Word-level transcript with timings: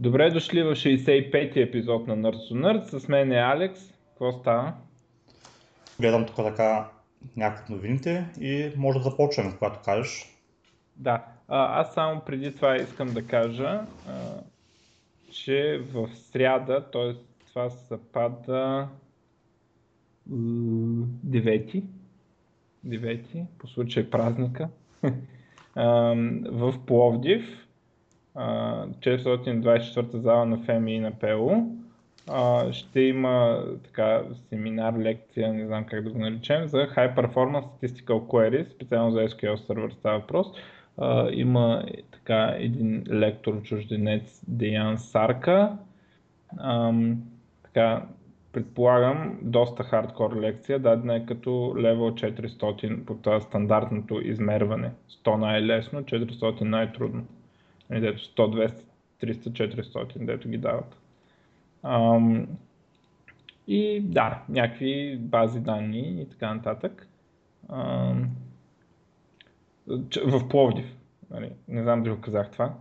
Добре 0.00 0.30
дошли 0.30 0.62
в 0.62 0.74
65-ти 0.74 1.60
епизод 1.60 2.06
на 2.06 2.16
Nerds 2.16 2.52
to 2.52 2.52
Nerds. 2.52 2.98
С 2.98 3.08
мен 3.08 3.32
е 3.32 3.38
Алекс. 3.38 3.80
Какво 4.08 4.32
става? 4.32 4.72
Гледам 6.00 6.26
тук 6.26 6.36
така 6.36 6.88
от 7.38 7.68
новините 7.70 8.26
и 8.40 8.72
може 8.76 8.98
да 8.98 9.04
започнем, 9.04 9.52
когато 9.58 9.80
кажеш. 9.84 10.26
Да, 10.96 11.24
а, 11.48 11.80
аз 11.80 11.94
само 11.94 12.20
преди 12.20 12.54
това 12.54 12.76
искам 12.76 13.08
да 13.08 13.26
кажа, 13.26 13.80
а, 14.08 14.40
че 15.30 15.82
в 15.92 16.08
сряда, 16.14 16.90
т.е. 16.90 17.12
това 17.48 17.70
съпада 17.70 18.88
9 20.30 21.84
9 22.86 23.44
по 23.58 23.66
случай 23.66 24.10
празника, 24.10 24.68
а, 25.74 26.14
в 26.50 26.74
Пловдив, 26.86 27.67
424 28.38 30.16
зала 30.16 30.46
на 30.46 30.58
ФМИ 30.58 30.92
и 30.94 31.00
на 31.00 31.10
ПЕУ. 31.10 31.50
Ще 32.72 33.00
има 33.00 33.64
така 33.84 34.22
семинар, 34.48 34.94
лекция, 34.98 35.52
не 35.52 35.66
знам 35.66 35.84
как 35.84 36.04
да 36.04 36.10
го 36.10 36.18
наречем, 36.18 36.66
за 36.66 36.76
High 36.76 37.16
Performance 37.16 37.64
Statistical 37.64 38.20
Queries, 38.20 38.74
специално 38.74 39.10
за 39.10 39.18
SQL 39.20 39.56
Server 39.56 39.92
става 39.92 40.18
въпрос. 40.18 40.46
Има 41.32 41.84
така 42.12 42.54
един 42.58 43.04
лектор 43.10 43.62
чужденец 43.62 44.44
Деян 44.48 44.98
Сарка. 44.98 45.76
Така, 47.62 48.02
предполагам, 48.52 49.38
доста 49.42 49.82
хардкор 49.82 50.36
лекция, 50.36 50.78
дадена 50.78 51.16
е 51.16 51.26
като 51.26 51.74
левел 51.78 52.10
400 52.10 53.04
по 53.04 53.14
това 53.14 53.40
стандартното 53.40 54.20
измерване. 54.20 54.90
100 55.24 55.36
най-лесно, 55.36 56.02
400 56.02 56.60
най-трудно. 56.60 57.24
Нали, 57.90 58.00
дето 58.00 58.18
100, 58.18 58.36
200, 58.36 58.82
300, 59.22 59.82
400, 59.82 60.24
дето 60.24 60.48
ги 60.48 60.58
дават. 60.58 60.96
Ам, 61.82 62.46
и 63.66 64.00
да, 64.00 64.42
някакви 64.48 65.16
бази 65.20 65.60
данни 65.60 66.22
и 66.22 66.28
така 66.28 66.54
нататък. 66.54 67.08
Ам, 67.68 68.30
в 70.26 70.48
Пловдив. 70.48 70.96
Нали, 71.30 71.50
не 71.68 71.82
знам 71.82 72.02
дали 72.02 72.14
го 72.14 72.20
казах 72.20 72.50
това. 72.50 72.74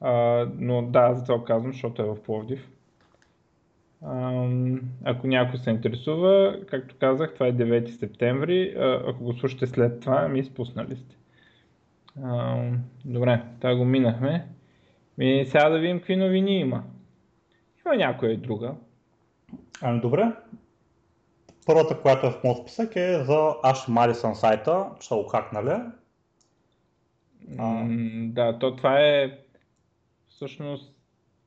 А, 0.00 0.12
но 0.58 0.82
да, 0.82 1.14
за 1.14 1.24
това 1.24 1.44
казвам, 1.44 1.72
защото 1.72 2.02
е 2.02 2.04
в 2.04 2.22
Пловдив. 2.22 2.70
Ако 5.04 5.26
някой 5.26 5.58
се 5.58 5.70
интересува, 5.70 6.56
както 6.70 6.94
казах, 7.00 7.34
това 7.34 7.46
е 7.46 7.52
9 7.52 7.86
септември. 7.86 8.74
Ако 9.06 9.24
го 9.24 9.32
слушате 9.32 9.66
след 9.66 10.00
това, 10.00 10.28
ми 10.28 10.38
изпуснали 10.38 10.96
сте. 10.96 11.16
А, 12.24 12.62
добре, 13.04 13.42
това 13.60 13.76
го 13.76 13.84
минахме. 13.84 14.48
Ми, 15.18 15.44
сега 15.46 15.68
да 15.68 15.78
видим 15.78 15.98
какви 15.98 16.16
новини 16.16 16.58
има. 16.58 16.84
Има 17.86 17.96
някоя 17.96 18.38
друга. 18.38 18.74
Ами 19.82 20.00
добре. 20.00 20.32
Първата, 21.66 22.00
която 22.00 22.26
е 22.26 22.30
в 22.30 22.44
моят 22.44 22.58
списък 22.58 22.96
е 22.96 23.24
за 23.24 23.54
Аш 23.62 23.88
Марисън 23.88 24.34
сайта, 24.34 24.86
че 25.00 25.08
са 25.08 25.16
го 25.16 25.24
хакнали. 25.24 25.80
А... 27.58 27.84
да, 28.28 28.58
то 28.58 28.76
това 28.76 29.00
е 29.00 29.38
всъщност, 30.28 30.94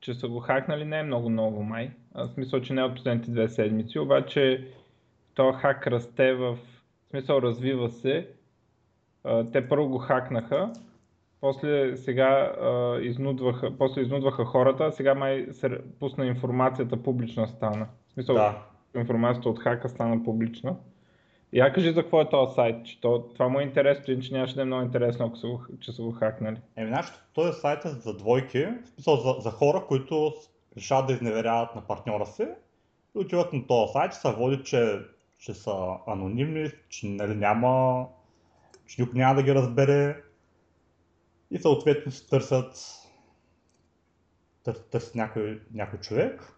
че 0.00 0.14
са 0.14 0.28
го 0.28 0.40
хакнали 0.40 0.84
не 0.84 0.98
е 0.98 1.02
много 1.02 1.30
ново 1.30 1.62
май. 1.62 1.90
В 2.14 2.28
смисъл, 2.34 2.60
че 2.60 2.72
не 2.72 2.80
е 2.80 2.84
от 2.84 2.94
последните 2.94 3.30
две 3.30 3.48
седмици, 3.48 3.98
обаче 3.98 4.68
то 5.34 5.52
хак 5.52 5.86
расте 5.86 6.34
в 6.34 6.58
смисъл 7.10 7.42
развива 7.42 7.90
се 7.90 8.28
те 9.52 9.68
първо 9.68 9.88
го 9.88 9.98
хакнаха, 9.98 10.72
после 11.40 11.96
сега 11.96 12.52
а, 12.60 12.98
изнудваха, 13.00 13.78
после 13.78 14.00
изнудваха 14.00 14.44
хората, 14.44 14.84
а 14.84 14.90
сега 14.90 15.14
май 15.14 15.46
се 15.52 15.78
пусна 16.00 16.26
информацията 16.26 17.02
публична 17.02 17.48
стана. 17.48 17.86
В 18.08 18.12
смисъл, 18.12 18.34
да. 18.34 18.62
информацията 18.96 19.48
от 19.48 19.58
хака 19.58 19.88
стана 19.88 20.24
публична. 20.24 20.76
И 21.52 21.58
я 21.58 21.72
кажи 21.72 21.92
за 21.92 22.02
какво 22.02 22.20
е 22.20 22.28
този 22.28 22.54
сайт, 22.54 22.86
че 22.86 23.00
то, 23.00 23.28
това 23.34 23.48
му 23.48 23.60
е 23.60 23.62
интересно, 23.62 24.20
че 24.20 24.32
нямаше 24.32 24.54
да 24.54 24.62
е 24.62 24.64
много 24.64 24.82
интересно, 24.82 25.26
ако 25.26 25.36
са 25.36 25.46
го, 25.46 25.60
че 25.80 25.92
са 25.92 26.02
го 26.02 26.12
хакнали. 26.12 26.56
Еми, 26.76 26.88
знаеш, 26.88 27.06
този 27.34 27.60
сайт 27.60 27.84
е 27.84 27.88
за 27.88 28.16
двойки, 28.16 28.64
в 28.64 28.88
смисъл 28.94 29.16
за, 29.16 29.34
за 29.40 29.50
хора, 29.50 29.84
които 29.88 30.34
решават 30.76 31.06
да 31.06 31.12
изневеряват 31.12 31.74
на 31.74 31.80
партньора 31.80 32.26
си 32.26 32.46
и 33.16 33.18
отиват 33.18 33.52
на 33.52 33.66
този 33.66 33.92
сайт, 33.92 34.12
че 34.12 34.18
се 34.18 34.32
води, 34.32 34.64
че, 34.64 34.98
че 35.38 35.54
са 35.54 35.96
анонимни, 36.06 36.70
че 36.88 37.06
нали, 37.06 37.34
няма 37.34 38.06
никой 38.98 39.18
няма 39.18 39.34
да 39.34 39.42
ги 39.42 39.54
разбере 39.54 40.22
и 41.50 41.58
съответно 41.58 42.12
се 42.12 42.28
търсят, 42.28 42.74
търсят, 44.64 44.90
търсят 44.90 45.14
някой, 45.14 45.60
някой 45.74 45.98
човек. 45.98 46.52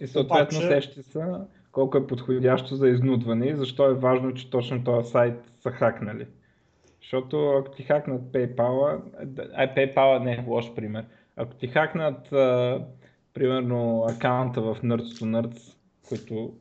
И 0.00 0.06
съответно 0.06 0.58
Обаче... 0.58 0.68
сещи 0.68 1.02
са 1.02 1.46
колко 1.72 1.98
е 1.98 2.06
подходящо 2.06 2.76
за 2.76 2.88
изнудване 2.88 3.46
и 3.46 3.56
защо 3.56 3.90
е 3.90 3.94
важно, 3.94 4.34
че 4.34 4.50
точно 4.50 4.84
този 4.84 5.10
сайт 5.10 5.52
са 5.60 5.70
хакнали. 5.70 6.26
Защото 7.02 7.50
ако 7.50 7.70
ти 7.70 7.82
хакнат 7.82 8.22
PayPal, 8.22 9.00
ай 9.54 9.74
PayPal 9.74 10.18
не 10.18 10.32
е 10.32 10.44
лош 10.46 10.74
пример. 10.74 11.04
Ако 11.36 11.54
ти 11.54 11.68
хакнат 11.68 12.32
а, 12.32 12.84
примерно 13.34 14.04
акаунта 14.08 14.60
в 14.60 14.76
Nerds 14.82 15.02
to 15.02 15.24
Nerds, 15.24 15.76
който 16.08 16.54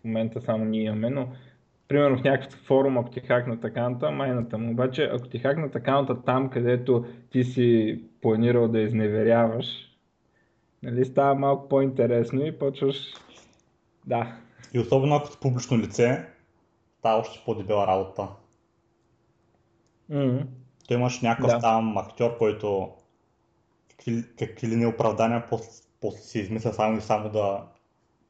в 0.00 0.04
момента 0.04 0.40
само 0.40 0.64
ние 0.64 0.82
имаме, 0.82 1.10
но 1.10 1.28
примерно 1.92 2.18
в 2.18 2.24
някакъв 2.24 2.60
форум, 2.60 2.98
ако 2.98 3.10
ти 3.10 3.20
хакнат 3.20 3.64
акаунта, 3.64 4.10
майната 4.10 4.58
му. 4.58 4.70
Обаче, 4.70 5.10
ако 5.12 5.28
ти 5.28 5.38
хакнат 5.38 5.76
акаунта 5.76 6.22
там, 6.22 6.50
където 6.50 7.04
ти 7.30 7.44
си 7.44 8.00
планирал 8.22 8.68
да 8.68 8.80
изневеряваш, 8.80 9.66
нали, 10.82 11.04
става 11.04 11.34
малко 11.34 11.68
по-интересно 11.68 12.46
и 12.46 12.58
почваш... 12.58 12.96
Да. 14.06 14.36
И 14.74 14.78
особено 14.78 15.14
ако 15.14 15.26
си 15.26 15.38
публично 15.40 15.78
лице, 15.78 16.26
става 16.98 17.20
още 17.20 17.42
по-дебела 17.44 17.86
работа. 17.86 18.28
Mm-hmm. 20.10 20.46
Той 20.88 20.96
имаш 20.96 21.20
някакъв 21.20 21.50
да. 21.50 21.58
там 21.58 21.98
актьор, 21.98 22.38
който 22.38 22.90
какви, 23.90 24.24
какви 24.38 24.68
ли 24.68 24.76
неоправдания 24.76 25.46
после, 25.50 25.82
после 26.00 26.18
си 26.18 26.38
измисля 26.38 26.72
само 26.72 26.98
и 26.98 27.00
само 27.00 27.28
да 27.28 27.64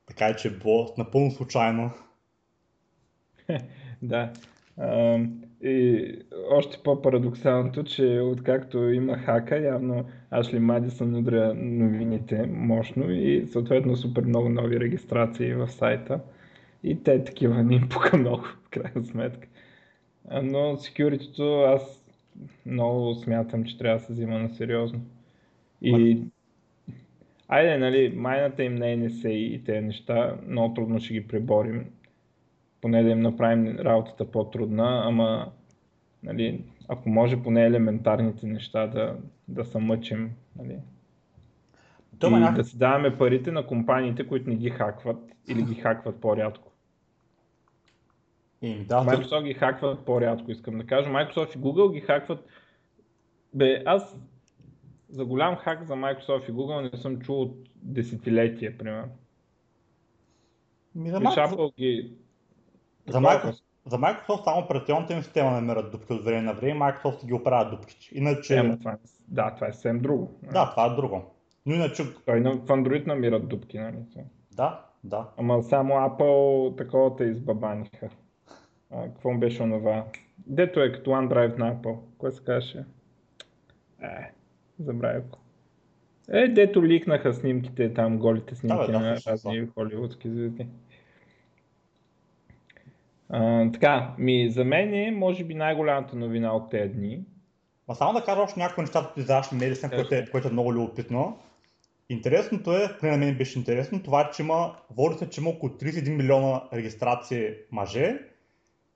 така 0.06 0.36
че 0.36 0.48
е 0.48 0.50
било 0.50 0.94
напълно 0.98 1.30
случайно. 1.30 1.90
да. 4.02 4.32
А, 4.78 5.18
и 5.62 6.06
още 6.50 6.78
по-парадоксалното, 6.84 7.84
че 7.84 8.20
откакто 8.20 8.78
има 8.78 9.16
хака, 9.18 9.58
явно 9.58 10.04
Ашли 10.30 10.58
Мадисън 10.58 11.14
удря 11.14 11.54
новините 11.56 12.46
мощно 12.46 13.10
и 13.10 13.46
съответно 13.46 13.96
супер 13.96 14.22
много 14.22 14.48
нови 14.48 14.80
регистрации 14.80 15.54
в 15.54 15.68
сайта. 15.68 16.20
И 16.84 17.02
те 17.02 17.24
такива 17.24 17.62
не 17.62 17.74
им 17.74 17.88
пука 17.88 18.16
много, 18.16 18.42
в 18.42 18.68
крайна 18.70 19.04
сметка. 19.04 19.48
Но 20.42 20.58
security 20.58 21.74
аз 21.74 22.04
много 22.66 23.14
смятам, 23.14 23.64
че 23.64 23.78
трябва 23.78 23.98
да 23.98 24.04
се 24.04 24.12
взима 24.12 24.38
на 24.38 24.48
сериозно. 24.48 25.00
И 25.82 26.18
Айде, 27.48 27.78
нали, 27.78 28.12
майната 28.16 28.64
им 28.64 28.74
не 28.74 28.92
е 28.92 28.98
NSA 28.98 29.28
и 29.28 29.64
тези 29.64 29.86
неща, 29.86 30.36
много 30.48 30.74
трудно 30.74 31.00
ще 31.00 31.14
ги 31.14 31.28
преборим 31.28 31.84
поне 32.82 33.02
да 33.02 33.10
им 33.10 33.20
направим 33.20 33.78
работата 33.78 34.30
по-трудна, 34.30 35.02
ама 35.04 35.52
нали, 36.22 36.64
ако 36.88 37.08
може 37.08 37.42
поне 37.42 37.66
елементарните 37.66 38.46
неща 38.46 38.86
да, 38.86 39.16
да 39.48 39.64
се 39.64 39.78
мъчим. 39.78 40.30
Нали. 40.56 40.78
Това 42.18 42.38
и 42.38 42.40
някак... 42.40 42.56
да 42.56 42.64
си 42.64 42.78
даваме 42.78 43.18
парите 43.18 43.52
на 43.52 43.66
компаниите, 43.66 44.26
които 44.26 44.50
не 44.50 44.56
ги 44.56 44.70
хакват 44.70 45.16
или 45.48 45.62
ги 45.62 45.74
хакват 45.74 46.20
по-рядко. 46.20 46.72
И, 48.62 48.84
да, 48.84 48.94
Microsoft 48.94 49.44
ги 49.44 49.54
хакват 49.54 50.04
по-рядко, 50.04 50.50
искам 50.50 50.78
да 50.78 50.86
кажа. 50.86 51.10
Microsoft 51.10 51.56
и 51.56 51.60
Google 51.60 51.92
ги 51.92 52.00
хакват. 52.00 52.46
Бе, 53.54 53.82
аз 53.86 54.16
за 55.08 55.24
голям 55.24 55.56
хак 55.56 55.84
за 55.84 55.94
Microsoft 55.94 56.50
и 56.50 56.52
Google 56.52 56.92
не 56.92 56.98
съм 56.98 57.20
чул 57.20 57.42
от 57.42 57.56
десетилетия, 57.76 58.78
примерно. 58.78 59.12
Ми, 60.94 61.10
за 61.10 61.20
Microsoft... 61.20 61.76
ги 61.76 62.12
за 63.08 63.18
Microsoft, 63.18 63.62
за 63.86 63.96
Microsoft 63.98 64.44
само 64.44 64.60
операционната 64.60 65.12
им 65.14 65.22
система 65.22 65.50
намират 65.50 65.92
дупки 65.92 66.12
от 66.12 66.24
време 66.24 66.42
на 66.42 66.52
време, 66.52 66.80
Microsoft 66.80 67.26
ги 67.26 67.34
оправят 67.34 67.70
дупките. 67.70 68.08
Иначе... 68.12 68.56
Ема, 68.56 68.78
това, 68.78 68.92
е- 68.92 68.96
да, 69.28 69.54
това 69.54 69.66
е 69.66 69.72
съвсем 69.72 69.98
друго. 69.98 70.38
Да, 70.52 70.70
това 70.70 70.86
е 70.86 70.96
друго. 70.96 71.34
Но 71.66 71.74
иначе... 71.74 72.02
Той 72.26 72.40
в 72.40 72.66
Android 72.66 73.06
намират 73.06 73.48
дупки, 73.48 73.78
нали? 73.78 73.96
Да, 74.52 74.84
да. 75.04 75.28
Ама 75.36 75.62
само 75.62 75.94
Apple 75.94 76.78
такова 76.78 77.16
те 77.16 77.24
избабаниха. 77.24 78.08
А, 78.90 79.04
какво 79.04 79.38
беше 79.38 79.62
онова? 79.62 80.04
Дето 80.46 80.80
е 80.80 80.92
като 80.92 81.10
OneDrive 81.10 81.58
на 81.58 81.74
Apple. 81.74 81.98
Кое 82.18 82.32
се 82.32 82.44
каже? 82.44 82.84
Е, 84.02 84.32
забравя 84.78 85.20
го. 85.20 85.38
Е, 86.32 86.48
дето 86.48 86.84
ликнаха 86.84 87.34
снимките 87.34 87.94
там, 87.94 88.18
голите 88.18 88.54
снимки 88.54 88.76
да, 88.78 88.86
бе, 88.86 88.92
да, 88.92 89.00
на 89.00 89.16
разни 89.26 89.66
холивудски 89.74 90.30
звезди. 90.30 90.66
А, 93.34 93.70
така, 93.72 94.14
ми, 94.18 94.50
за 94.50 94.64
мен 94.64 94.94
е, 94.94 95.10
може 95.10 95.44
би, 95.44 95.54
най-голямата 95.54 96.16
новина 96.16 96.52
от 96.52 96.70
тези 96.70 96.92
дни. 96.94 97.24
Ма 97.88 97.94
само 97.94 98.12
да 98.12 98.24
кажа 98.24 98.40
още 98.40 98.60
някои 98.60 98.82
неща 98.82 98.98
от 98.98 99.16
издаваш 99.16 99.52
Медисън, 99.52 99.90
което, 99.90 100.14
е, 100.14 100.26
което 100.30 100.48
е 100.48 100.52
много 100.52 100.72
любопитно. 100.74 101.38
Интересното 102.08 102.76
е, 102.76 102.96
поне 103.00 103.12
на 103.12 103.18
мен 103.18 103.36
беше 103.36 103.58
интересно, 103.58 104.02
това, 104.02 104.30
че 104.30 104.42
има, 104.42 104.76
води 104.90 105.18
се, 105.18 105.30
че 105.30 105.40
има 105.40 105.50
около 105.50 105.72
31 105.72 106.16
милиона 106.16 106.62
регистрации 106.72 107.48
мъже 107.70 108.18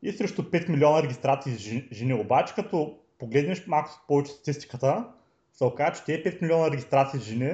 и 0.02 0.12
срещу 0.12 0.42
5 0.42 0.68
милиона 0.68 1.02
регистрации 1.02 1.86
жени. 1.92 2.14
Обаче, 2.14 2.54
като 2.54 2.98
погледнеш 3.18 3.66
малко 3.66 3.90
повече 4.08 4.32
статистиката, 4.32 5.04
се 5.52 5.64
оказа, 5.64 5.92
че 5.92 6.04
тези 6.04 6.38
5 6.38 6.42
милиона 6.42 6.70
регистрации 6.70 7.20
жени, 7.20 7.52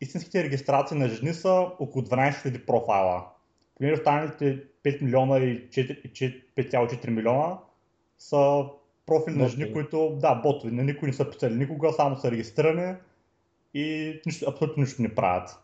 истинските 0.00 0.44
регистрации 0.44 0.98
на 0.98 1.08
жени 1.08 1.34
са 1.34 1.50
около 1.78 2.04
12 2.04 2.30
000 2.30 2.66
профайла. 2.66 3.24
Понеже 3.74 3.94
останалите 3.94 4.62
5 4.86 5.02
милиона 5.02 5.38
и 5.38 5.68
5,4 5.70 7.10
милиона 7.10 7.58
са 8.18 8.64
профили 9.06 9.36
на 9.36 9.48
жени, 9.48 9.72
които, 9.72 10.16
да, 10.20 10.34
ботови, 10.34 10.72
на 10.72 10.84
никой 10.84 11.08
не 11.08 11.12
са 11.12 11.30
писали 11.30 11.54
никога, 11.54 11.92
само 11.92 12.16
са 12.16 12.30
регистрирани 12.30 12.96
и 13.74 14.14
нищо, 14.26 14.50
абсолютно 14.50 14.80
нищо 14.80 15.02
не 15.02 15.14
правят. 15.14 15.58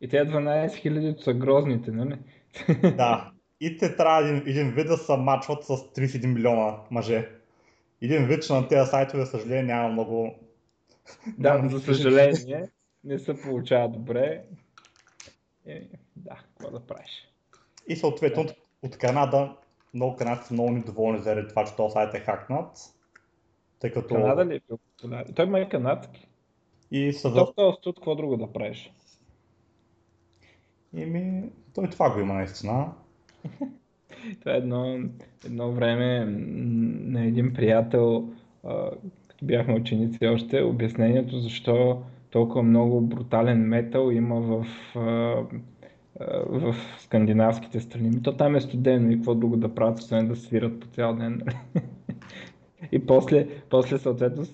И 0.00 0.08
те 0.08 0.16
12 0.16 0.74
хиляди 0.74 1.14
са 1.22 1.34
грозните, 1.34 1.90
нали? 1.90 2.18
Да. 2.96 3.30
И 3.60 3.76
те 3.78 3.96
трябва 3.96 4.28
един, 4.28 4.42
един 4.46 4.70
вид 4.70 4.86
да 4.86 4.96
се 4.96 5.16
мачват 5.16 5.64
с 5.64 5.68
31 5.68 6.26
милиона 6.26 6.76
мъже. 6.90 7.28
Един 8.02 8.26
вид, 8.26 8.42
че 8.42 8.52
на 8.52 8.68
тези 8.68 8.90
сайтове, 8.90 9.26
съжаление, 9.26 9.62
няма 9.62 9.88
много... 9.88 10.34
Да, 11.38 11.68
за 11.68 11.80
съжаление, 11.80 12.68
не 13.04 13.18
се 13.18 13.40
получава 13.42 13.88
добре. 13.88 14.42
И, 15.66 15.88
да, 16.16 16.34
какво 16.34 16.70
да 16.70 16.86
правиш? 16.86 17.31
И 17.88 17.96
съответно 17.96 18.44
да. 18.44 18.54
от 18.82 18.98
Канада, 18.98 19.56
много 19.94 20.16
канадци 20.16 20.48
са 20.48 20.54
много 20.54 20.70
недоволни 20.70 21.18
заради 21.18 21.48
това, 21.48 21.64
че 21.64 21.76
този 21.76 21.92
сайт 21.92 22.14
е 22.14 22.18
хакнат. 22.18 22.76
Тъй 23.78 23.92
като... 23.92 24.14
Канада 24.14 24.46
ли 24.46 24.54
е 24.56 24.60
бил 24.68 24.78
Той 25.34 25.46
ма 25.46 25.60
е 25.60 25.68
канадски. 25.68 26.28
И 26.90 27.12
са... 27.12 27.34
То 27.34 27.46
в 27.46 27.54
този 27.56 27.76
студ, 27.76 27.96
какво 27.96 28.14
друго 28.14 28.36
да 28.36 28.52
правиш? 28.52 28.92
Еми, 30.96 31.42
той 31.74 31.90
това 31.90 32.10
го 32.14 32.20
има 32.20 32.34
наистина. 32.34 32.92
това 34.40 34.52
е 34.52 34.56
едно, 34.56 34.98
едно 35.44 35.72
време 35.72 36.24
на 37.04 37.24
един 37.24 37.52
приятел, 37.52 38.28
като 39.28 39.44
бяхме 39.44 39.74
ученици 39.74 40.26
още, 40.26 40.62
обяснението 40.62 41.38
защо 41.38 42.02
толкова 42.30 42.62
много 42.62 43.00
брутален 43.00 43.58
метал 43.58 44.10
има 44.10 44.40
в, 44.40 44.66
в 46.46 46.74
скандинавските 46.98 47.80
страни. 47.80 48.22
То 48.22 48.36
там 48.36 48.56
е 48.56 48.60
студено 48.60 49.10
и 49.10 49.14
какво 49.14 49.34
друго 49.34 49.56
да 49.56 49.74
правят, 49.74 49.98
освен 49.98 50.28
да 50.28 50.36
свират 50.36 50.80
по 50.80 50.86
цял 50.86 51.14
ден. 51.14 51.42
Нали? 51.44 51.84
и 52.92 53.06
после, 53.06 53.48
после 53.70 53.98
съответно 53.98 54.44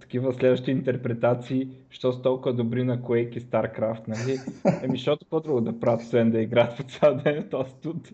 такива 0.00 0.34
следващи 0.34 0.70
интерпретации, 0.70 1.68
що 1.90 2.12
са 2.12 2.22
толкова 2.22 2.54
добри 2.54 2.84
на 2.84 2.98
Quake 2.98 3.36
и 3.36 3.40
StarCraft, 3.40 4.08
нали? 4.08 4.38
Еми, 4.82 4.98
защото 4.98 5.26
по-друго 5.30 5.60
да 5.60 5.80
правят, 5.80 6.00
освен 6.00 6.30
да 6.30 6.40
играят 6.40 6.76
по 6.76 6.82
цял 6.82 7.14
ден 7.14 7.42
в 7.42 7.48
този 7.48 7.70
студ. 7.70 8.08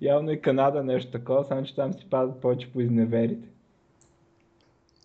Явно 0.00 0.30
и 0.30 0.40
Канада 0.40 0.84
нещо 0.84 1.10
такова, 1.10 1.44
само 1.44 1.64
че 1.64 1.74
там 1.74 1.92
си 1.92 2.06
падат 2.10 2.40
повече 2.40 2.72
по 2.72 2.80
изневерите. 2.80 3.48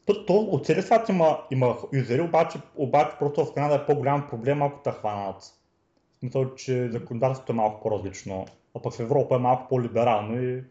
То, 0.05 0.25
то 0.25 0.33
от 0.33 0.65
целия 0.65 0.83
свят 0.83 1.09
има, 1.09 1.37
има 1.51 1.77
юзери, 1.93 2.21
обаче, 2.21 2.59
обаче 2.75 3.15
просто 3.19 3.45
в 3.45 3.53
Канада 3.53 3.75
е 3.75 3.85
по-голям 3.85 4.27
проблем, 4.29 4.61
ако 4.61 4.79
те 4.83 4.91
хванат. 4.91 5.60
Смисъл, 6.21 6.56
че 6.56 6.91
законодателството 6.91 7.51
е 7.51 7.56
малко 7.56 7.81
по-различно. 7.81 8.45
А 8.75 8.81
пък 8.81 8.94
в 8.94 9.00
Европа 9.00 9.35
е 9.35 9.39
малко 9.39 9.68
по-либерално 9.69 10.44
и 10.44 10.63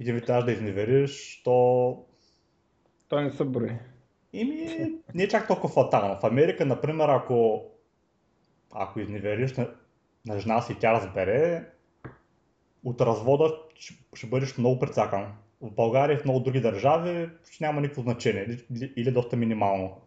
и 0.00 0.12
ви 0.12 0.24
трябва 0.24 0.44
да 0.44 0.52
изневериш, 0.52 1.42
то... 1.44 2.04
То 3.08 3.20
не 3.20 3.30
са 3.30 3.44
брои. 3.44 3.72
Ими, 4.32 4.92
не 5.14 5.22
е 5.22 5.28
чак 5.28 5.46
толкова 5.46 5.68
фатално. 5.68 6.20
В 6.20 6.24
Америка, 6.24 6.66
например, 6.66 7.08
ако, 7.08 7.64
ако 8.72 9.00
изневериш 9.00 9.56
на, 9.56 9.70
на 10.26 10.38
жена 10.38 10.60
си 10.60 10.76
тя 10.80 10.92
разбере, 10.92 11.64
от 12.84 13.00
развода 13.00 13.54
ще, 13.74 13.94
ще 14.14 14.26
бъдеш 14.26 14.58
много 14.58 14.78
прецакан. 14.78 15.32
В 15.60 15.70
България 15.70 16.14
и 16.14 16.18
в 16.18 16.24
много 16.24 16.40
други 16.40 16.60
държави 16.60 17.30
ще 17.50 17.64
няма 17.64 17.80
никакво 17.80 18.02
значение 18.02 18.42
или, 18.42 18.64
или, 18.70 18.92
или 18.96 19.12
доста 19.12 19.36
минимално. 19.36 20.00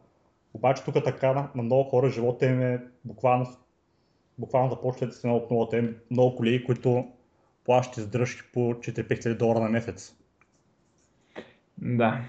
Обаче 0.53 0.83
тук 0.83 1.03
така 1.03 1.33
на 1.33 1.63
много 1.63 1.89
хора 1.89 2.09
живота 2.09 2.45
им 2.45 2.61
е 2.61 2.83
буквално, 3.06 3.45
буквално 4.39 4.69
започва 4.69 5.07
да 5.07 5.13
се 5.13 5.27
много 5.27 5.44
от 5.44 5.51
новата. 5.51 5.94
Много 6.12 6.36
колеги, 6.36 6.63
които 6.63 7.07
плащат 7.65 7.97
издръжки 7.97 8.41
по 8.53 8.59
4-5 8.59 9.38
долара 9.38 9.59
на 9.59 9.69
месец. 9.69 10.15
Да. 11.77 12.21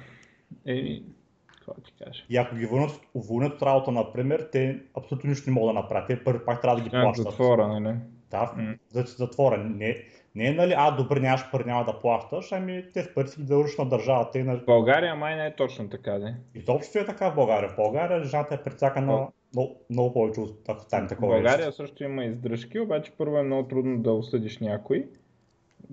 Еми, 0.67 1.03
какво 1.47 1.75
ти 1.75 1.93
кажа? 2.05 2.25
И 2.29 2.37
ако 2.37 2.57
ги 2.57 2.67
върнат, 2.67 3.01
уволнят 3.15 3.53
от 3.53 3.62
работа, 3.62 3.91
например, 3.91 4.49
те 4.53 4.81
абсолютно 4.99 5.31
нищо 5.31 5.51
не 5.51 5.55
могат 5.55 5.75
да 5.75 5.81
направят. 5.81 6.07
Те 6.07 6.25
първи 6.25 6.45
пак 6.45 6.62
трябва 6.62 6.77
да 6.77 6.89
ги 6.89 6.97
а, 6.97 7.03
плащат. 7.03 7.25
затвора, 7.25 7.81
нали? 7.81 7.97
Да, 8.31 8.55
mm. 8.56 8.79
за 8.89 9.03
затвора. 9.03 9.59
Не, 9.59 10.05
не 10.35 10.47
е 10.47 10.53
нали, 10.53 10.75
а, 10.77 10.91
добре, 10.91 11.21
нямаш 11.21 11.51
пари, 11.51 11.65
няма 11.65 11.85
да 11.85 11.99
плащаш, 11.99 12.53
ами 12.53 12.85
те 12.95 13.03
с 13.03 13.15
пари 13.15 13.29
си 13.29 13.41
ги 13.41 13.47
дължиш 13.47 13.79
на 13.79 13.89
държавата. 13.89 14.39
И 14.39 14.43
на... 14.43 14.56
В 14.56 14.65
България 14.65 15.15
май 15.15 15.37
не 15.37 15.47
е 15.47 15.56
точно 15.56 15.89
така, 15.89 16.13
да. 16.13 16.35
Изобщо 16.55 16.99
е 16.99 17.06
така 17.06 17.31
в 17.31 17.35
България. 17.35 17.69
В 17.69 17.77
България 17.77 18.25
жената 18.25 18.55
е 18.55 18.63
прецакана. 18.63 19.29
Много, 19.55 19.81
много 19.91 20.12
повече 20.12 20.41
от 20.41 20.64
там 20.91 21.08
такова. 21.08 21.29
В 21.29 21.37
България 21.37 21.67
нещо. 21.67 21.82
също 21.82 22.05
има 22.05 22.25
издръжки, 22.25 22.81
обаче 22.81 23.12
първо 23.19 23.38
е 23.38 23.43
много 23.43 23.69
трудно 23.69 23.99
да 23.99 24.12
осъдиш 24.12 24.58
някой 24.58 25.06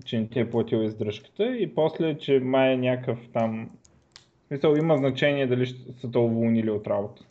че 0.06 0.20
не 0.20 0.28
ти 0.28 0.40
е 0.40 0.50
платил 0.50 0.78
издръжката 0.78 1.58
и 1.58 1.76
после, 1.76 2.18
че 2.18 2.40
май 2.40 2.74
е 2.74 2.78
някакъв 2.78 3.20
там... 3.34 3.70
Мисъл, 4.52 4.76
има 4.76 4.98
значение 4.98 5.48
дали 5.48 5.68
са 6.02 6.12
те 6.12 6.18
уволнили 6.18 6.70
от 6.70 6.88
работа. 6.88 7.24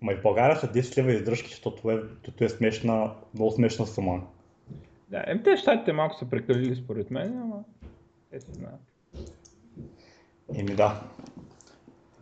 Ма 0.00 0.12
и 0.12 0.16
в 0.16 0.22
България 0.22 0.56
са 0.56 0.72
10 0.72 0.98
лева 0.98 1.12
издръжки, 1.12 1.48
защото 1.48 1.90
е, 1.90 2.00
е 2.40 2.48
смешна, 2.48 3.14
много 3.34 3.50
смешна 3.50 3.86
сума. 3.86 4.22
Да, 5.08 5.24
е, 5.26 5.42
те 5.42 5.56
щатите 5.56 5.92
малко 5.92 6.16
са 6.16 6.30
прекалили 6.30 6.76
според 6.76 7.10
мен, 7.10 7.38
ама 7.38 7.64
те 8.30 8.40
се 8.40 8.52
знаят. 8.52 8.80
Еми 10.54 10.74
да. 10.74 11.02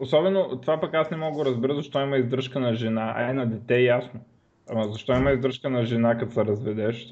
Особено 0.03 0.61
това 0.61 0.81
пък 0.81 0.95
аз 0.95 1.11
не 1.11 1.17
мога 1.17 1.45
да 1.45 1.51
разбера 1.51 1.75
защо 1.75 2.01
има 2.01 2.17
издръжка 2.17 2.61
на 2.61 2.75
жена, 2.75 3.13
а 3.17 3.31
е 3.31 3.33
на 3.33 3.47
дете 3.47 3.81
ясно. 3.81 4.21
Ама 4.71 4.89
защо 4.89 5.13
има 5.13 5.33
издръжка 5.33 5.71
на 5.71 5.85
жена, 5.85 6.19
като 6.19 6.33
се 6.33 6.45
разведеш? 6.45 7.09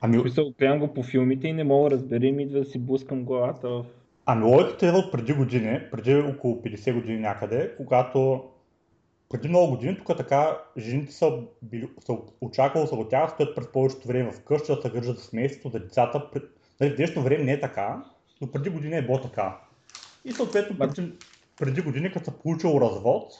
Ами... 0.00 0.18
Смисъл, 0.20 0.52
гледам 0.58 0.78
го 0.78 0.94
по 0.94 1.02
филмите 1.02 1.48
и 1.48 1.52
не 1.52 1.64
мога 1.64 1.90
да 1.90 1.96
разбера 1.96 2.26
и 2.26 2.42
идва 2.42 2.58
да 2.58 2.64
си 2.64 2.78
блъскам 2.78 3.24
главата 3.24 3.68
в... 3.68 3.84
Ами 4.26 4.44
логиката 4.44 4.86
е 4.86 4.90
от 4.90 5.12
преди 5.12 5.32
години, 5.32 5.80
преди 5.90 6.14
около 6.14 6.54
50 6.54 6.94
години 6.94 7.18
някъде, 7.18 7.74
когато 7.76 8.44
преди 9.28 9.48
много 9.48 9.70
години 9.70 9.96
тук 9.96 10.16
така 10.16 10.58
жените 10.78 11.12
са, 11.12 11.32
били, 11.62 11.88
са 12.06 12.16
очаквало 12.40 12.86
са 12.86 12.94
от 12.94 13.10
тях, 13.10 13.30
стоят 13.30 13.56
през 13.56 13.72
повечето 13.72 14.08
време 14.08 14.32
в 14.32 14.44
къща, 14.44 14.76
да 14.76 14.82
се 14.82 14.90
грижат 14.90 15.16
за 15.16 15.24
семейството, 15.24 15.68
за 15.68 15.84
децата. 15.84 16.22
Нали, 16.80 16.90
в 16.90 16.96
днешно 16.96 17.22
време 17.22 17.44
не 17.44 17.52
е 17.52 17.60
така, 17.60 18.04
но 18.40 18.50
преди 18.50 18.70
години 18.70 18.96
е 18.96 19.02
било 19.02 19.20
така. 19.20 19.56
И 20.24 20.32
съответно 20.32 20.78
преди, 20.78 21.12
преди 21.58 21.80
години, 21.80 22.12
като 22.12 22.24
се 22.24 22.38
получил 22.38 22.80
развод, 22.80 23.32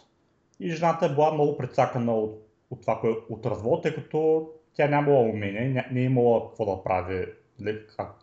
и 0.61 0.71
жената 0.71 1.07
е 1.07 1.09
била 1.09 1.33
много 1.33 1.57
предсакана 1.57 2.15
от, 2.15 2.49
от 2.71 2.81
това, 2.81 3.01
от 3.31 3.47
развод, 3.47 3.83
тъй 3.83 3.95
като 3.95 4.49
тя 4.75 4.89
нямала 4.89 5.21
умение, 5.21 5.89
не 5.93 6.01
е 6.01 6.05
имала 6.05 6.49
какво 6.49 6.77
да 6.77 6.83
прави, 6.83 7.27
нали, 7.61 7.81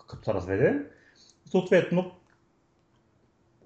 като 0.08 0.24
се 0.25 0.34
разведе. 0.34 0.82
Съответно, 1.46 2.12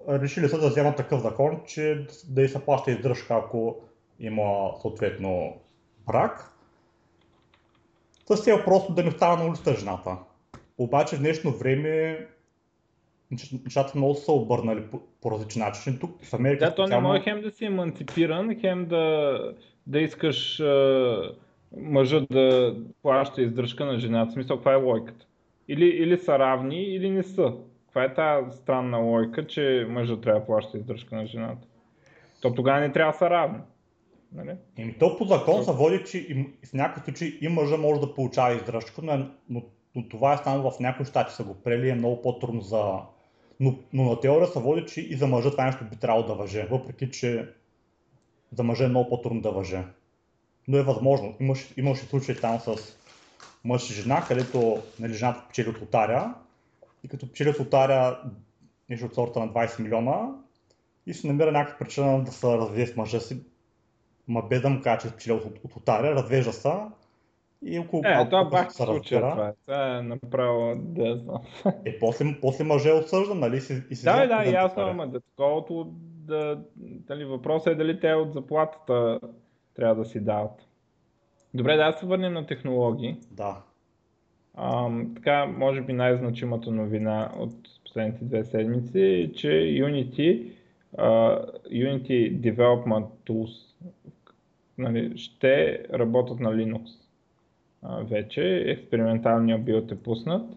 решили 0.08 0.48
са 0.48 0.58
да 0.58 0.68
вземат 0.68 0.96
такъв 0.96 1.22
закон, 1.22 1.60
че 1.66 2.06
да 2.28 2.42
й 2.42 2.48
се 2.48 2.64
плаща 2.64 2.90
издръжка, 2.90 3.34
ако 3.34 3.76
има 4.20 4.72
съответно 4.80 5.56
брак. 6.06 6.52
С 8.30 8.44
цел 8.44 8.64
просто 8.64 8.94
да 8.94 9.02
не 9.02 9.08
остава 9.08 9.36
на 9.36 9.48
улицата 9.48 9.74
жената. 9.74 10.16
Обаче 10.78 11.16
в 11.16 11.20
днешно 11.20 11.52
време 11.52 12.18
нещата 13.30 13.92
много 13.94 14.14
са 14.14 14.32
обърнали 14.32 14.82
по, 14.90 15.00
по 15.22 15.30
различен 15.30 15.62
начин. 15.62 15.98
Тук 15.98 16.24
в 16.24 16.34
Америка. 16.34 16.64
Да, 16.64 16.74
то 16.74 16.86
не 16.86 16.98
може 16.98 17.20
хем 17.20 17.40
да 17.40 17.50
си 17.50 17.64
еманципиран, 17.64 18.60
хем 18.60 18.86
да, 18.86 19.38
да 19.86 20.00
искаш 20.00 20.62
мъжът 21.76 22.28
да 22.30 22.76
плаща 23.02 23.42
издръжка 23.42 23.84
на 23.84 23.98
жената. 23.98 24.30
В 24.30 24.32
смисъл, 24.32 24.56
каква 24.56 24.72
е 24.72 24.76
лойката? 24.76 25.26
Или, 25.68 25.84
или 25.84 26.18
са 26.18 26.38
равни, 26.38 26.82
или 26.82 27.10
не 27.10 27.22
са. 27.22 27.52
Каква 27.84 28.04
е 28.04 28.14
тази 28.14 28.56
странна 28.56 28.98
лойка, 28.98 29.46
че 29.46 29.86
мъжът 29.88 30.20
трябва 30.20 30.40
да 30.40 30.46
плаща 30.46 30.78
издръжка 30.78 31.16
на 31.16 31.26
жената? 31.26 31.66
То 32.40 32.54
тогава 32.54 32.80
не 32.80 32.92
трябва 32.92 33.12
да 33.12 33.18
са 33.18 33.30
равни. 33.30 33.58
Нали? 34.32 34.56
Еми, 34.78 34.94
то 34.98 35.16
по 35.16 35.24
закон 35.24 35.64
се 35.64 35.72
води, 35.72 36.04
че 36.06 36.18
и, 36.18 36.46
в 36.66 36.72
някакъв 36.72 37.04
случай 37.04 37.38
и 37.40 37.48
мъжа 37.48 37.76
може 37.76 38.00
да 38.00 38.14
получава 38.14 38.54
издръжка, 38.54 39.02
но, 39.02 39.26
но, 39.48 39.62
но 39.94 40.08
това 40.08 40.34
е 40.34 40.38
само 40.38 40.70
в 40.70 40.80
някои 40.80 41.06
щати 41.06 41.34
са 41.34 41.44
го 41.44 41.54
прели, 41.54 41.90
е 41.90 41.94
много 41.94 42.22
по-трудно 42.22 42.60
за... 42.60 42.98
Но, 43.60 43.78
но 43.92 44.04
на 44.04 44.20
теория 44.20 44.46
се 44.46 44.58
води, 44.58 44.86
че 44.86 45.00
и 45.00 45.16
за 45.16 45.26
мъжа 45.26 45.50
това 45.50 45.64
нещо 45.64 45.84
би 45.84 45.96
трябвало 45.96 46.26
да 46.26 46.34
въже, 46.34 46.66
въпреки 46.70 47.10
че 47.10 47.48
за 48.52 48.62
мъжа 48.62 48.84
е 48.84 48.88
много 48.88 49.08
по-трудно 49.08 49.40
да 49.40 49.50
въже 49.50 49.84
но 50.70 50.78
е 50.78 50.82
възможно. 50.82 51.34
Имаш, 51.40 51.72
имаше 51.76 52.06
случаи 52.06 52.36
там 52.40 52.60
с 52.60 52.76
мъж 53.64 53.90
и 53.90 53.94
жена, 53.94 54.24
където 54.28 54.82
нали, 54.98 55.14
жената 55.14 55.44
печели 55.48 55.68
от 55.68 55.80
лотаря 55.80 56.34
и 57.04 57.08
като 57.08 57.28
печели 57.28 57.48
от 57.48 57.58
лотаря 57.58 58.22
нещо 58.88 59.06
от 59.06 59.14
сорта 59.14 59.40
на 59.40 59.48
20 59.48 59.80
милиона 59.80 60.28
и 61.06 61.14
се 61.14 61.26
намира 61.26 61.52
някаква 61.52 61.78
причина 61.78 62.24
да 62.24 62.32
се 62.32 62.46
развие 62.46 62.86
с 62.86 62.96
мъжа 62.96 63.20
си. 63.20 63.40
ма 64.28 64.42
без 64.42 64.60
да 64.60 64.68
му 64.68 64.82
кажа, 64.82 65.16
че 65.16 65.30
е 65.30 65.34
от, 65.34 65.64
от 65.64 65.76
Отария, 65.76 66.14
развежда 66.14 66.52
се 66.52 66.72
и 67.62 67.78
около 67.78 68.02
Е, 68.04 68.24
това 68.24 68.44
бах 68.44 68.72
се 68.72 68.86
разбира. 68.86 69.30
това. 69.30 69.52
Това 69.62 69.98
е 69.98 70.02
направо 70.02 70.74
да 70.76 71.16
знам. 71.16 71.40
Е, 71.84 71.98
после, 71.98 72.24
после 72.40 72.64
мъже 72.64 72.92
осъждан, 72.92 73.38
нали? 73.38 73.60
си- 73.60 73.82
И 73.90 73.96
си 73.96 74.04
Да, 74.04 74.26
да, 74.26 74.36
презент 74.38 74.54
ясно, 74.54 74.82
ама 74.82 75.06
да 75.08 75.20
таковато 75.20 75.92
да, 76.24 76.60
дали, 76.76 77.24
въпросът 77.24 77.72
е 77.72 77.76
дали 77.76 78.00
те 78.00 78.12
от 78.12 78.32
заплатата 78.32 79.20
трябва 79.74 79.94
да 79.94 80.04
си 80.04 80.20
дават. 80.20 80.66
Добре, 81.54 81.76
да 81.76 81.92
се 81.92 82.06
върнем 82.06 82.32
на 82.32 82.46
технологии. 82.46 83.16
Да. 83.30 83.62
Ам, 84.56 85.12
така, 85.16 85.46
може 85.46 85.80
би 85.80 85.92
най-значимата 85.92 86.70
новина 86.70 87.32
от 87.36 87.52
последните 87.84 88.24
две 88.24 88.44
седмици 88.44 89.00
е, 89.00 89.32
че 89.32 89.48
Unity, 89.78 90.52
а, 90.98 91.06
Unity 91.64 92.34
Development 92.34 93.06
Tools 93.26 93.74
нали, 94.78 95.18
ще 95.18 95.82
работят 95.92 96.40
на 96.40 96.52
Linux 96.52 96.84
вече. 97.82 98.64
Експерименталният 98.66 99.64
билд 99.64 99.92
е 99.92 100.02
пуснат. 100.02 100.56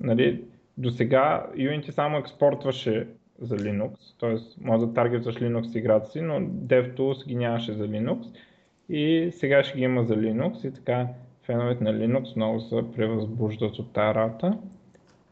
Нали, 0.00 0.44
до 0.78 0.90
сега 0.90 1.46
Unity 1.56 1.90
само 1.90 2.18
експортваше 2.18 3.06
за 3.40 3.56
Linux, 3.56 4.20
т.е. 4.20 4.64
може 4.64 4.86
да 4.86 4.94
таргетваш 4.94 5.34
Linux 5.34 5.78
играта 5.78 6.10
си, 6.10 6.20
но 6.20 6.40
DevTools 6.40 7.26
ги 7.26 7.34
нямаше 7.34 7.72
за 7.72 7.88
Linux 7.88 8.26
и 8.88 9.30
сега 9.32 9.64
ще 9.64 9.78
ги 9.78 9.84
има 9.84 10.04
за 10.04 10.16
Linux 10.16 10.68
и 10.68 10.74
така 10.74 11.08
феновете 11.42 11.84
на 11.84 11.92
Linux 11.92 12.36
много 12.36 12.60
се 12.60 12.82
превъзбуждат 12.96 13.78
от 13.78 13.92
тази 13.92 14.14
работа 14.14 14.58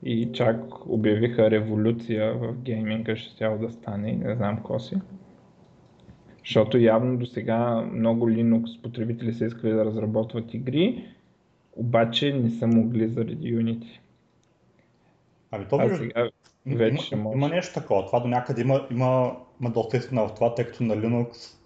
и 0.02 0.32
чак 0.32 0.88
обявиха 0.88 1.50
революция 1.50 2.34
в 2.34 2.54
гейминга, 2.62 3.16
ще 3.16 3.36
цяло 3.36 3.58
да 3.58 3.70
стане, 3.70 4.12
не 4.12 4.34
знам 4.34 4.56
какво 4.56 4.78
си. 4.78 4.96
Защото 6.46 6.78
явно 6.78 7.18
до 7.18 7.26
сега 7.26 7.80
много 7.92 8.30
Linux 8.30 8.82
потребители 8.82 9.32
са 9.32 9.44
искали 9.44 9.72
да 9.72 9.84
разработват 9.84 10.54
игри, 10.54 11.04
обаче 11.72 12.32
не 12.32 12.50
са 12.50 12.66
могли 12.66 13.08
заради 13.08 13.56
Unity. 13.56 14.00
Ами 15.50 15.66
то 15.70 15.76
А 15.76 15.96
сега 15.96 16.28
вече 16.66 17.14
има, 17.14 17.22
може. 17.22 17.36
има 17.36 17.48
нещо 17.48 17.74
такова. 17.74 18.06
Това 18.06 18.20
до 18.20 18.28
някъде 18.28 18.60
има, 18.60 18.86
има, 18.90 19.36
има 19.60 19.70
доста 19.70 19.96
истина 19.96 20.28
в 20.28 20.34
това, 20.34 20.54
тъй 20.54 20.64
като 20.64 20.82
на 20.82 20.96
Linux, 20.96 21.56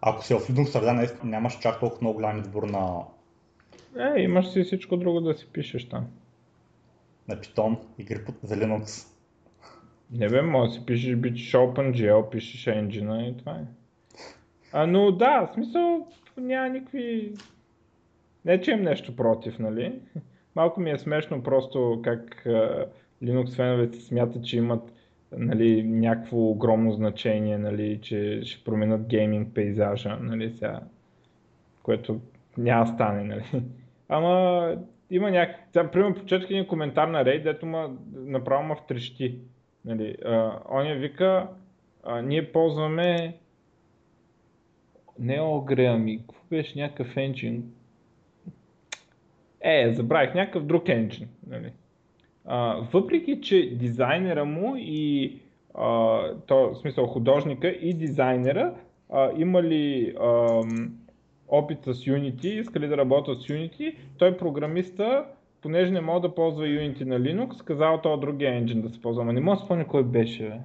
ако 0.00 0.24
си 0.24 0.34
в 0.34 0.38
Linux 0.38 0.64
среда, 0.64 1.06
нямаш 1.24 1.58
чак 1.58 1.80
толкова 1.80 2.00
много 2.00 2.14
голям 2.14 2.40
избор 2.40 2.62
на, 2.62 3.02
Е, 3.98 4.20
имаш 4.20 4.48
си 4.48 4.62
всичко 4.62 4.96
друго 4.96 5.20
да 5.20 5.34
си 5.34 5.46
пишеш 5.52 5.88
там. 5.88 6.06
на 7.28 7.36
Python 7.36 7.78
игри 7.98 8.20
за 8.42 8.56
Linux. 8.56 9.08
Не 10.10 10.28
бе, 10.28 10.42
може 10.42 10.68
да 10.68 10.74
си 10.74 10.86
пишеш 10.86 11.16
бичиш 11.16 11.52
OpenGL, 11.52 12.30
пишеш 12.30 12.66
енджина 12.66 13.26
и 13.26 13.36
това 13.36 13.52
е. 13.52 13.77
А, 14.72 14.86
но 14.86 15.12
да, 15.12 15.46
в 15.46 15.54
смисъл 15.54 16.06
няма 16.36 16.68
никакви... 16.68 17.32
Не, 18.44 18.60
че 18.60 18.70
имам 18.70 18.84
нещо 18.84 19.16
против, 19.16 19.58
нали? 19.58 20.00
Малко 20.56 20.80
ми 20.80 20.90
е 20.90 20.98
смешно 20.98 21.42
просто 21.42 22.00
как 22.04 22.46
а, 22.46 22.86
Linux 23.22 23.56
феновете 23.56 23.98
смятат, 24.00 24.44
че 24.44 24.56
имат 24.56 24.92
нали, 25.32 25.82
някакво 25.82 26.36
огромно 26.36 26.92
значение, 26.92 27.58
нали, 27.58 28.00
че 28.02 28.40
ще 28.44 28.64
променят 28.64 29.06
гейминг 29.06 29.54
пейзажа, 29.54 30.18
нали, 30.20 30.50
сега, 30.50 30.80
което 31.82 32.20
няма 32.58 32.86
стане, 32.86 33.24
нали. 33.24 33.62
Ама 34.08 34.76
има 35.10 35.30
някакъв... 35.30 35.64
Сега, 35.72 35.90
примерно, 35.90 36.14
прочетох 36.14 36.50
един 36.50 36.66
коментар 36.66 37.08
на 37.08 37.24
Рейд, 37.24 37.44
дето 37.44 37.66
ма, 37.66 37.90
направо 38.14 38.62
ма 38.62 38.76
втрещи. 38.76 39.38
Нали, 39.84 40.16
а, 40.24 40.60
оня 40.70 40.94
вика, 40.94 41.48
а, 42.04 42.22
ние 42.22 42.52
ползваме 42.52 43.36
не 45.18 45.40
Огре, 45.40 45.86
ами, 45.86 46.18
какво 46.18 46.42
беше 46.50 46.78
някакъв 46.78 47.16
енджин? 47.16 47.72
Е, 49.60 49.92
забравих, 49.94 50.34
някакъв 50.34 50.64
друг 50.64 50.88
енджин. 50.88 51.28
Нали. 51.46 51.72
А, 52.44 52.76
въпреки, 52.92 53.40
че 53.40 53.70
дизайнера 53.74 54.44
му 54.44 54.74
и 54.76 55.36
а, 55.74 56.20
то, 56.46 56.70
в 56.70 56.76
смисъл 56.76 57.06
художника 57.06 57.68
и 57.68 57.94
дизайнера 57.94 58.74
а, 59.10 59.30
имали 59.36 60.14
ам, 60.20 60.98
опит 61.48 61.78
с 61.84 61.94
Unity, 61.94 62.60
искали 62.60 62.88
да 62.88 62.96
работят 62.96 63.42
с 63.42 63.46
Unity, 63.46 63.96
той 64.18 64.36
програмиста, 64.36 65.24
понеже 65.62 65.90
не 65.92 66.00
мога 66.00 66.28
да 66.28 66.34
ползва 66.34 66.64
Unity 66.64 67.04
на 67.04 67.20
Linux, 67.20 67.64
казал 67.64 68.00
този 68.02 68.20
другия 68.20 68.54
енджин 68.54 68.82
да 68.82 68.90
се 68.90 69.02
ползва. 69.02 69.22
Ама 69.22 69.32
не 69.32 69.40
мога 69.40 69.56
да 69.56 69.64
спомня 69.64 69.86
кой 69.86 70.04
беше, 70.04 70.42
бе. 70.42 70.58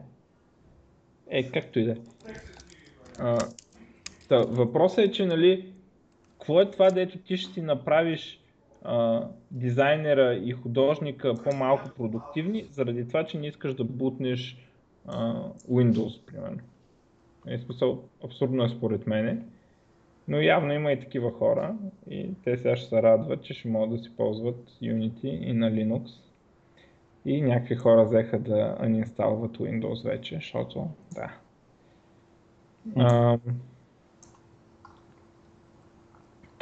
Е, 1.29 1.43
както 1.43 1.79
и 1.79 1.83
да 1.83 1.91
е. 1.91 1.95
Та, 4.29 4.37
въпросът 4.37 5.05
е, 5.05 5.11
че 5.11 5.25
нали, 5.25 5.73
какво 6.31 6.61
е 6.61 6.71
това, 6.71 6.91
дето 6.91 7.17
ти 7.17 7.37
ще 7.37 7.53
си 7.53 7.61
направиш 7.61 8.39
а, 8.83 9.27
дизайнера 9.51 10.35
и 10.35 10.51
художника 10.51 11.33
по-малко 11.43 11.89
продуктивни, 11.97 12.65
заради 12.71 13.07
това, 13.07 13.25
че 13.25 13.37
не 13.37 13.47
искаш 13.47 13.73
да 13.73 13.83
бутнеш 13.83 14.57
а, 15.07 15.33
Windows, 15.71 16.25
примерно. 16.25 16.59
Е, 17.47 17.57
смисъл, 17.57 18.03
абсурдно 18.23 18.63
е 18.63 18.69
според 18.69 19.07
мене. 19.07 19.37
Но 20.27 20.41
явно 20.41 20.73
има 20.73 20.91
и 20.91 20.99
такива 20.99 21.31
хора 21.31 21.75
и 22.09 22.29
те 22.43 22.57
сега 22.57 22.75
ще 22.75 22.89
се 22.89 23.01
радват, 23.01 23.43
че 23.43 23.53
ще 23.53 23.67
могат 23.67 23.89
да 23.89 24.03
си 24.03 24.15
ползват 24.17 24.69
Unity 24.81 25.25
и 25.25 25.53
на 25.53 25.71
Linux. 25.71 26.09
И 27.25 27.41
някакви 27.41 27.75
хора 27.75 28.05
взеха 28.05 28.39
да 28.39 28.77
uninstallват 28.81 29.57
Windows 29.57 30.03
вече, 30.03 30.35
защото 30.35 30.87
да. 31.15 31.33
А, 32.95 33.37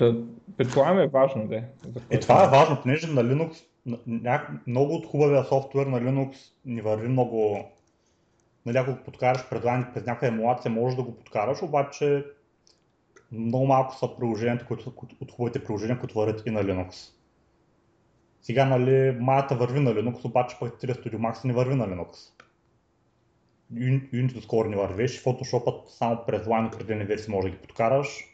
Та, 0.01 0.15
предполагам 0.57 0.99
е 0.99 1.07
важно 1.07 1.47
да 1.47 1.55
е. 1.55 2.19
Това 2.19 2.43
е 2.43 2.49
важно, 2.49 2.81
понеже 2.81 3.07
на 3.07 3.23
Linux, 3.23 3.63
ня... 4.07 4.47
много 4.67 4.93
от 4.93 5.05
хубавия 5.05 5.43
софтуер 5.43 5.85
на 5.85 6.01
Linux 6.01 6.35
не 6.65 6.81
върви 6.81 7.07
много, 7.07 7.69
нали, 8.65 8.77
ако 8.77 8.91
го 8.91 8.97
подкараш 9.05 9.49
пред, 9.49 9.63
ня- 9.63 9.93
през 9.93 10.05
някаква 10.05 10.27
емулация, 10.27 10.71
можеш 10.71 10.95
да 10.95 11.03
го 11.03 11.17
подкараш, 11.17 11.61
обаче 11.61 12.25
много 13.31 13.65
малко 13.65 13.95
са 13.95 14.15
приложенията, 14.17 14.65
които, 14.65 14.93
от 15.21 15.31
хубавите 15.31 15.63
приложения, 15.63 15.99
които 15.99 16.15
вървят 16.15 16.43
и 16.45 16.51
на 16.51 16.63
Linux. 16.63 17.11
Сега, 18.41 18.65
нали, 18.65 19.17
Маята 19.19 19.55
върви 19.55 19.79
на 19.79 19.91
Linux, 19.91 20.25
обаче 20.25 20.55
пък 20.59 20.81
3 20.81 20.85
Studio 20.85 21.17
Max 21.17 21.45
не 21.45 21.53
върви 21.53 21.75
на 21.75 21.87
Linux. 21.87 22.15
Uni- 23.73 24.11
Unity 24.13 24.33
доскоро 24.33 24.69
не 24.69 24.75
вървеше, 24.75 25.23
Photoshop 25.23 25.87
само 25.87 26.25
през 26.27 26.47
лайн 26.47 26.65
определени 26.65 27.03
версии 27.03 27.31
може 27.31 27.47
да 27.47 27.51
ги 27.51 27.61
подкараш. 27.61 28.30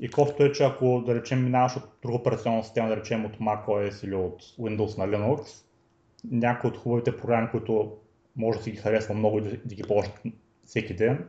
И 0.00 0.10
косто 0.10 0.44
е, 0.44 0.52
че 0.52 0.64
ако 0.64 1.02
да 1.06 1.14
речем 1.14 1.44
минаваш 1.44 1.76
от 1.76 1.82
друга 2.02 2.16
операционна 2.16 2.64
система, 2.64 2.88
да 2.88 2.96
речем 2.96 3.24
от 3.24 3.38
macOS 3.38 4.04
или 4.04 4.14
от 4.14 4.42
Windows 4.42 4.98
на 4.98 5.08
Linux, 5.08 5.64
някои 6.24 6.70
от 6.70 6.76
хубавите 6.76 7.16
програми, 7.16 7.48
които 7.50 7.96
може 8.36 8.58
да 8.58 8.64
си 8.64 8.70
ги 8.70 8.76
харесва 8.76 9.14
много 9.14 9.38
и 9.38 9.42
да, 9.42 9.74
ги 9.74 9.82
ползваш 9.82 10.12
всеки 10.64 10.94
ден, 10.94 11.28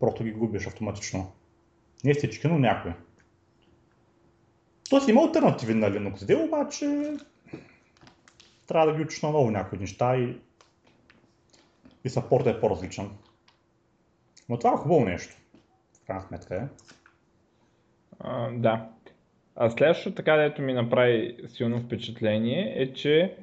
просто 0.00 0.24
ги 0.24 0.32
губиш 0.32 0.66
автоматично. 0.66 1.32
Не 2.04 2.14
всички, 2.14 2.48
но 2.48 2.58
някои. 2.58 2.92
Тоест 4.90 5.08
има 5.08 5.22
альтернативи 5.22 5.74
на 5.74 5.90
Linux 5.90 6.24
дел, 6.24 6.44
обаче 6.44 7.16
трябва 8.66 8.86
да 8.86 8.96
ги 8.96 9.02
учиш 9.02 9.22
на 9.22 9.30
ново 9.30 9.50
някои 9.50 9.78
неща 9.78 10.16
и, 10.16 10.40
и 12.04 12.10
саппортът 12.10 12.56
е 12.56 12.60
по-различен. 12.60 13.10
Но 14.48 14.58
това 14.58 14.72
е 14.72 14.76
хубаво 14.76 15.04
нещо. 15.04 15.36
В 16.02 16.06
крайна 16.06 16.22
сметка 16.22 16.56
е. 16.56 16.66
А, 18.22 18.50
да. 18.50 18.88
А 19.56 19.70
следващото 19.70 20.16
така, 20.16 20.36
дето 20.36 20.62
ми 20.62 20.72
направи 20.72 21.36
силно 21.46 21.78
впечатление 21.78 22.74
е, 22.76 22.92
че 22.92 23.36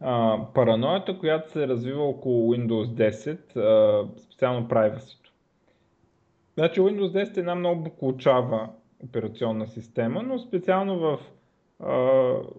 а, 0.00 0.38
параноята, 0.54 1.18
която 1.18 1.50
се 1.50 1.68
развива 1.68 2.02
около 2.02 2.54
Windows 2.54 3.10
10, 3.10 3.56
а, 3.56 4.08
специално 4.18 4.68
privacy-то. 4.68 5.30
Значи 6.54 6.80
Windows 6.80 7.24
10 7.24 7.36
е 7.36 7.40
една 7.40 7.54
много 7.54 7.82
буклучава 7.82 8.68
операционна 9.04 9.66
система, 9.66 10.22
но 10.22 10.38
специално 10.38 10.98
в 10.98 11.18
а, 11.80 11.94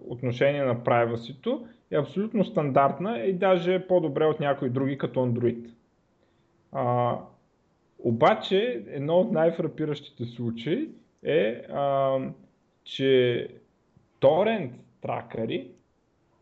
отношение 0.08 0.62
на 0.62 0.76
privacy-то 0.76 1.66
е 1.90 1.96
абсолютно 1.96 2.44
стандартна 2.44 3.18
и 3.18 3.32
даже 3.32 3.74
е 3.74 3.86
по-добре 3.86 4.24
от 4.24 4.40
някои 4.40 4.70
други 4.70 4.98
като 4.98 5.20
Android. 5.20 5.70
А, 6.72 7.16
обаче, 7.98 8.84
едно 8.90 9.14
от 9.14 9.32
най-фрапиращите 9.32 10.24
случаи 10.24 10.88
е, 11.22 11.62
а, 11.72 12.18
че 12.84 13.48
торент 14.20 14.72
тракъри 15.00 15.70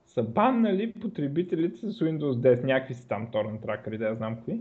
са 0.06 0.22
баннали 0.22 0.92
потребителите 0.92 1.76
с 1.76 1.98
Windows 1.98 2.32
10, 2.32 2.64
някакви 2.64 2.94
си 2.94 3.08
там 3.08 3.28
торент 3.32 3.62
тракъри, 3.62 3.98
да 3.98 4.06
я 4.06 4.14
знам 4.14 4.36
кои, 4.44 4.60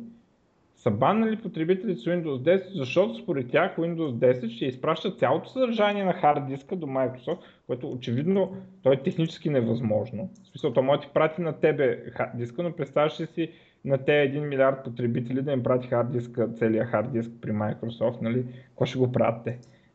са 0.75 0.91
баннали 0.91 1.35
потребителите 1.35 2.01
с 2.01 2.05
Windows 2.05 2.57
10, 2.57 2.77
защото 2.77 3.15
според 3.15 3.49
тях 3.49 3.75
Windows 3.75 4.11
10 4.11 4.49
ще 4.49 4.65
изпраща 4.65 5.11
цялото 5.11 5.49
съдържание 5.49 6.03
на 6.03 6.13
хард 6.13 6.47
диска 6.47 6.75
до 6.75 6.87
Microsoft, 6.87 7.39
което 7.67 7.91
очевидно 7.91 8.55
то 8.83 8.93
е 8.93 9.03
технически 9.03 9.49
невъзможно. 9.49 10.29
В 10.43 10.47
смисъл, 10.47 10.73
то 10.73 10.81
може 10.81 11.01
да 11.01 11.07
ти 11.07 11.13
прати 11.13 11.41
на 11.41 11.53
тебе 11.53 12.03
хард 12.11 12.29
диска, 12.35 12.63
но 12.63 12.75
представяш 12.75 13.13
си 13.13 13.51
на 13.85 13.97
те 13.97 14.11
1 14.11 14.39
милиард 14.39 14.83
потребители 14.83 15.41
да 15.41 15.51
им 15.51 15.63
прати 15.63 15.87
хард 15.87 16.11
диска, 16.11 16.53
целият 16.53 16.87
хард 16.87 17.11
диск 17.11 17.31
при 17.41 17.51
Microsoft, 17.51 18.21
нали? 18.21 18.45
Какво 18.69 18.85
ще 18.85 18.99
го 18.99 19.11
правят? 19.11 19.47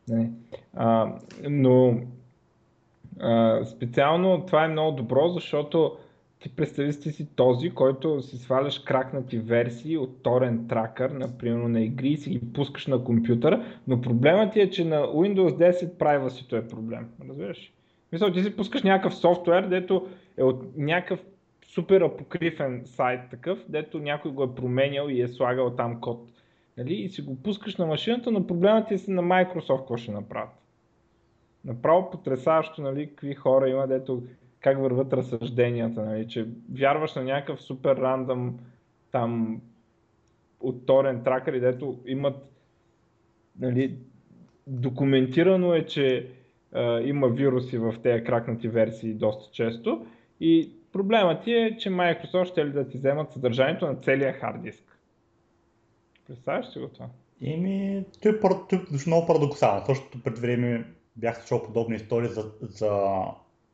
Нали? 0.07 0.29
А, 0.73 1.15
но 1.49 1.99
а, 3.19 3.65
специално 3.65 4.45
това 4.45 4.65
е 4.65 4.67
много 4.67 4.91
добро, 4.91 5.29
защото 5.29 5.97
ти 6.39 6.49
представи 6.49 6.93
си 6.93 7.27
този, 7.35 7.69
който 7.69 8.21
си 8.21 8.37
сваляш 8.37 8.79
кракнати 8.79 9.37
версии 9.37 9.97
от 9.97 10.23
торен 10.23 10.67
тракър, 10.67 11.09
например 11.09 11.67
на 11.67 11.81
игри 11.81 12.09
и 12.09 12.17
си 12.17 12.29
ги 12.29 12.53
пускаш 12.53 12.87
на 12.87 13.03
компютъра, 13.03 13.65
но 13.87 14.01
проблемът 14.01 14.53
ти 14.53 14.61
е, 14.61 14.69
че 14.69 14.85
на 14.85 15.01
Windows 15.01 15.71
10 15.71 15.97
privacy 15.97 16.65
е 16.65 16.67
проблем. 16.67 17.09
Разбираш? 17.29 17.71
Мисля, 18.11 18.31
ти 18.31 18.43
си 18.43 18.55
пускаш 18.55 18.83
някакъв 18.83 19.15
софтуер, 19.15 19.67
дето 19.67 20.07
е 20.37 20.43
от 20.43 20.77
някакъв 20.77 21.19
супер 21.67 22.01
апокрифен 22.01 22.81
сайт 22.85 23.21
такъв, 23.31 23.59
дето 23.69 23.99
някой 23.99 24.31
го 24.31 24.43
е 24.43 24.55
променял 24.55 25.09
и 25.09 25.21
е 25.21 25.27
слагал 25.27 25.69
там 25.69 26.01
код. 26.01 26.29
Нали? 26.77 26.93
И 26.93 27.09
си 27.09 27.21
го 27.21 27.41
пускаш 27.43 27.77
на 27.77 27.85
машината, 27.85 28.31
но 28.31 28.47
проблемът 28.47 28.91
е 28.91 29.11
на 29.11 29.21
Microsoft 29.21 29.77
какво 29.77 29.97
ще 29.97 30.11
направят. 30.11 30.49
Направо 31.65 32.11
потрясаващо, 32.11 32.81
нали, 32.81 33.09
какви 33.09 33.33
хора 33.33 33.69
има, 33.69 33.87
дето 33.87 34.23
как 34.59 34.79
върват 34.79 35.13
разсъжденията, 35.13 36.05
нали, 36.05 36.27
че 36.27 36.47
вярваш 36.73 37.15
на 37.15 37.23
някакъв 37.23 37.61
супер 37.61 37.95
рандъм 37.95 38.59
там 39.11 39.61
от 40.59 40.85
торен 40.85 41.23
тракър, 41.23 41.59
дето 41.59 41.99
имат 42.05 42.35
нали, 43.59 43.97
документирано 44.67 45.73
е, 45.73 45.85
че 45.85 46.29
а, 46.73 47.01
има 47.01 47.27
вируси 47.27 47.77
в 47.77 47.95
тези 48.03 48.23
кракнати 48.23 48.67
версии 48.67 49.13
доста 49.13 49.51
често 49.51 50.05
и 50.39 50.71
проблемът 50.91 51.43
ти 51.43 51.53
е, 51.53 51.77
че 51.77 51.89
Microsoft 51.89 52.45
ще 52.45 52.65
ли 52.65 52.71
да 52.71 52.87
ти 52.87 52.97
вземат 52.97 53.31
съдържанието 53.31 53.85
на 53.85 53.95
целия 53.95 54.33
хард 54.33 54.61
диск. 54.61 54.94
Представяш 56.27 56.73
си 56.73 56.79
го 56.79 56.87
това? 56.87 57.09
Еми, 57.41 58.05
той 58.21 58.31
е, 58.31 58.39
той 58.39 58.79
е 58.79 58.97
много 59.07 59.27
парадоксално. 59.27 59.85
Същото 59.85 60.23
пред 60.23 60.39
време 60.39 60.93
бях 61.15 61.45
чул 61.45 61.63
подобни 61.63 61.95
истории 61.95 62.29
за, 62.29 62.51
за 62.61 63.21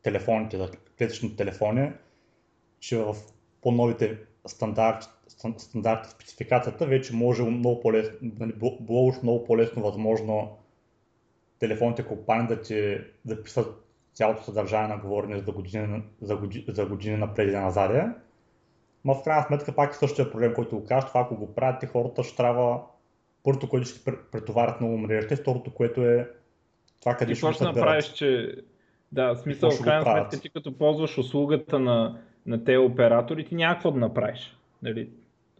телефоните, 0.03 0.57
за 0.57 0.71
клетъчните 0.97 1.35
телефони, 1.35 1.91
че 2.79 2.97
в 2.97 3.15
по-новите 3.61 4.17
стандарти, 4.47 5.07
стандарти 5.57 6.09
спецификацията 6.09 6.85
вече 6.85 7.15
може 7.15 7.43
много 7.43 7.79
по-лесно, 7.79 8.17
нали, 8.39 8.53
било 8.79 9.13
много 9.23 9.43
по-лесно 9.43 9.83
възможно 9.83 10.57
телефонните 11.59 12.03
компании 12.03 12.47
да 12.47 12.61
ти 12.61 12.97
записват 13.25 13.85
цялото 14.13 14.43
съдържание 14.43 14.95
на 14.95 15.01
говорене 15.01 15.39
за 15.39 15.51
години, 15.51 16.03
за 16.21 16.35
години, 16.35 16.65
за 16.67 16.85
години 16.85 17.17
напред 17.17 17.49
и 17.49 17.55
назад. 17.55 17.91
Но 19.05 19.15
в 19.15 19.23
крайна 19.23 19.43
сметка 19.47 19.75
пак 19.75 19.91
е 19.91 19.97
същия 19.97 20.31
проблем, 20.31 20.53
който 20.53 20.79
го 20.79 20.85
кажеш, 20.85 21.07
това 21.07 21.21
ако 21.21 21.35
го 21.35 21.55
правите, 21.55 21.87
хората 21.87 22.23
ще 22.23 22.37
трябва 22.37 22.81
първото, 23.43 23.69
което 23.69 23.87
ще 23.87 24.11
претоварят 24.31 24.81
много 24.81 24.97
мрежите, 24.97 25.35
второто, 25.35 25.73
което 25.73 26.01
е 26.01 26.29
това 26.99 27.15
къде 27.15 27.35
ще, 27.35 27.53
ще 27.53 27.63
направиш, 27.63 28.05
че 28.05 28.55
да, 29.11 29.35
смисъл, 29.35 29.71
в 29.71 29.81
крайна 29.81 30.03
сметка 30.03 30.39
ти 30.39 30.49
като 30.49 30.77
ползваш 30.77 31.17
услугата 31.17 31.79
на, 31.79 32.19
на 32.45 32.63
тези 32.63 32.77
оператори, 32.77 33.45
ти 33.45 33.55
няма 33.55 33.75
какво 33.75 33.91
да 33.91 33.99
направиш. 33.99 34.57
Нали? 34.83 35.09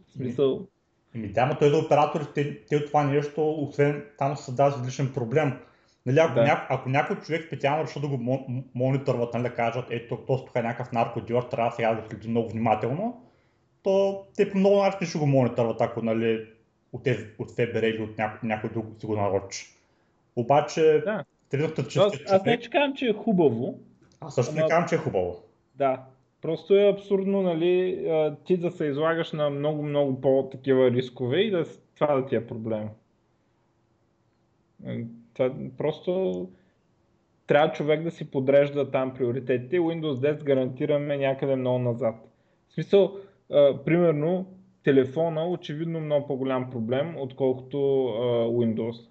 В 0.08 0.12
смисъл... 0.12 0.66
Ами 1.14 1.28
да, 1.28 1.46
но 1.46 1.58
той 1.58 1.70
за 1.70 1.76
операторите, 1.76 2.32
те, 2.34 2.60
те 2.68 2.76
от 2.76 2.86
това 2.86 3.04
нещо, 3.04 3.50
освен 3.50 4.04
там 4.18 4.36
се 4.36 4.44
създава 4.44 4.74
излишен 4.76 5.12
проблем. 5.12 5.58
Нали, 6.06 6.18
ако, 6.18 6.34
да. 6.34 6.42
няко, 6.42 6.66
ако 6.68 6.88
някой 6.88 7.16
човек 7.16 7.46
специално 7.46 7.84
реши 7.84 8.00
да 8.00 8.08
го 8.08 8.46
мониторват, 8.74 9.34
нали, 9.34 9.42
да 9.42 9.54
кажат, 9.54 9.84
ето, 9.90 10.16
то 10.26 10.44
тук 10.44 10.56
е 10.56 10.62
някакъв 10.62 10.92
наркодилър, 10.92 11.42
трябва 11.42 11.72
сега 11.72 11.94
да 11.94 12.08
следи 12.08 12.28
много 12.28 12.48
внимателно, 12.48 13.22
то 13.82 14.26
те 14.36 14.50
по 14.50 14.58
много 14.58 14.82
начин 14.82 15.08
ще 15.08 15.18
го 15.18 15.26
мониторват, 15.26 15.80
ако 15.80 16.02
нали, 16.02 16.46
от, 16.92 17.08
от 17.38 17.50
ФБР 17.50 17.82
или 17.82 18.02
от 18.02 18.18
някой, 18.18 18.48
някой 18.48 18.70
друг 18.70 18.86
си 19.00 19.06
го 19.06 19.16
нарочи. 19.16 19.66
Обаче, 20.36 21.02
да. 21.04 21.24
Трилата 21.48 21.84
аз, 21.96 22.12
аз 22.28 22.44
не 22.44 22.60
че 22.60 22.70
казвам, 22.70 22.94
че 22.94 23.06
е 23.06 23.12
хубаво. 23.12 23.78
Аз 24.20 24.34
също 24.34 24.52
ама... 24.52 24.62
не 24.62 24.68
казвам, 24.68 24.88
че 24.88 24.94
е 24.94 24.98
хубаво. 24.98 25.42
Да. 25.74 26.04
Просто 26.42 26.74
е 26.74 26.88
абсурдно, 26.88 27.42
нали, 27.42 28.06
ти 28.44 28.56
да 28.56 28.70
се 28.70 28.84
излагаш 28.84 29.32
на 29.32 29.50
много, 29.50 29.82
много 29.82 30.20
по-такива 30.20 30.90
рискове 30.90 31.40
и 31.40 31.50
да, 31.50 31.64
това 31.94 32.14
да 32.14 32.26
ти 32.26 32.36
е 32.36 32.46
проблем. 32.46 32.88
Това 35.34 35.52
просто 35.78 36.48
трябва 37.46 37.72
човек 37.72 38.02
да 38.02 38.10
си 38.10 38.30
подрежда 38.30 38.90
там 38.90 39.14
приоритетите. 39.14 39.78
Windows 39.78 40.34
10 40.34 40.42
гарантираме 40.42 41.16
някъде 41.16 41.56
много 41.56 41.78
назад. 41.78 42.14
В 42.68 42.74
смисъл, 42.74 43.16
а, 43.52 43.84
примерно, 43.84 44.46
телефона 44.84 45.48
очевидно 45.48 46.00
много 46.00 46.26
по-голям 46.26 46.70
проблем, 46.70 47.14
отколкото 47.18 48.06
а, 48.06 48.20
Windows. 48.46 49.08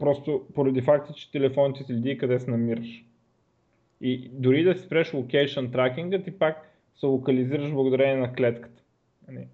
Просто 0.00 0.46
поради 0.54 0.80
факта, 0.80 1.12
че 1.12 1.30
телефонът 1.30 1.76
ти 1.76 1.84
следи 1.84 2.18
къде 2.18 2.38
се 2.38 2.50
намираш. 2.50 3.04
И 4.00 4.30
дори 4.32 4.62
да 4.62 4.74
си 4.74 4.82
спреш 4.82 5.14
локейшн 5.14 5.66
тракинга, 5.66 6.22
ти 6.22 6.30
пак 6.30 6.78
се 6.96 7.06
локализираш 7.06 7.72
благодарение 7.72 8.16
на 8.16 8.32
клетката. 8.32 8.82
Нали, 9.28 9.46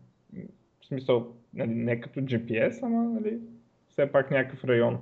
в 0.81 0.87
смисъл, 0.87 1.27
нали, 1.55 1.75
не 1.75 2.01
като 2.01 2.21
GPS, 2.21 2.83
ама 2.83 3.05
нали, 3.05 3.39
все 3.89 4.13
пак 4.13 4.31
някакъв 4.31 4.65
район. 4.65 4.99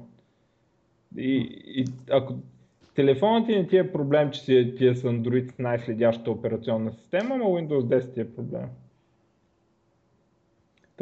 И, 1.16 1.62
и 1.66 1.84
ако 2.10 2.34
телефонът 2.94 3.46
ти 3.46 3.56
не 3.56 3.66
ти 3.66 3.76
е 3.76 3.92
проблем, 3.92 4.30
че 4.30 4.40
си, 4.40 4.74
ти 4.76 4.86
е 4.86 4.94
с 4.94 5.02
Android 5.02 5.52
най-следящата 5.58 6.30
операционна 6.30 6.92
система, 6.92 7.34
ама 7.34 7.44
Windows 7.44 7.98
10 8.00 8.14
ти 8.14 8.20
е 8.20 8.34
проблем. 8.34 8.68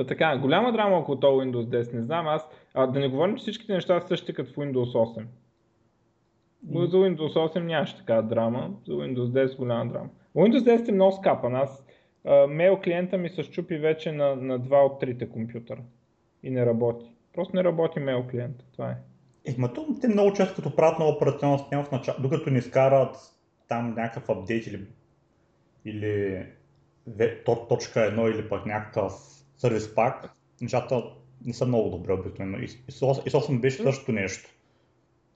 Та 0.01 0.07
така, 0.07 0.39
голяма 0.39 0.73
драма 0.73 0.97
около 0.97 1.21
това 1.21 1.33
Windows 1.33 1.83
10, 1.83 1.93
не 1.93 2.03
знам 2.03 2.27
аз. 2.27 2.49
А, 2.75 2.87
да 2.87 3.01
не 3.01 3.09
говорим, 3.09 3.37
че 3.37 3.43
всичките 3.43 3.73
неща 3.73 4.01
са 4.01 4.09
същите 4.09 4.35
като 4.35 4.53
в 4.53 4.57
Windows 4.57 4.93
8. 4.93 5.25
Mm. 6.67 6.85
За 6.85 6.97
Windows 6.97 7.55
8 7.55 7.59
нямаше 7.59 7.97
така 7.97 8.23
драма, 8.23 8.71
за 8.87 8.93
Windows 8.93 9.47
10 9.47 9.57
голяма 9.57 9.93
драма. 9.93 10.09
Windows 10.37 10.77
10 10.77 10.89
е 10.89 10.93
много 10.93 11.13
скапан. 11.13 11.55
Аз 11.55 11.87
мейл 12.49 12.77
клиента 12.77 13.19
ми 13.19 13.29
се 13.29 13.43
щупи 13.43 13.77
вече 13.77 14.13
на, 14.13 14.37
на 14.37 14.59
два 14.59 14.79
от 14.79 15.01
трите 15.01 15.29
компютъра 15.29 15.83
и 16.43 16.51
не 16.51 16.67
работи. 16.67 17.07
Просто 17.35 17.57
не 17.57 17.65
работи 17.65 18.01
мейл 18.01 18.27
клиента. 18.31 18.65
Това 18.73 18.91
е. 18.91 18.97
Е, 19.45 19.55
ма 19.59 19.73
то, 19.73 19.87
те 20.01 20.09
много 20.09 20.33
често 20.33 20.55
като 20.55 20.77
правят 20.77 20.99
нова 20.99 21.13
операционна 21.13 21.59
система 21.59 21.85
в 21.85 21.93
начало, 21.93 22.19
докато 22.23 22.51
ни 22.51 22.59
изкарат 22.59 23.17
там 23.69 23.95
някакъв 23.95 24.31
апдейт 24.31 24.67
или, 24.67 24.87
или 25.85 26.47
точка 27.69 28.01
едно 28.01 28.29
или 28.29 28.49
пък 28.49 28.67
някакъв 28.67 29.40
сервис 29.61 29.95
пак, 29.95 30.35
нещата 30.61 31.03
не 31.45 31.53
са 31.53 31.67
много 31.67 31.91
добре 31.91 32.13
обикновено. 32.13 32.59
И, 32.59 32.65
и, 32.65 32.93
с 32.93 33.01
8 33.01 33.61
беше 33.61 33.83
същото 33.83 34.13
нещо. 34.13 34.51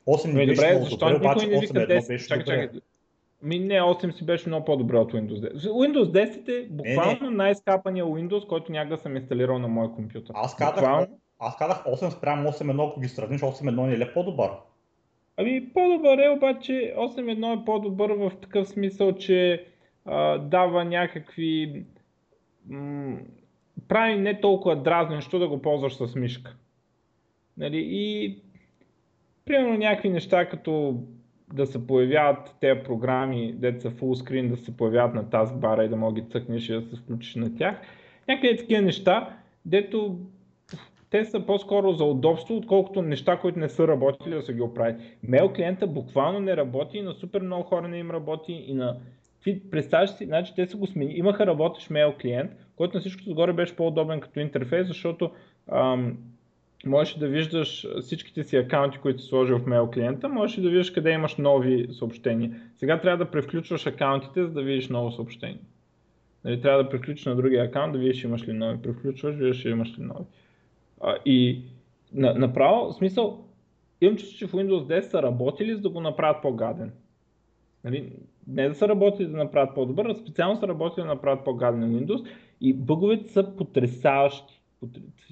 8 0.07 0.27
не 0.27 0.47
беше 0.47 0.55
добре, 0.55 0.75
много 0.75 0.89
добре, 0.91 1.15
обаче 1.15 1.47
8.1 1.47 2.09
беше 2.09 2.29
чакай, 2.29 2.45
добре. 2.45 2.67
Чакай. 2.67 2.81
Ми 3.43 3.59
не, 3.59 3.75
8 3.75 4.11
си 4.11 4.27
беше 4.27 4.49
много 4.49 4.65
по-добре 4.65 4.99
от 4.99 5.13
Windows 5.13 5.55
10. 5.55 5.69
Windows 5.69 6.05
10 6.05 6.49
е 6.49 6.69
буквално 6.71 7.31
най-скапания 7.31 8.05
Windows, 8.05 8.47
който 8.47 8.73
някога 8.73 8.97
съм 8.97 9.17
инсталирал 9.17 9.59
на 9.59 9.69
моя 9.69 9.93
компютър. 9.93 10.35
Аз 10.39 10.57
казах, 10.57 10.75
буквално... 10.75 11.19
аз 11.39 11.57
казах 11.57 11.85
8 11.85 12.11
спрямо 12.11 12.51
8.1, 12.51 12.89
ако 12.91 13.01
ги 13.01 13.09
сравниш, 13.09 13.41
8.1 13.41 13.99
не 13.99 14.05
е 14.05 14.13
по-добър? 14.13 14.51
Ами 15.37 15.73
по-добър 15.75 16.19
е, 16.19 16.29
обаче 16.29 16.95
8.1 16.99 17.63
е 17.63 17.65
по-добър 17.65 18.11
в 18.11 18.33
такъв 18.41 18.69
смисъл, 18.69 19.13
че 19.13 19.67
а, 20.05 20.39
дава 20.39 20.85
някакви 20.85 21.85
м- 22.69 23.19
прави 23.88 24.16
не 24.16 24.40
толкова 24.40 24.77
дразнещо 24.77 25.38
да 25.38 25.49
го 25.49 25.62
ползваш 25.62 25.94
с 25.94 26.14
мишка. 26.14 26.57
Нали? 27.57 27.85
И 27.87 28.38
примерно 29.44 29.79
някакви 29.79 30.09
неща, 30.09 30.49
като 30.49 31.03
да 31.53 31.66
се 31.66 31.87
появяват 31.87 32.55
тези 32.61 32.81
програми, 32.85 33.53
деца 33.53 33.90
фулскрин, 33.90 34.49
да 34.49 34.57
се 34.57 34.77
появяват 34.77 35.14
на 35.14 35.31
таскбара 35.31 35.85
и 35.85 35.88
да 35.88 35.97
мога 35.97 36.20
ги 36.20 36.29
цъкнеш 36.29 36.68
и 36.68 36.73
да 36.73 36.83
се 36.83 36.97
включиш 36.97 37.35
на 37.35 37.57
тях. 37.57 37.81
Някакви 38.29 38.57
такива 38.57 38.83
неща, 38.83 39.37
дето 39.64 40.18
те 41.11 41.25
са 41.25 41.47
по-скоро 41.47 41.92
за 41.92 42.05
удобство, 42.05 42.57
отколкото 42.57 43.03
неща, 43.03 43.38
които 43.38 43.59
не 43.59 43.68
са 43.68 43.88
работили 43.88 44.35
да 44.35 44.42
са 44.42 44.53
ги 44.53 44.62
оправят. 44.62 45.01
Мейл 45.23 45.53
клиента 45.53 45.87
буквално 45.87 46.40
не 46.40 46.57
работи 46.57 46.99
и 46.99 47.03
на 47.03 47.12
супер 47.12 47.42
много 47.42 47.62
хора 47.62 47.88
не 47.88 47.99
им 47.99 48.11
работи 48.11 48.53
и 48.53 48.75
на 48.75 48.97
ти 49.45 49.71
представяш 49.71 50.11
си, 50.11 50.27
значи 50.27 50.53
те 50.57 50.67
са 50.67 50.77
го 50.77 50.87
смени. 50.87 51.13
Имаха 51.15 51.47
работещ 51.47 51.91
мейл 51.91 52.15
клиент, 52.21 52.51
който 52.77 52.97
на 52.97 53.01
всичкото 53.01 53.31
отгоре 53.31 53.53
беше 53.53 53.77
по-удобен 53.77 54.21
като 54.21 54.41
интерфейс, 54.41 54.87
защото 54.87 55.31
ам, 55.73 56.19
можеш 56.87 57.15
да 57.15 57.29
виждаш 57.29 57.87
всичките 58.01 58.45
си 58.45 58.57
акаунти, 58.57 58.99
които 58.99 59.23
си 59.23 59.29
сложил 59.29 59.59
в 59.59 59.67
мейл 59.67 59.91
клиента, 59.91 60.29
можеш 60.29 60.57
да 60.57 60.71
видиш 60.71 60.91
къде 60.91 61.11
имаш 61.11 61.37
нови 61.37 61.89
съобщения. 61.93 62.61
Сега 62.77 63.01
трябва 63.01 63.25
да 63.25 63.31
превключваш 63.31 63.87
акаунтите, 63.87 64.45
за 64.45 64.51
да 64.51 64.63
видиш 64.63 64.89
ново 64.89 65.13
съобщение. 65.13 65.61
Нали, 66.45 66.61
трябва 66.61 66.83
да 66.83 66.89
преключиш 66.89 67.27
на 67.27 67.37
другия 67.37 67.65
акаунт, 67.65 67.93
да 67.93 67.99
видиш 67.99 68.25
имаш 68.25 68.49
ли 68.49 68.53
нови. 68.53 68.83
Превключваш, 68.83 69.37
видиш 69.37 69.65
имаш 69.65 69.99
ли 69.99 70.03
нови. 70.03 70.25
А, 71.01 71.17
и 71.25 71.63
на, 72.13 72.35
направо, 72.35 72.93
в 72.93 72.95
смисъл, 72.95 73.45
имам 74.01 74.17
чувство, 74.17 74.39
че 74.39 74.47
в 74.47 74.53
Windows 74.53 75.01
10 75.01 75.01
са 75.01 75.23
работили, 75.23 75.75
за 75.75 75.81
да 75.81 75.89
го 75.89 76.01
направят 76.01 76.43
по-гаден. 76.43 76.93
Нали, 77.85 78.13
не 78.47 78.69
да 78.69 78.75
са 78.75 78.89
работили 78.89 79.29
да 79.29 79.37
направят 79.37 79.75
по-добър, 79.75 80.07
а 80.07 80.15
специално 80.15 80.61
са 80.61 80.69
работили 80.69 81.03
да 81.03 81.15
направят 81.15 81.45
по-гаден 81.45 81.93
Windows 81.93 82.27
и 82.61 82.73
бъговете 82.73 83.33
са 83.33 83.57
потрясаващи. 83.57 84.61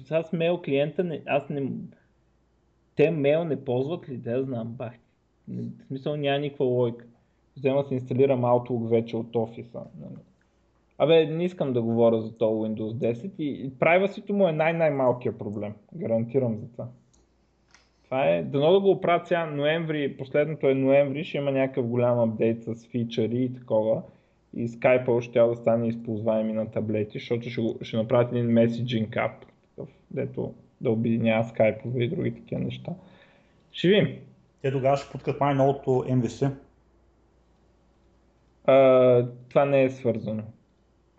С 0.03 0.23
мейл 0.33 0.61
клиента, 0.61 1.03
не, 1.03 1.21
аз 1.25 1.49
не... 1.49 1.71
Те 2.95 3.11
мейл 3.11 3.43
не 3.43 3.65
ползват 3.65 4.09
ли? 4.09 4.17
Да 4.17 4.43
знам, 4.43 4.67
бах. 4.67 4.93
В 5.47 5.85
смисъл 5.87 6.15
няма 6.15 6.39
никаква 6.39 6.65
логика. 6.65 7.05
Взема 7.57 7.83
се 7.83 7.93
инсталирам 7.93 8.41
Outlook 8.41 8.89
вече 8.89 9.17
от 9.17 9.35
офиса. 9.35 9.81
Абе, 10.97 11.25
не 11.25 11.43
искам 11.43 11.73
да 11.73 11.81
говоря 11.81 12.21
за 12.21 12.37
това 12.37 12.51
Windows 12.51 13.13
10 13.13 13.39
и 13.39 13.71
privacy 13.71 14.31
му 14.31 14.47
е 14.47 14.51
най-най-малкият 14.51 15.39
проблем. 15.39 15.73
Гарантирам 15.93 16.57
за 16.57 16.71
това. 16.71 16.87
Това 18.13 18.29
е, 18.29 18.43
дано 18.43 18.71
да 18.71 18.79
го 18.79 18.91
оправят 18.91 19.27
сега 19.27 19.45
ноември, 19.45 20.17
последното 20.17 20.69
е 20.69 20.73
ноември, 20.73 21.23
ще 21.23 21.37
има 21.37 21.51
някакъв 21.51 21.87
голям 21.87 22.19
апдейт 22.19 22.63
с 22.63 22.87
фичъри 22.87 23.43
и 23.43 23.53
такова. 23.53 24.01
И 24.53 24.67
Skype 24.67 25.21
ще 25.21 25.39
да 25.39 25.55
стане 25.55 25.87
използваеми 25.87 26.53
на 26.53 26.71
таблети, 26.71 27.19
защото 27.19 27.49
ще, 27.49 27.61
ще 27.81 27.97
направят 27.97 28.31
един 28.31 28.51
меседжинг 28.51 29.09
app, 29.09 29.31
такъв, 29.69 29.89
дето 30.11 30.53
да 30.81 30.91
обединява 30.91 31.43
Skype 31.43 31.97
и 31.97 32.09
други 32.09 32.35
такива 32.35 32.61
неща. 32.61 32.91
Ще 33.71 33.87
видим. 33.87 34.19
Те 34.61 34.71
тогава 34.71 34.97
ще 34.97 35.11
пускат 35.11 35.39
май 35.39 35.55
новото 35.55 35.89
MVC. 35.89 36.51
А, 38.65 39.27
това 39.49 39.65
не 39.65 39.83
е 39.83 39.89
свързано. 39.89 40.43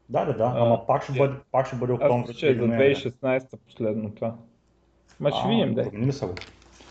Да, 0.09 0.25
да, 0.25 0.37
да, 0.37 0.53
ама 0.57 0.87
пак 0.87 1.03
ще 1.03 1.13
бъде, 1.13 1.35
пак 1.53 1.67
ще 1.67 1.77
бъде 1.77 1.93
октомври. 1.93 2.31
Аз 2.31 2.37
ще 2.37 2.49
е 2.49 2.55
за 2.55 2.63
2016 2.63 3.59
последно 3.67 4.15
това. 4.15 4.35
Ма 5.21 5.31
ще 5.31 5.49
видим, 5.49 5.75
да. 5.75 5.91
Не 5.93 6.13
са 6.13 6.27
го. 6.27 6.35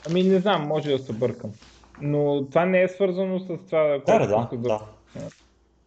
Ами 0.09 0.23
не 0.23 0.39
знам, 0.39 0.67
може 0.67 0.91
да 0.91 0.99
се 0.99 1.13
бъркам. 1.13 1.51
Но 2.01 2.45
това 2.49 2.65
не 2.65 2.81
е 2.81 2.87
свързано 2.87 3.39
с 3.39 3.45
това, 3.47 3.83
да, 3.83 4.03
което 4.03 4.27
да, 4.27 4.47
да, 4.57 4.57
да. 4.67 4.81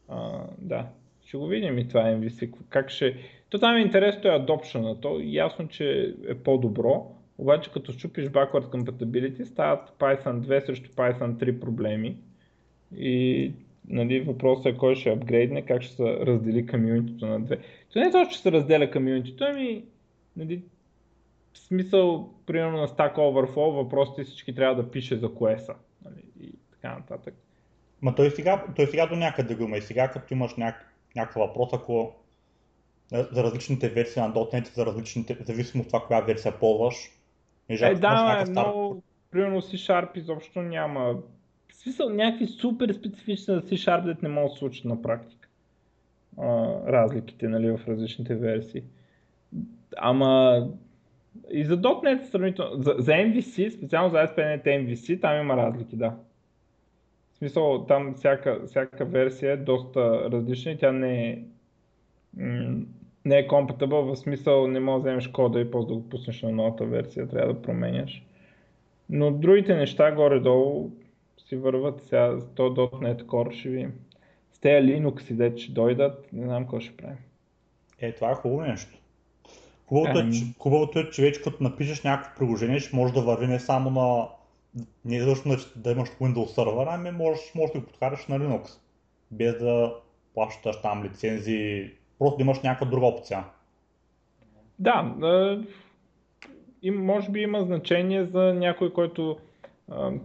А, 0.09 0.41
да. 0.59 0.87
Ще 1.27 1.37
го 1.37 1.47
видим 1.47 1.79
и 1.79 1.89
това 1.89 2.01
MVC. 2.01 2.53
Как 2.69 2.91
ще... 2.91 3.17
То 3.49 3.59
там 3.59 3.77
е 3.77 3.81
интересно 3.81 4.31
е 4.31 4.39
adoption 4.39 5.01
То 5.01 5.21
ясно, 5.23 5.69
че 5.69 6.15
е 6.29 6.35
по-добро. 6.35 7.13
Обаче 7.39 7.73
като 7.73 7.93
щупиш 7.93 8.27
backward 8.27 8.65
compatibility, 8.65 9.45
стават 9.45 9.95
Python 9.99 10.41
2 10.41 10.67
срещу 10.67 10.91
Python 10.91 11.37
3 11.37 11.61
проблеми. 11.61 12.17
И 12.97 13.53
нали, 13.89 14.21
въпросът 14.21 14.67
е 14.67 14.77
кой 14.77 14.95
ще 14.95 15.11
апгрейдне, 15.11 15.63
как 15.63 15.83
ще 15.83 15.95
се 15.95 16.05
раздели 16.05 16.67
комьюнитито 16.67 17.27
на 17.27 17.41
две. 17.41 17.59
То 17.93 17.99
не 17.99 18.07
е 18.07 18.11
точно, 18.11 18.33
че 18.33 18.39
се 18.39 18.53
разделя 18.53 18.91
комьюнитито, 18.91 19.45
ами 19.45 19.85
нали, 20.37 20.63
в 21.57 21.59
смисъл, 21.59 22.31
примерно 22.47 22.79
на 22.79 22.89
Stack 22.89 23.15
Overflow, 23.15 23.75
въпросите 23.75 24.25
всички 24.25 24.55
трябва 24.55 24.83
да 24.83 24.91
пише 24.91 25.17
за 25.17 25.35
кое 25.35 25.59
са. 25.59 25.75
Нали, 26.05 26.25
и 26.41 26.53
така 26.71 26.95
нататък. 26.95 27.35
Ма 28.03 28.15
той 28.15 28.31
сега, 28.31 28.65
той 28.77 28.87
сега 28.87 29.07
до 29.07 29.17
някъде 29.17 29.55
го 29.55 29.63
има 29.63 29.77
и 29.77 29.83
сега 29.83 30.11
като 30.11 30.35
имаш 30.35 30.57
няк, 30.57 30.95
някакъв 31.17 31.41
въпрос, 31.41 31.73
ако 31.73 32.15
за 33.13 33.43
различните 33.43 33.89
версии 33.89 34.23
на 34.23 34.33
.NET, 34.33 34.75
за 34.75 34.87
различните, 34.87 35.39
зависимо 35.47 35.83
от 35.83 35.89
това 35.89 36.05
коя 36.07 36.21
версия 36.21 36.59
ползваш. 36.59 37.11
Е, 37.69 37.95
да, 37.95 38.45
е, 38.47 38.51
но 38.51 38.97
примерно 39.31 39.63
C-Sharp 39.63 40.17
изобщо 40.17 40.63
няма 40.63 41.15
в 41.69 41.75
смисъл 41.75 42.09
някакви 42.11 42.47
супер 42.47 42.93
специфични 42.93 43.55
за 43.55 43.63
C-Sharp, 43.63 44.23
не 44.23 44.29
могат 44.29 44.53
да 44.53 44.59
случат 44.59 44.85
на 44.85 45.03
практика. 45.03 45.49
А, 46.39 46.47
разликите 46.93 47.49
нали, 47.49 47.71
в 47.71 47.81
различните 47.89 48.35
версии. 48.35 48.83
Ама 49.97 50.63
и 51.51 51.65
за 51.65 51.81
.NET 51.81 52.23
сравнително, 52.23 52.83
за, 52.83 52.95
за 52.99 53.13
MVC, 53.13 53.69
специално 53.71 54.11
за 54.11 54.17
ASP.NET 54.17 54.65
MVC, 54.65 55.21
там 55.21 55.41
има 55.41 55.57
разлики, 55.57 55.97
да. 55.97 56.17
В 57.33 57.39
смисъл, 57.39 57.87
там 57.87 58.15
всяка, 58.15 58.61
всяка 58.67 59.05
версия 59.05 59.53
е 59.53 59.57
доста 59.57 60.31
различна 60.31 60.73
и 60.73 60.79
тя 60.79 60.93
не 60.93 61.29
е, 61.29 61.39
не 63.25 63.39
е 63.39 63.49
compatible, 63.49 64.15
в 64.15 64.17
смисъл 64.17 64.67
не 64.67 64.81
можеш 64.81 65.03
да 65.03 65.09
вземеш 65.09 65.29
кода 65.29 65.61
и 65.61 65.71
после 65.71 65.89
да 65.89 65.95
го 65.95 66.09
пуснеш 66.09 66.43
на 66.43 66.53
новата 66.53 66.85
версия, 66.85 67.29
трябва 67.29 67.55
да 67.55 67.63
променяш. 67.63 68.25
Но 69.11 69.31
другите 69.31 69.77
неща 69.77 70.13
горе-долу 70.13 70.91
си 71.39 71.57
върват 71.57 72.05
сега 72.05 72.39
то 72.55 72.63
.NET 72.63 73.23
Core, 73.23 73.53
ще 73.53 73.69
видим. 73.69 73.93
С 74.53 74.59
тези 74.59 74.87
Linux 74.87 75.55
и 75.55 75.59
ще 75.59 75.73
дойдат, 75.73 76.33
не 76.33 76.45
знам 76.45 76.63
какво 76.63 76.81
ще 76.81 76.97
правим. 76.97 77.19
Е, 78.01 78.13
това 78.13 78.31
е 78.31 78.35
хубаво 78.35 78.61
нещо. 78.61 78.99
Хубавото, 79.87 80.19
е, 80.19 80.31
че, 80.31 80.45
хубавото 80.59 80.99
е, 80.99 81.11
че 81.11 81.23
вече 81.23 81.43
като 81.43 81.63
напишеш 81.63 82.03
някакво 82.03 82.39
приложение, 82.39 82.81
ще 82.81 82.97
може 82.97 83.13
да 83.13 83.23
върви 83.23 83.47
не 83.47 83.61
само 83.61 83.91
на 83.91 84.29
не 85.05 85.17
е 85.17 85.21
да, 85.21 85.35
да 85.77 85.91
имаш 85.91 86.09
Windows 86.09 86.47
сервер, 86.47 86.87
ами 86.91 87.11
можеш, 87.11 87.55
можеш 87.55 87.73
да 87.73 87.81
го 87.81 87.87
подкараш 87.87 88.27
на 88.27 88.39
Linux, 88.39 88.79
без 89.31 89.59
да 89.59 89.95
плащаш 90.35 90.81
там 90.83 91.05
лицензии, 91.05 91.91
просто 92.19 92.37
да 92.37 92.43
имаш 92.43 92.61
някаква 92.61 92.87
друга 92.87 93.07
опция. 93.07 93.45
Да, 94.79 95.15
и 96.83 96.91
може 96.91 97.31
би 97.31 97.41
има 97.41 97.63
значение 97.63 98.25
за 98.25 98.55
някой, 98.55 98.93
който 98.93 99.39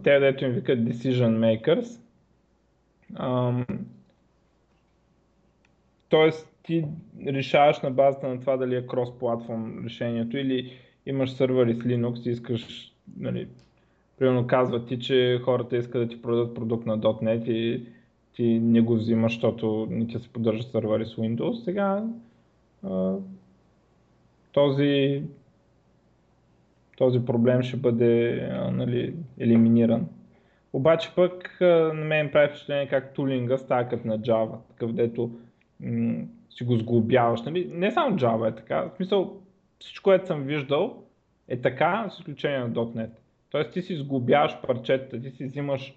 те 0.02 0.18
дето 0.18 0.44
им 0.44 0.52
викат 0.52 0.78
decision 0.78 1.60
makers. 1.62 2.00
тоест 6.08 6.51
ти 6.62 6.84
решаваш 7.26 7.80
на 7.80 7.90
базата 7.90 8.28
на 8.28 8.40
това 8.40 8.56
дали 8.56 8.76
е 8.76 8.86
крос-платформ 8.86 9.84
решението 9.84 10.36
или 10.36 10.72
имаш 11.06 11.30
сървъри 11.30 11.74
с 11.74 11.78
Linux 11.78 12.26
и 12.26 12.30
искаш, 12.30 12.92
нали, 13.16 13.48
примерно 14.18 14.46
казва 14.46 14.86
ти, 14.86 14.98
че 14.98 15.40
хората 15.44 15.76
искат 15.76 16.02
да 16.02 16.08
ти 16.08 16.22
продадат 16.22 16.54
продукт 16.54 16.86
на 16.86 17.00
.NET 17.00 17.50
и 17.50 17.86
ти 18.32 18.58
не 18.58 18.80
го 18.80 18.94
взимаш, 18.94 19.32
защото 19.32 19.86
не 19.90 20.06
ти 20.06 20.18
се 20.18 20.28
поддържа 20.28 20.62
сървъри 20.62 21.06
с 21.06 21.16
Windows. 21.16 21.64
Сега 21.64 22.04
този 24.52 25.22
този 26.96 27.24
проблем 27.24 27.62
ще 27.62 27.76
бъде 27.76 28.42
нали, 28.72 29.14
елиминиран. 29.38 30.06
Обаче 30.72 31.12
пък 31.16 31.56
на 31.60 32.04
мен 32.04 32.30
прави 32.32 32.48
впечатление 32.48 32.88
как 32.88 33.14
тулинга 33.14 33.58
става 33.58 33.98
на 34.04 34.18
Java, 34.18 34.56
такъв 34.68 34.92
дето 34.92 35.30
м- 35.80 36.24
си 36.56 36.64
го 36.64 36.76
сглобяваш. 36.76 37.42
Нали? 37.42 37.70
Не 37.72 37.90
само 37.90 38.16
Java 38.16 38.48
е 38.48 38.54
така, 38.54 38.82
в 38.82 38.96
смисъл 38.96 39.40
всичко, 39.78 40.04
което 40.04 40.26
съм 40.26 40.42
виждал 40.42 41.02
е 41.48 41.60
така, 41.60 42.06
с 42.10 42.18
изключение 42.18 42.58
на 42.58 42.70
.NET. 42.70 43.10
Тоест 43.50 43.72
ти 43.72 43.82
си 43.82 43.96
сглобяваш 43.96 44.60
парчета, 44.66 45.20
ти 45.20 45.30
си 45.30 45.44
взимаш 45.44 45.94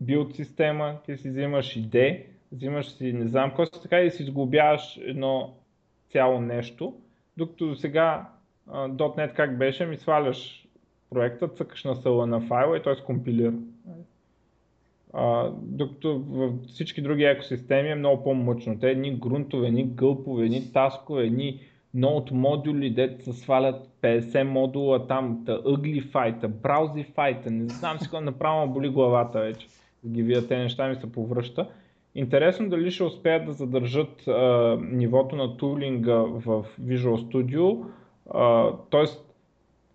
билд 0.00 0.34
система, 0.34 0.98
ти 1.06 1.16
си 1.16 1.30
взимаш 1.30 1.76
идея, 1.76 2.22
взимаш 2.52 2.88
си 2.88 3.12
не 3.12 3.26
знам 3.26 3.48
какво 3.48 3.66
си 3.66 3.82
така 3.82 4.00
и 4.00 4.10
си 4.10 4.24
сглобяваш 4.24 4.98
едно 5.02 5.54
цяло 6.10 6.40
нещо, 6.40 6.94
докато 7.36 7.74
сега 7.74 8.28
.NET 8.68 9.32
как 9.32 9.58
беше, 9.58 9.86
ми 9.86 9.96
сваляш 9.96 10.68
проекта, 11.10 11.48
цъкаш 11.48 11.84
на 11.84 11.96
села 11.96 12.26
на 12.26 12.40
файла 12.40 12.76
и 12.76 12.82
той 12.82 12.96
скомпилира. 12.96 13.52
А, 15.12 15.50
докато 15.62 16.18
в 16.18 16.52
всички 16.66 17.02
други 17.02 17.24
екосистеми 17.24 17.90
е 17.90 17.94
много 17.94 18.24
по-мъчно. 18.24 18.78
Те 18.78 18.90
едни 18.90 19.18
грунтове, 19.18 19.66
едни 19.66 19.84
гълпове, 19.84 20.44
едни 20.44 20.72
таскове, 20.72 21.24
едни 21.24 21.60
ноут 21.94 22.30
модули, 22.30 22.90
дето 22.90 23.24
се 23.24 23.32
свалят 23.32 23.88
50 24.02 24.42
модула 24.42 25.06
там, 25.06 25.42
та 25.46 25.60
ъгли 25.66 26.00
файта, 26.00 26.48
браузи 26.48 27.04
файта, 27.04 27.50
не 27.50 27.68
знам 27.68 27.98
си 27.98 28.04
какво 28.04 28.20
направо 28.20 28.72
боли 28.72 28.88
главата 28.88 29.40
вече. 29.40 29.66
Ги 30.06 30.22
видя 30.22 30.48
те 30.48 30.58
неща 30.58 30.88
ми 30.88 30.94
се 30.94 31.12
повръща. 31.12 31.68
Интересно 32.14 32.68
дали 32.68 32.90
ще 32.90 33.04
успеят 33.04 33.46
да 33.46 33.52
задържат 33.52 34.28
а, 34.28 34.78
нивото 34.90 35.36
на 35.36 35.56
тулинга 35.56 36.16
в 36.16 36.64
Visual 36.80 37.16
Studio, 37.16 37.84
тоест, 38.90 39.25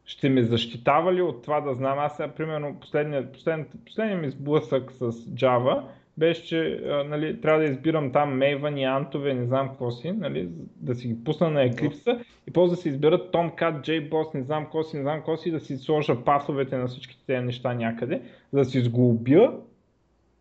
ще 0.06 0.30
ме 0.30 0.44
защитава 0.44 1.14
ли 1.14 1.22
от 1.22 1.44
това 1.44 1.62
да 1.62 1.74
знам? 1.74 2.00
Аз 2.00 2.16
сега, 2.16 2.32
примерно, 2.32 2.80
последният, 2.80 3.32
последният, 3.32 3.72
последният 3.86 4.22
ми 4.22 4.30
сблъсък 4.30 4.92
с 4.92 5.12
Java 5.12 5.84
беше, 6.18 6.46
че 6.46 6.84
нали, 7.08 7.42
трябва 7.42 7.60
да 7.60 7.66
избирам 7.66 8.12
там 8.12 8.40
Maven 8.40 8.80
и 8.80 8.84
Антове, 8.84 9.34
не 9.34 9.46
знам 9.46 9.70
какво 9.70 9.92
си, 9.92 10.12
нали, 10.12 10.50
да 10.76 10.96
си 10.96 11.08
ги 11.08 11.24
пусна 11.24 11.50
на 11.50 11.70
Eclipse 11.70 12.24
и 12.48 12.52
после 12.52 12.76
да 12.76 12.82
си 12.82 12.90
изберат 12.90 13.32
Tomcat, 13.34 13.88
JBoss, 13.88 14.36
не 14.36 14.44
знам 14.44 14.64
какво 14.64 14.84
си, 14.84 14.98
не 14.98 15.04
знам 15.04 15.18
какво 15.18 15.38
си, 15.38 15.52
да 15.52 15.60
си 15.60 15.78
сложа 15.78 16.24
пасовете 16.24 16.78
на 16.78 16.88
всичките 16.88 17.24
тези 17.28 17.46
неща 17.46 17.74
някъде, 17.74 18.22
да 18.54 18.66
си 18.66 18.82
сглобя, 18.82 19.54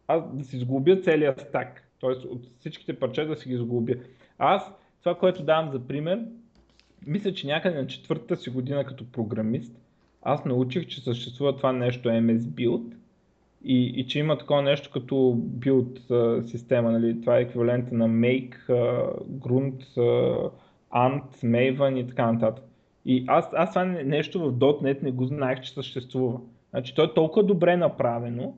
а 0.09 0.21
да 0.21 0.45
си 0.45 0.59
сглобя 0.59 0.97
целият 0.97 1.41
стак. 1.41 1.83
Тоест 2.01 2.25
от 2.25 2.47
всичките 2.59 2.99
парчета 2.99 3.29
да 3.29 3.37
си 3.37 3.49
ги 3.49 3.57
сглобя. 3.57 3.95
Аз 4.39 4.73
това, 5.01 5.15
което 5.15 5.43
давам 5.43 5.71
за 5.71 5.87
пример, 5.87 6.21
мисля, 7.07 7.35
че 7.35 7.47
някъде 7.47 7.77
на 7.77 7.87
четвъртата 7.87 8.37
си 8.37 8.51
година 8.51 8.85
като 8.85 9.13
програмист, 9.13 9.77
аз 10.23 10.45
научих, 10.45 10.87
че 10.87 11.01
съществува 11.01 11.57
това 11.57 11.73
нещо 11.73 12.09
MS 12.09 12.39
Build 12.39 12.95
и, 13.65 13.85
и 13.85 14.07
че 14.07 14.19
има 14.19 14.39
такова 14.39 14.63
нещо 14.63 14.91
като 14.93 15.15
build 15.59 16.43
система. 16.43 16.93
Нали? 16.93 17.21
Това 17.21 17.39
е 17.39 17.43
еквивалента 17.43 17.95
на 17.95 18.09
Make, 18.09 18.57
Grunt, 19.31 19.83
Ant, 20.95 21.45
Maven 21.45 21.99
и 21.99 22.07
така 22.07 22.33
нататък. 22.33 22.65
И 23.05 23.25
аз, 23.27 23.49
аз 23.53 23.71
това 23.71 23.85
нещо 23.85 24.41
в 24.41 24.53
.NET 24.53 25.03
не 25.03 25.11
го 25.11 25.25
знаех, 25.25 25.61
че 25.61 25.73
съществува. 25.73 26.41
Значи 26.71 26.95
то 26.95 27.05
е 27.05 27.15
толкова 27.15 27.43
добре 27.43 27.77
направено, 27.77 28.55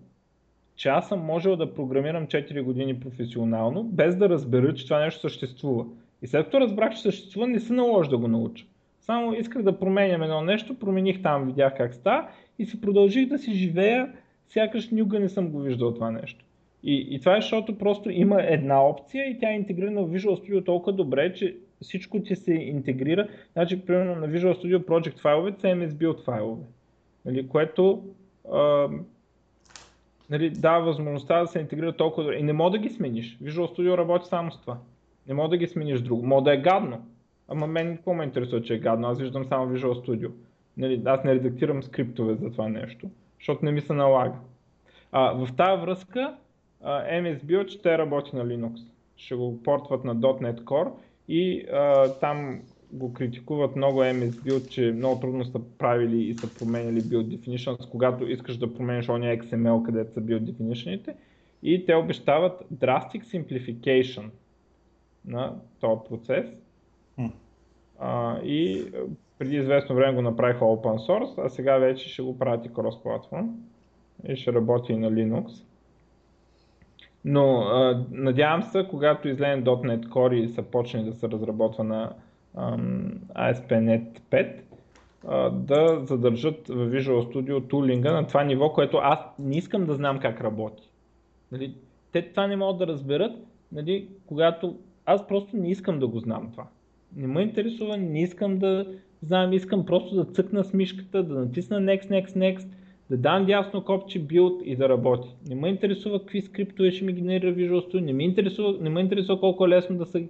че 0.76 0.88
аз 0.88 1.09
съм 1.09 1.20
можел 1.20 1.57
да 1.57 1.74
програмирам 1.74 2.26
4 2.26 2.62
години 2.62 3.00
професионално, 3.00 3.85
без 3.85 4.16
да 4.16 4.28
разбера, 4.28 4.74
че 4.74 4.85
това 4.85 5.00
нещо 5.00 5.20
съществува. 5.20 5.85
И 6.22 6.26
след 6.26 6.44
като 6.44 6.61
разбрах, 6.61 6.94
че 6.94 7.02
съществува, 7.02 7.46
не 7.46 7.61
се 7.61 7.72
наложи 7.72 8.11
да 8.11 8.18
го 8.18 8.28
науча. 8.28 8.64
Само 9.00 9.35
исках 9.35 9.62
да 9.62 9.78
променям 9.78 10.22
едно 10.22 10.40
нещо, 10.40 10.78
промених 10.78 11.22
там, 11.22 11.46
видях 11.46 11.76
как 11.76 11.94
става 11.94 12.28
и 12.58 12.66
си 12.66 12.80
продължих 12.80 13.28
да 13.28 13.38
си 13.38 13.52
живея, 13.52 14.12
сякаш 14.48 14.90
никога 14.90 15.20
не 15.20 15.28
съм 15.28 15.48
го 15.48 15.61
виждал 15.61 15.94
това 15.94 16.11
нещо. 16.11 16.44
И, 16.82 17.06
и 17.11 17.20
това 17.20 17.37
е 17.37 17.40
защото 17.40 17.78
просто 17.78 18.11
има 18.11 18.42
една 18.42 18.87
опция 18.87 19.30
и 19.30 19.38
тя 19.38 19.50
е 19.50 19.56
интегрирана 19.56 20.02
в 20.02 20.11
Visual 20.11 20.40
Studio 20.40 20.64
толкова 20.64 20.92
добре, 20.92 21.35
че 21.35 21.56
всичко 21.82 22.22
ти 22.22 22.37
се 22.37 22.54
интегрира. 22.54 23.28
Значи, 23.52 23.80
примерно 23.80 24.14
на 24.14 24.28
Visual 24.28 24.54
Studio 24.54 24.85
Project 24.87 25.20
файловете 25.20 25.61
са 25.61 25.66
MS 25.66 25.88
Build 25.88 26.24
файлове, 26.24 26.62
нали, 27.24 27.48
което 27.48 28.04
а, 28.52 28.88
нали, 30.30 30.50
дава 30.50 30.85
възможността 30.85 31.40
да 31.40 31.46
се 31.46 31.61
интегрира 31.61 31.96
толкова 31.96 32.22
добре. 32.22 32.37
И 32.37 32.42
не 32.42 32.52
мога 32.52 32.70
да 32.70 32.78
ги 32.78 32.88
смениш. 32.88 33.38
Visual 33.42 33.76
Studio 33.76 33.98
работи 33.98 34.28
само 34.28 34.52
с 34.52 34.61
това. 34.61 34.78
Не 35.28 35.35
мога 35.35 35.48
да 35.48 35.56
ги 35.56 35.66
смениш 35.66 36.00
друго. 36.00 36.26
Мога 36.26 36.42
да 36.42 36.54
е 36.54 36.61
гадно. 36.61 37.06
Ама 37.48 37.66
мен 37.66 37.96
какво 37.96 38.14
ме 38.14 38.24
интересува, 38.24 38.62
че 38.62 38.74
е 38.74 38.78
гадно? 38.78 39.08
Аз 39.08 39.20
виждам 39.20 39.44
само 39.44 39.74
Visual 39.74 40.06
Studio. 40.06 40.30
Нали, 40.76 41.02
аз 41.04 41.24
не 41.24 41.35
редактирам 41.35 41.82
скриптове 41.82 42.35
за 42.35 42.50
това 42.50 42.68
нещо, 42.68 43.11
защото 43.38 43.64
не 43.64 43.72
ми 43.72 43.80
се 43.80 43.92
налага. 43.92 44.35
А, 45.12 45.32
в 45.32 45.48
тази 45.56 45.82
връзка 45.82 46.35
MS 46.85 47.44
Build 47.44 47.68
ще 47.68 47.98
работи 47.98 48.37
на 48.37 48.46
Linux. 48.46 48.80
Ще 49.16 49.35
го 49.35 49.62
портват 49.62 50.04
на 50.04 50.16
.NET 50.16 50.61
Core 50.61 50.92
и 51.28 51.66
а, 51.72 52.08
там 52.08 52.61
го 52.92 53.12
критикуват 53.12 53.76
много 53.76 54.00
MS 54.00 54.30
Build, 54.30 54.68
че 54.68 54.92
много 54.96 55.20
трудно 55.20 55.44
са 55.44 55.61
правили 55.78 56.22
и 56.22 56.35
са 56.35 56.54
променили 56.54 57.00
Build 57.00 57.37
Definitions, 57.37 57.90
когато 57.90 58.28
искаш 58.28 58.56
да 58.56 58.74
промениш 58.74 59.08
ония 59.08 59.38
XML, 59.38 59.82
където 59.82 60.12
са 60.12 60.20
Build 60.20 60.52
Definitionите. 60.52 61.14
И 61.62 61.87
те 61.87 61.94
обещават 61.94 62.64
Drastic 62.74 63.22
Simplification 63.22 64.24
на 65.26 65.54
този 65.80 66.00
процес. 66.08 66.46
Mm. 67.18 67.30
А, 67.98 68.38
и 68.38 68.87
преди 69.38 69.56
известно 69.56 69.94
време 69.94 70.14
го 70.14 70.22
направиха 70.22 70.64
open 70.64 71.08
source, 71.08 71.46
а 71.46 71.48
сега 71.48 71.78
вече 71.78 72.08
ще 72.08 72.22
го 72.22 72.38
правят 72.38 72.66
и 72.66 72.70
cross-platform 72.70 73.48
и 74.28 74.37
ще 74.37 74.52
работи 74.52 74.92
и 74.92 74.96
на 74.96 75.12
Linux. 75.12 75.64
Но 77.24 77.61
а, 77.61 78.04
надявам 78.11 78.62
се, 78.62 78.87
когато 78.90 79.28
излезе 79.28 79.64
.NET 79.64 80.08
Core 80.08 80.35
и 80.35 80.48
се 80.48 80.70
почне 80.70 81.02
да 81.02 81.12
се 81.12 81.28
разработва 81.28 81.85
на 81.85 82.12
ам, 82.56 83.12
ASP.NET 83.37 84.20
5, 84.30 84.61
а, 85.28 85.50
да 85.50 86.00
задържат 86.04 86.68
в 86.68 86.90
Visual 86.90 87.32
Studio 87.32 87.68
тулинга 87.68 88.12
на 88.12 88.26
това 88.26 88.44
ниво, 88.44 88.72
което 88.72 88.96
аз 88.96 89.18
не 89.38 89.56
искам 89.56 89.87
да 89.87 89.94
знам 89.94 90.18
как 90.18 90.40
работи. 90.40 90.90
Нали? 91.52 91.74
Те 92.12 92.30
това 92.30 92.46
не 92.46 92.56
могат 92.56 92.78
да 92.78 92.87
разберат, 92.87 93.32
нали, 93.72 94.08
когато 94.26 94.78
аз 95.07 95.27
просто 95.27 95.57
не 95.57 95.71
искам 95.71 95.99
да 95.99 96.07
го 96.07 96.19
знам 96.19 96.49
това. 96.53 96.67
Не 97.17 97.27
ме 97.27 97.43
интересува, 97.43 97.97
не 97.97 98.23
искам 98.23 98.59
да 98.59 98.87
знам, 99.23 99.53
искам 99.53 99.87
просто 99.87 100.15
да 100.15 100.25
цъкна 100.25 100.65
с 100.65 100.73
мишката, 100.73 101.23
да 101.23 101.35
натисна 101.35 101.81
next, 101.81 102.11
next, 102.11 102.37
next, 102.37 102.69
да 103.11 103.17
дам 103.17 103.47
дясно 103.47 103.85
копче 103.85 104.27
build 104.27 104.62
и 104.62 104.77
да 104.77 104.88
работи. 104.88 105.29
Не 105.49 105.55
ме 105.55 105.69
интересува 105.69 106.19
какви 106.19 106.41
скриптове 106.41 106.91
ще 106.91 107.05
ми 107.05 107.12
генерира 107.12 107.55
Visual 107.55 107.93
Studio, 107.93 108.01
не 108.01 108.12
ме 108.12 108.25
интересува, 108.25 108.79
не 108.81 108.91
ме 108.91 109.01
интересува 109.01 109.41
колко 109.41 109.67
е 109.67 109.69
лесно 109.69 109.97
да 109.97 110.07
се, 110.07 110.29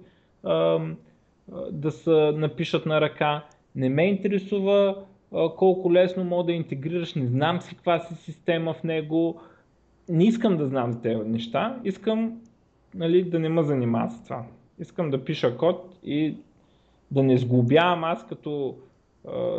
да 1.71 1.91
се 1.91 2.11
напишат 2.31 2.85
на 2.85 3.01
ръка, 3.01 3.45
не 3.75 3.89
ме 3.89 4.03
интересува 4.03 4.95
колко 5.57 5.93
лесно 5.93 6.23
мога 6.23 6.43
да 6.43 6.51
интегрираш, 6.51 7.15
не 7.15 7.27
знам 7.27 7.61
си 7.61 7.75
каква 7.75 7.99
си 7.99 8.15
система 8.15 8.73
в 8.73 8.83
него, 8.83 9.41
не 10.09 10.23
искам 10.23 10.57
да 10.57 10.67
знам 10.67 11.01
тези 11.01 11.29
неща, 11.29 11.79
искам 11.83 12.41
нали, 12.95 13.23
да 13.23 13.39
не 13.39 13.49
ме 13.49 13.63
занимава 13.63 14.11
с 14.11 14.23
това. 14.23 14.43
Искам 14.79 15.11
да 15.11 15.25
пиша 15.25 15.57
код 15.57 15.95
и 16.03 16.37
да 17.11 17.23
не 17.23 17.37
сглобявам 17.37 18.03
аз 18.03 18.27
като 18.27 18.77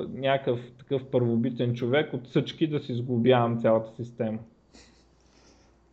някакъв 0.09 0.61
такъв 0.79 1.11
първобитен 1.11 1.75
човек 1.75 2.13
от 2.15 2.27
всички 2.27 2.67
да 2.67 2.81
си 2.81 2.95
сглобявам 2.95 3.61
цялата 3.61 4.05
система. 4.05 4.39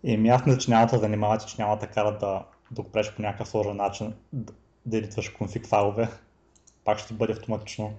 И 0.04 0.30
аз 0.30 0.46
мисля, 0.46 0.60
че 0.60 0.72
няма 0.72 0.88
да 0.88 0.98
занимавате, 0.98 1.46
че 1.46 1.62
няма 1.62 1.78
да 1.78 1.88
кара 1.88 2.18
да, 2.18 2.46
да 2.72 2.82
го 2.82 2.90
по 3.16 3.22
някакъв 3.22 3.48
сложен 3.48 3.76
начин, 3.76 4.14
да, 4.34 4.54
да 4.86 4.98
едитваш 4.98 5.30
конфиг 5.30 5.68
файлове. 5.68 6.10
Пак 6.84 7.00
ще 7.00 7.14
бъде 7.14 7.34
автоматично. 7.34 7.94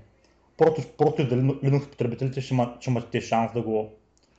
Просто, 0.57 0.83
просто 0.99 1.29
да 1.29 1.37
Linux 1.37 1.91
потребителите 1.91 2.41
ще, 2.41 2.55
има, 2.55 2.77
ще 2.81 2.91
имат 2.91 3.21
шанс 3.21 3.53
да 3.53 3.63
го 3.63 3.91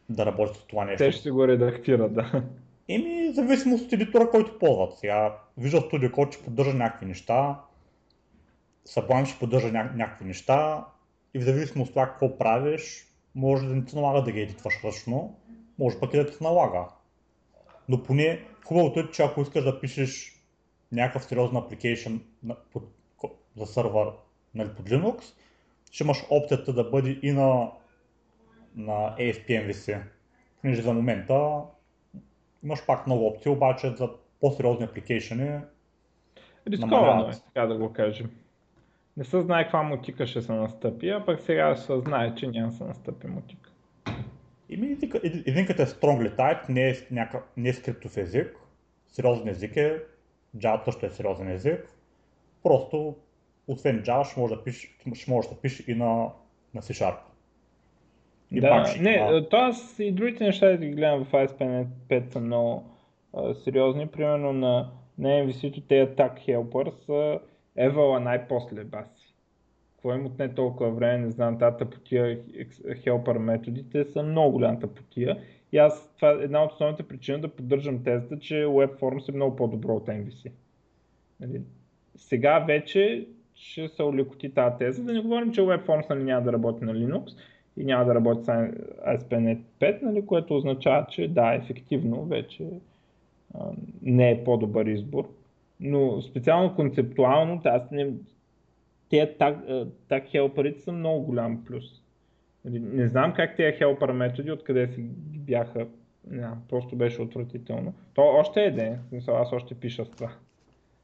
да 0.10 0.26
работят 0.26 0.56
с 0.56 0.68
това 0.68 0.86
нещо. 0.86 1.04
Те 1.04 1.12
ще 1.12 1.32
го 1.32 1.48
редактират, 1.48 2.14
да. 2.14 2.44
Еми, 2.88 3.34
зависимост 3.34 3.86
от 3.86 3.94
едитора, 3.94 4.30
който 4.30 4.60
ползват. 4.60 4.98
Сега 4.98 5.38
Visual 5.60 5.92
Studio 5.92 6.12
Code 6.12 6.34
ще 6.34 6.44
поддържа 6.44 6.74
някакви 6.74 7.06
неща, 7.06 7.60
Sublime 8.88 9.26
ще 9.26 9.40
поддържа 9.40 9.68
ня- 9.68 9.96
някакви 9.96 10.26
неща, 10.26 10.86
и 11.34 11.40
в 11.40 11.44
зависимост 11.44 11.90
от 11.90 11.94
това 11.94 12.06
какво 12.06 12.38
правиш, 12.38 13.08
може 13.36 13.68
да 13.68 13.76
не 13.76 13.86
ти 13.86 13.96
налага 13.96 14.24
да 14.24 14.32
ги 14.32 14.42
едитваш 14.42 14.84
ръчно, 14.84 15.40
може 15.80 16.00
пък 16.00 16.14
и 16.14 16.18
да 16.18 16.32
ти 16.32 16.44
налага. 16.44 16.86
Но 17.90 18.04
поне 18.04 18.46
хубавото 18.66 19.00
е, 19.00 19.12
че 19.12 19.24
ако 19.24 19.42
искаш 19.42 19.64
да 19.64 19.80
пишеш 19.80 20.42
някакъв 20.92 21.24
сериозен 21.24 21.58
application 21.58 22.20
за 23.58 23.66
сървър 23.66 24.12
нали, 24.56 24.70
под 24.76 24.90
Linux, 24.90 25.34
ще 25.92 26.04
имаш 26.04 26.26
опцията 26.30 26.74
да 26.74 26.84
бъде 26.84 27.20
и 27.24 27.32
на, 27.32 27.72
на 28.76 29.16
ASP 29.18 29.48
MVC. 29.48 30.02
Понеже 30.62 30.82
за 30.82 30.94
момента 30.94 31.62
имаш 32.64 32.86
пак 32.86 33.08
много 33.08 33.28
опции, 33.28 33.52
обаче 33.52 33.90
за 33.90 34.10
по-сериозни 34.42 34.86
апликейшени 34.86 35.60
Рисковано 36.68 37.30
е, 37.30 37.34
така 37.54 37.68
да 37.68 37.78
го 37.78 37.94
кажем 37.94 38.30
не 39.18 39.24
се 39.24 39.42
знае 39.42 39.64
каква 39.64 39.84
мутика 39.84 40.28
ще 40.28 40.42
се 40.42 40.54
настъпи, 40.54 41.10
а 41.10 41.26
пък 41.26 41.42
сега 41.42 41.76
се 41.76 42.00
знае, 42.00 42.36
че 42.36 42.48
няма 42.48 42.72
се 42.72 42.84
настъпи 42.84 43.28
мутика. 43.28 43.70
Ими 44.70 44.98
единката 45.46 45.84
е 45.84 45.86
strongly 45.86 46.36
typed, 46.36 46.70
не 46.70 46.90
е, 46.90 46.96
някакъв, 47.12 47.44
не 47.58 47.70
е 47.70 47.74
скриптов 47.74 48.18
език, 48.18 48.58
сериозен 49.08 49.48
език 49.48 49.76
е, 49.76 50.04
Java 50.58 50.86
също 50.86 51.06
е 51.06 51.10
сериозен 51.10 51.50
език, 51.50 51.98
просто 52.64 53.16
освен 53.68 54.04
Java 54.04 54.32
ще 54.32 54.40
може 54.40 54.56
да 54.56 54.64
пишеш, 54.64 54.98
ще 55.14 55.32
може 55.32 55.50
да 55.50 55.56
пишеш 55.56 55.88
и 55.88 55.96
на, 55.96 56.30
на 56.74 56.82
C-Sharp. 56.82 57.18
И 58.54 58.62
да, 58.62 58.70
пак 58.70 58.88
ще, 58.88 59.02
не, 59.02 59.46
то 59.50 59.58
аз 59.58 60.00
и 60.00 60.12
другите 60.12 60.44
неща 60.44 60.68
да 60.68 60.78
ги 60.78 60.90
гледам 60.90 61.26
в 61.26 61.32
ASP.NET 61.32 61.88
5 62.10 62.34
са 62.34 62.40
много 62.40 62.84
а, 63.34 63.54
сериозни, 63.54 64.08
примерно 64.08 64.54
на, 64.54 64.90
на 65.18 65.30
MVC-то 65.30 65.82
тези 65.82 66.12
attack 66.12 66.48
helpers 66.48 67.06
са 67.06 67.40
Евала 67.76 68.20
най-после 68.20 68.84
баси. 68.84 69.34
Какво 69.94 70.14
им 70.14 70.26
отне 70.26 70.54
толкова 70.54 70.92
време, 70.92 71.18
не 71.18 71.30
знам, 71.30 71.60
тази 71.60 71.78
тъпотия, 71.78 72.40
хелпър 73.04 73.38
методите 73.38 74.06
са 74.06 74.24
много 74.24 74.52
голяма 74.52 74.80
тъпотия. 74.80 75.38
И 75.72 75.78
аз, 75.78 76.14
това 76.16 76.30
е 76.30 76.34
една 76.34 76.64
от 76.64 76.72
основните 76.72 77.04
причини 77.04 77.42
да 77.42 77.48
поддържам 77.48 78.04
тезата, 78.04 78.40
че 78.40 78.56
WebForms 78.56 79.30
е 79.30 79.36
много 79.36 79.56
по-добро 79.56 79.96
от 79.96 80.08
MVC. 80.08 80.52
Нали? 81.40 81.62
Сега 82.16 82.60
вече 82.60 83.28
ще 83.56 83.88
се 83.88 84.04
олекоти 84.04 84.54
тази 84.54 84.78
теза, 84.78 85.04
да 85.04 85.14
не 85.14 85.22
говорим, 85.22 85.52
че 85.52 85.62
WebForms 85.62 86.10
нали, 86.10 86.24
няма 86.24 86.42
да 86.42 86.54
работи 86.54 86.86
на 86.86 86.94
Linux 86.94 87.38
и 87.78 87.86
няма 87.86 88.06
да 88.06 88.16
работи 88.16 88.44
с 88.44 88.48
ASP.NET 89.08 89.60
5, 89.80 90.02
нали, 90.02 90.26
което 90.26 90.56
означава, 90.56 91.06
че 91.10 91.28
да, 91.28 91.54
ефективно 91.54 92.26
вече 92.26 92.68
а, 93.54 93.60
не 94.02 94.32
е 94.32 94.44
по-добър 94.44 94.86
избор 94.86 95.30
но 95.84 96.22
специално 96.22 96.76
концептуално, 96.76 97.62
аз 97.66 97.92
не, 97.92 98.14
тези 99.10 99.32
так, 99.40 99.58
так 100.08 100.28
хелперите 100.30 100.82
са 100.82 100.92
много 100.92 101.26
голям 101.26 101.66
плюс. 101.66 101.84
Нали, 102.66 102.80
не 102.80 103.08
знам 103.08 103.34
как 103.34 103.56
тези 103.56 103.78
хелпер 103.78 104.12
методи, 104.12 104.52
откъде 104.52 104.88
си 104.88 105.02
бяха, 105.38 105.88
не, 106.28 106.48
просто 106.70 106.96
беше 106.96 107.22
отвратително. 107.22 107.94
То 108.14 108.22
още 108.22 108.64
е 108.64 108.72
ден, 108.72 109.00
аз 109.28 109.54
още 109.54 109.76
пиша 109.76 110.06
с 110.06 110.10
това. 110.10 110.32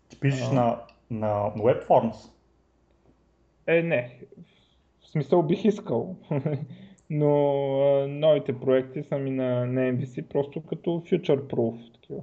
Ти 0.10 0.20
пишеш 0.20 0.48
а, 0.52 0.54
на, 0.54 0.78
на 1.12 1.52
WebForms? 1.58 2.32
Е, 3.68 3.84
не. 3.84 4.20
В 5.10 5.12
смисъл 5.12 5.44
бих 5.44 5.66
искал. 5.66 6.16
Но 7.10 7.32
а, 7.82 8.08
новите 8.08 8.60
проекти 8.60 9.04
са 9.04 9.18
ми 9.18 9.32
на, 9.32 9.66
на 9.66 9.82
MVC 9.82 10.28
просто 10.28 10.62
като 10.62 10.90
future 10.90 11.40
proof. 11.40 11.94
Такива. 11.94 12.22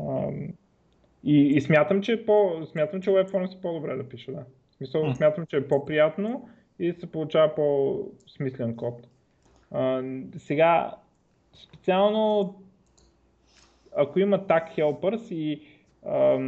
А, 0.00 0.28
и, 1.24 1.36
и 1.36 1.60
смятам, 1.60 2.02
че 2.02 2.12
е 2.12 2.26
по, 2.26 2.66
смятам, 2.66 3.02
че 3.02 3.10
WebForms 3.10 3.58
е 3.58 3.60
по-добре 3.60 3.96
да 3.96 4.08
пише, 4.08 4.32
да. 4.32 4.44
В 4.70 4.74
смисъл, 4.76 5.02
mm. 5.02 5.16
смятам, 5.16 5.46
че 5.46 5.56
е 5.56 5.68
по-приятно 5.68 6.48
и 6.78 6.92
се 6.92 7.12
получава 7.12 7.54
по-смислен 7.54 8.76
код. 8.76 9.06
А, 9.70 10.02
сега, 10.36 10.94
специално, 11.52 12.54
ако 13.96 14.18
има 14.18 14.38
tag 14.38 14.78
helpers 14.78 15.34
и 15.34 15.62
а, 16.06 16.38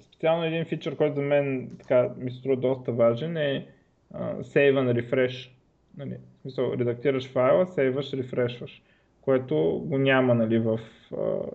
специално 0.00 0.44
един 0.44 0.64
фичър, 0.64 0.96
който 0.96 1.14
за 1.14 1.22
мен 1.22 1.70
така, 1.78 2.10
ми 2.16 2.30
се 2.30 2.38
струва 2.38 2.56
доста 2.56 2.92
важен 2.92 3.36
е 3.36 3.66
save 4.14 4.74
and 4.74 5.02
refresh. 5.02 5.50
Нали? 5.96 6.16
В 6.38 6.42
смисъл, 6.42 6.72
редактираш 6.78 7.28
файла, 7.28 7.66
сейваш, 7.66 8.12
рефрешваш 8.12 8.82
което 9.28 9.82
го 9.84 9.98
няма 9.98 10.34
нали, 10.34 10.58
в 10.58 10.80
uh, 11.10 11.50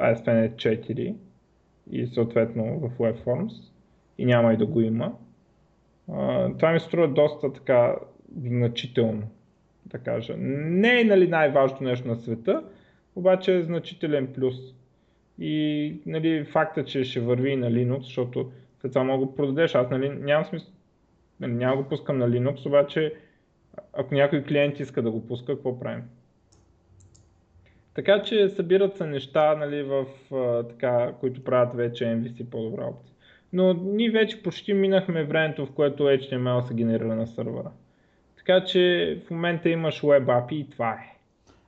ASP.NET 0.00 0.54
4 0.54 1.14
и 1.90 2.06
съответно 2.06 2.78
в 2.78 2.98
WebForms 2.98 3.52
и 4.18 4.24
няма 4.24 4.52
и 4.52 4.56
да 4.56 4.66
го 4.66 4.80
има. 4.80 5.12
Uh, 6.10 6.56
това 6.56 6.72
ми 6.72 6.80
струва 6.80 7.08
доста 7.08 7.52
така 7.52 7.96
значително, 8.42 9.22
да 9.86 9.98
кажа. 9.98 10.34
Не 10.38 11.00
е 11.00 11.04
нали, 11.04 11.28
най-важното 11.28 11.84
нещо 11.84 12.08
на 12.08 12.16
света, 12.16 12.64
обаче 13.16 13.56
е 13.56 13.62
значителен 13.62 14.32
плюс. 14.34 14.56
И 15.38 15.96
нали, 16.06 16.44
факта, 16.44 16.84
че 16.84 17.04
ще 17.04 17.20
върви 17.20 17.56
на 17.56 17.70
Linux, 17.70 18.02
защото 18.02 18.50
след 18.80 18.92
това 18.92 19.04
мога 19.04 19.26
го 19.26 19.34
продадеш. 19.34 19.74
Аз 19.74 19.90
нали, 19.90 20.08
нямам 20.08 20.44
смисъл, 20.44 20.73
няма 21.40 21.76
го 21.76 21.88
пускам 21.88 22.18
на 22.18 22.30
Linux, 22.30 22.66
обаче 22.66 23.14
ако 23.92 24.14
някой 24.14 24.42
клиент 24.42 24.80
иска 24.80 25.02
да 25.02 25.10
го 25.10 25.26
пуска, 25.26 25.54
какво 25.54 25.80
правим? 25.80 26.02
Така 27.94 28.22
че 28.22 28.48
събират 28.48 28.96
се 28.96 29.06
неща, 29.06 29.54
нали, 29.56 29.82
в, 29.82 30.06
а, 30.32 30.62
така, 30.62 31.12
които 31.20 31.44
правят 31.44 31.74
вече 31.74 32.04
MVC 32.04 32.44
по-добра 32.44 32.84
опция. 32.86 33.14
Но 33.52 33.74
ние 33.74 34.10
вече 34.10 34.42
почти 34.42 34.74
минахме 34.74 35.24
времето, 35.24 35.66
в 35.66 35.72
което 35.72 36.02
HTML 36.02 36.60
се 36.60 36.74
генерира 36.74 37.16
на 37.16 37.26
сървъра. 37.26 37.70
Така 38.36 38.64
че 38.64 39.22
в 39.26 39.30
момента 39.30 39.68
имаш 39.68 40.00
Web 40.00 40.24
API 40.24 40.52
и 40.52 40.70
това 40.70 40.90
е. 40.90 41.16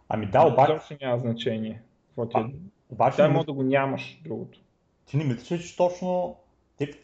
Ами 0.09 0.26
да, 0.26 0.46
обаче... 0.46 0.72
Точно 0.72 0.96
няма 1.02 1.18
значение. 1.18 1.83
Какво 2.09 2.29
ти 2.29 2.38
е? 2.38 2.55
Обаче... 2.90 3.16
Дай 3.16 3.29
може 3.29 3.46
да 3.46 3.52
го 3.52 3.62
нямаш 3.62 4.20
другото. 4.24 4.59
Ти 5.07 5.16
не 5.16 5.24
мислиш, 5.24 5.70
че 5.70 5.76
точно 5.76 6.37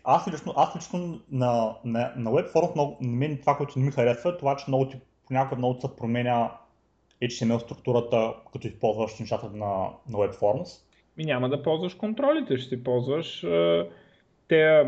аз 0.04 0.32
лично, 0.32 0.52
аз 0.56 0.76
лично 0.76 1.20
на, 1.30 1.74
на, 1.84 2.12
на 2.16 2.30
WebForms, 2.30 2.74
много, 2.74 2.96
на 3.00 3.16
мен 3.16 3.38
това, 3.38 3.56
което 3.56 3.78
не 3.78 3.84
ми 3.84 3.90
харесва, 3.92 4.30
е 4.30 4.36
това, 4.36 4.56
че 4.56 4.64
много 4.68 4.88
ти, 4.88 4.96
понякога 5.26 5.56
много 5.56 5.80
се 5.80 5.96
променя 5.96 6.50
HTML 7.22 7.58
структурата, 7.58 8.34
като 8.52 8.66
използваш 8.66 9.18
нещата 9.18 9.46
на, 9.46 9.88
на 10.08 10.18
WebForms. 10.18 10.82
Ми 11.16 11.24
няма 11.24 11.48
да 11.48 11.62
ползваш 11.62 11.94
контролите, 11.94 12.56
ще 12.56 12.68
си 12.68 12.84
ползваш 12.84 13.44
те, 14.48 14.84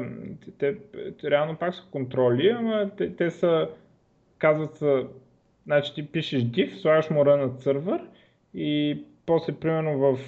те, 0.59 0.79
те, 1.21 1.31
реално 1.31 1.57
пак 1.57 1.75
са 1.75 1.83
контроли, 1.91 2.49
ама 2.49 2.91
те, 2.97 3.17
те 3.17 3.31
са, 3.31 3.69
казват 4.39 4.77
са, 4.77 5.07
значи 5.65 5.95
ти 5.95 6.13
пишеш 6.13 6.43
div, 6.43 6.77
слагаш 6.77 7.11
му 7.11 7.21
от 7.21 7.63
сервер 7.63 8.01
и 8.55 9.03
после 9.27 9.53
примерно 9.53 9.99
в 9.99 10.19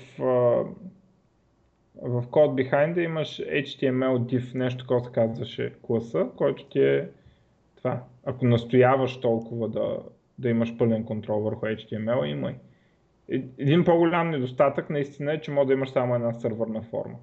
в 2.02 2.22
Code 2.22 2.70
Behind 2.70 3.04
имаш 3.04 3.40
HTML 3.40 4.18
div, 4.18 4.54
нещо 4.54 4.78
такова 4.78 5.00
се 5.00 5.12
казваше 5.12 5.72
класа, 5.82 6.26
който 6.36 6.64
ти 6.64 6.80
е 6.80 7.08
това. 7.76 8.02
Ако 8.24 8.46
настояваш 8.46 9.20
толкова 9.20 9.68
да, 9.68 9.98
да 10.38 10.48
имаш 10.48 10.76
пълен 10.76 11.04
контрол 11.04 11.40
върху 11.40 11.66
HTML, 11.66 12.24
имай. 12.24 12.54
Един 13.58 13.84
по-голям 13.84 14.30
недостатък 14.30 14.90
наистина 14.90 15.32
е, 15.32 15.40
че 15.40 15.50
може 15.50 15.66
да 15.66 15.72
имаш 15.72 15.90
само 15.90 16.14
една 16.14 16.32
сървърна 16.32 16.82
форма. 16.82 17.16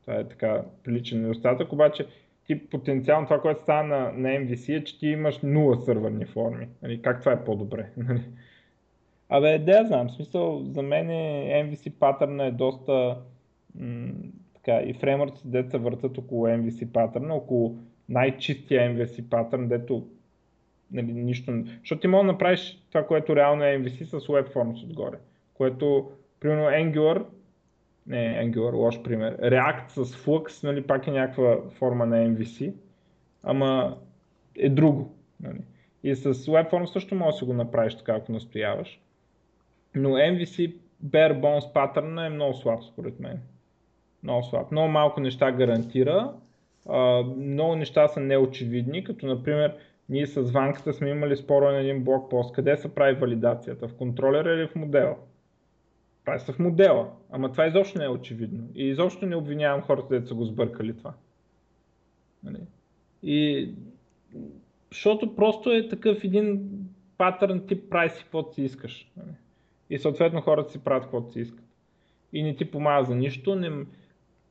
Това 0.00 0.14
е 0.14 0.28
така 0.28 0.62
приличен 0.84 1.22
недостатък, 1.22 1.72
обаче 1.72 2.06
ти 2.46 2.68
потенциално 2.68 3.26
това, 3.26 3.40
което 3.40 3.62
става 3.62 3.82
на, 3.82 4.12
MVC 4.12 4.80
е, 4.80 4.84
че 4.84 4.98
ти 4.98 5.06
имаш 5.06 5.38
нула 5.42 5.76
сървърни 5.76 6.24
форми. 6.24 6.68
Нали, 6.82 7.02
как 7.02 7.20
това 7.20 7.32
е 7.32 7.44
по-добре? 7.44 7.90
Нали? 7.96 8.20
Абе, 9.28 9.58
да 9.58 9.84
знам, 9.86 10.08
в 10.08 10.12
смисъл, 10.12 10.64
за 10.64 10.82
мен 10.82 11.08
MVC 11.66 11.90
патърна 11.90 12.44
е 12.44 12.50
доста 12.50 13.16
така, 14.54 14.80
и 14.80 14.94
фреймворците, 14.94 15.48
дето 15.48 15.70
се 15.70 15.78
въртат 15.78 16.18
около 16.18 16.46
MVC 16.46 16.86
патърна, 16.86 17.34
около 17.34 17.78
най-чистия 18.08 18.90
MVC 18.90 19.28
патърн, 19.28 19.68
дето 19.68 20.06
нали, 20.90 21.12
нищо... 21.12 21.64
Защото 21.80 22.00
ти 22.00 22.06
можеш 22.06 22.26
да 22.26 22.32
направиш 22.32 22.84
това, 22.88 23.06
което 23.06 23.36
реално 23.36 23.64
е 23.64 23.78
MVC 23.78 24.04
с 24.04 24.26
WebForms 24.26 24.84
отгоре, 24.84 25.18
което, 25.54 26.10
примерно 26.40 26.62
Angular, 26.62 27.24
не 28.06 28.16
Angular, 28.16 28.74
лош 28.74 29.02
пример, 29.02 29.36
React 29.36 29.88
с 29.88 30.04
Flux, 30.04 30.64
нали, 30.64 30.86
пак 30.86 31.06
е 31.06 31.10
някаква 31.10 31.70
форма 31.70 32.06
на 32.06 32.16
MVC, 32.16 32.72
ама 33.42 33.98
е 34.56 34.68
друго. 34.68 35.14
Нали. 35.40 35.60
И 36.02 36.14
с 36.14 36.34
WebForms 36.34 36.92
също 36.92 37.14
можеш 37.14 37.40
да 37.40 37.46
го 37.46 37.52
направиш 37.52 37.96
така, 37.96 38.12
ако 38.12 38.32
настояваш. 38.32 39.00
Но 39.94 40.08
MVC 40.08 40.76
bare 41.06 41.40
bones 41.40 41.72
патърна 41.72 42.26
е 42.26 42.30
много 42.30 42.54
слаб 42.54 42.82
според 42.82 43.20
мен 43.20 43.40
много 44.24 44.42
слаб. 44.42 44.70
Много 44.70 44.88
малко 44.88 45.20
неща 45.20 45.52
гарантира, 45.52 46.32
а, 46.88 47.22
много 47.22 47.76
неща 47.76 48.08
са 48.08 48.20
неочевидни, 48.20 49.04
като 49.04 49.26
например 49.26 49.76
ние 50.08 50.26
с 50.26 50.50
Ванката 50.50 50.92
сме 50.92 51.10
имали 51.10 51.36
спорове 51.36 51.72
на 51.72 51.78
един 51.78 52.04
блокпост, 52.04 52.54
къде 52.54 52.76
се 52.76 52.94
прави 52.94 53.14
валидацията, 53.14 53.88
в 53.88 53.94
контролера 53.94 54.54
или 54.54 54.68
в 54.68 54.74
модела. 54.74 55.16
Прави 56.24 56.40
се 56.40 56.52
в 56.52 56.58
модела, 56.58 57.10
ама 57.30 57.52
това 57.52 57.66
изобщо 57.66 57.98
не 57.98 58.04
е 58.04 58.08
очевидно. 58.08 58.68
И 58.74 58.88
изобщо 58.88 59.26
не 59.26 59.36
обвинявам 59.36 59.82
хората, 59.82 60.06
които 60.06 60.28
са 60.28 60.34
го 60.34 60.44
сбъркали 60.44 60.96
това. 60.96 61.12
Нали? 62.44 62.58
И 63.22 63.70
защото 64.90 65.36
просто 65.36 65.70
е 65.70 65.88
такъв 65.88 66.24
един 66.24 66.70
патърн 67.18 67.66
тип 67.66 67.90
прави 67.90 68.10
си 68.10 68.22
каквото 68.22 68.54
си 68.54 68.62
искаш. 68.62 69.12
Нали? 69.16 69.34
И 69.90 69.98
съответно 69.98 70.40
хората 70.40 70.72
си 70.72 70.84
правят 70.84 71.02
каквото 71.02 71.32
си 71.32 71.40
искат. 71.40 71.64
И 72.32 72.42
не 72.42 72.56
ти 72.56 72.70
помага 72.70 73.04
за 73.04 73.14
нищо, 73.14 73.54
не, 73.54 73.70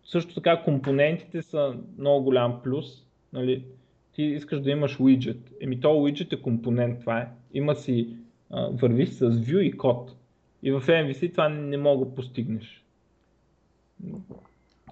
също 0.06 0.34
така 0.34 0.64
компонентите 0.64 1.42
са 1.42 1.76
много 1.98 2.24
голям 2.24 2.62
плюс. 2.64 3.06
Нали? 3.34 3.66
Ти 4.14 4.24
искаш 4.24 4.62
да 4.62 4.72
имаш 4.72 4.98
widget. 4.98 5.38
Еми 5.62 5.80
то 5.80 5.88
widget 5.88 6.34
е 6.34 6.42
компонент, 6.42 7.00
това 7.00 7.22
е. 7.22 7.28
Има 7.54 7.76
си, 7.76 8.16
а, 8.50 8.68
върви 8.68 9.06
с 9.06 9.32
view 9.32 9.60
и 9.60 9.72
код. 9.72 10.16
И 10.64 10.72
в 10.72 10.82
MVC 10.82 11.32
това 11.32 11.50
не 11.50 11.78
мога 11.78 12.06
да 12.06 12.16
постигнеш. 12.16 12.84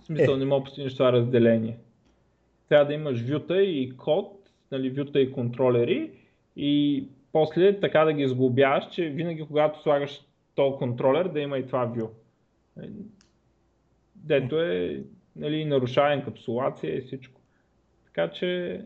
В 0.02 0.06
смисъл 0.06 0.34
е. 0.34 0.38
не 0.38 0.46
мога 0.46 0.60
да 0.60 0.64
постигнеш 0.64 0.94
това 0.94 1.14
разделение. 1.14 1.78
Трябва 2.70 2.86
да 2.86 2.94
имаш 2.94 3.22
вюта 3.22 3.62
и 3.62 3.98
код, 3.98 4.50
нали, 4.72 4.90
вюта 4.90 5.22
и 5.22 5.32
контролери 5.32 6.12
и 6.56 7.04
после 7.32 7.80
така 7.80 8.06
да 8.06 8.14
ги 8.14 8.28
сглобяваш, 8.28 8.84
че 8.92 9.10
винаги 9.10 9.44
когато 9.48 9.82
слагаш 9.82 10.22
този 10.56 10.78
контролер 10.78 11.28
да 11.28 11.40
има 11.40 11.58
и 11.58 11.68
това 11.68 11.88
view 11.88 12.08
дето 14.24 14.62
е 14.62 15.04
нали, 15.36 15.66
нарушава 15.66 16.14
енкапсулация 16.14 16.98
и 16.98 17.02
всичко. 17.02 17.42
Така 18.06 18.32
че 18.32 18.82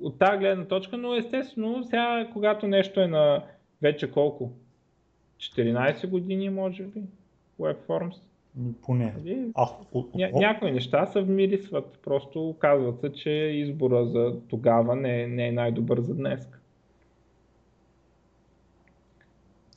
от 0.00 0.18
тази 0.18 0.38
гледна 0.38 0.64
точка, 0.64 0.96
но 0.96 1.14
естествено 1.14 1.84
сега 1.84 2.28
когато 2.32 2.66
нещо 2.66 3.00
е 3.00 3.06
на 3.06 3.44
вече 3.82 4.10
колко? 4.10 4.52
14 5.38 6.06
години 6.06 6.50
може 6.50 6.82
би 6.82 7.02
WebForms. 7.60 8.16
Поне. 8.82 9.14
Нали? 9.16 9.52
А, 9.54 9.66
Ня, 10.14 10.30
някои 10.32 10.70
неща 10.70 11.06
се 11.06 11.22
вмирисват, 11.22 11.98
просто 12.02 12.48
оказват 12.48 13.00
се, 13.00 13.12
че 13.12 13.30
избора 13.30 14.06
за 14.06 14.40
тогава 14.48 14.96
не, 14.96 15.26
не 15.26 15.48
е 15.48 15.52
най-добър 15.52 16.00
за 16.00 16.14
днес. 16.14 16.48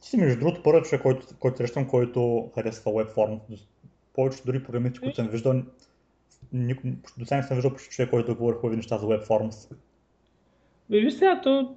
Ти 0.02 0.10
си 0.10 0.18
между 0.18 0.40
другото 0.40 0.64
първият 0.64 0.86
човек, 0.86 1.02
който, 1.02 1.28
който 1.40 1.58
срещам, 1.58 1.88
който 1.88 2.50
харесва 2.56 2.92
WebForms 2.92 3.68
повечето 4.14 4.46
дори 4.46 4.64
програмисти, 4.64 5.00
които 5.00 5.16
съм 5.16 5.28
виждал, 5.28 5.54
до 7.18 7.26
сега 7.26 7.38
не 7.38 7.44
съм 7.44 7.58
виждал 7.58 7.72
почти 7.72 7.90
човек, 7.90 8.10
който 8.10 8.36
говори 8.36 8.56
хубави 8.56 8.76
неща 8.76 8.98
за 8.98 9.06
WebForms. 9.06 9.76
Бе, 10.90 11.00
виж 11.00 11.14
сега, 11.14 11.42
то... 11.42 11.76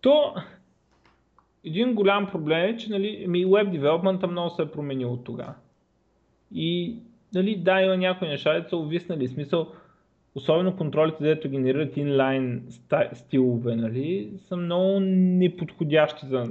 То... 0.00 0.34
Един 1.64 1.94
голям 1.94 2.26
проблем 2.26 2.64
е, 2.64 2.76
че 2.76 2.90
нали, 2.90 3.26
ми 3.28 3.46
Web 3.46 3.80
Development 3.80 4.26
много 4.26 4.50
се 4.50 4.62
е 4.62 4.70
променил 4.70 5.12
от 5.12 5.24
тогава. 5.24 5.54
И 6.52 6.96
нали, 7.34 7.56
да, 7.56 7.80
има 7.80 7.96
някои 7.96 8.28
неща, 8.28 8.52
които 8.52 8.68
са 8.68 8.76
увиснали. 8.76 9.28
Смисъл, 9.28 9.72
особено 10.34 10.76
контролите, 10.76 11.24
дето 11.24 11.50
генерират 11.50 11.96
инлайн 11.96 12.66
стилове, 13.12 13.76
нали, 13.76 14.32
са 14.48 14.56
много 14.56 15.00
неподходящи 15.00 16.26
за 16.26 16.44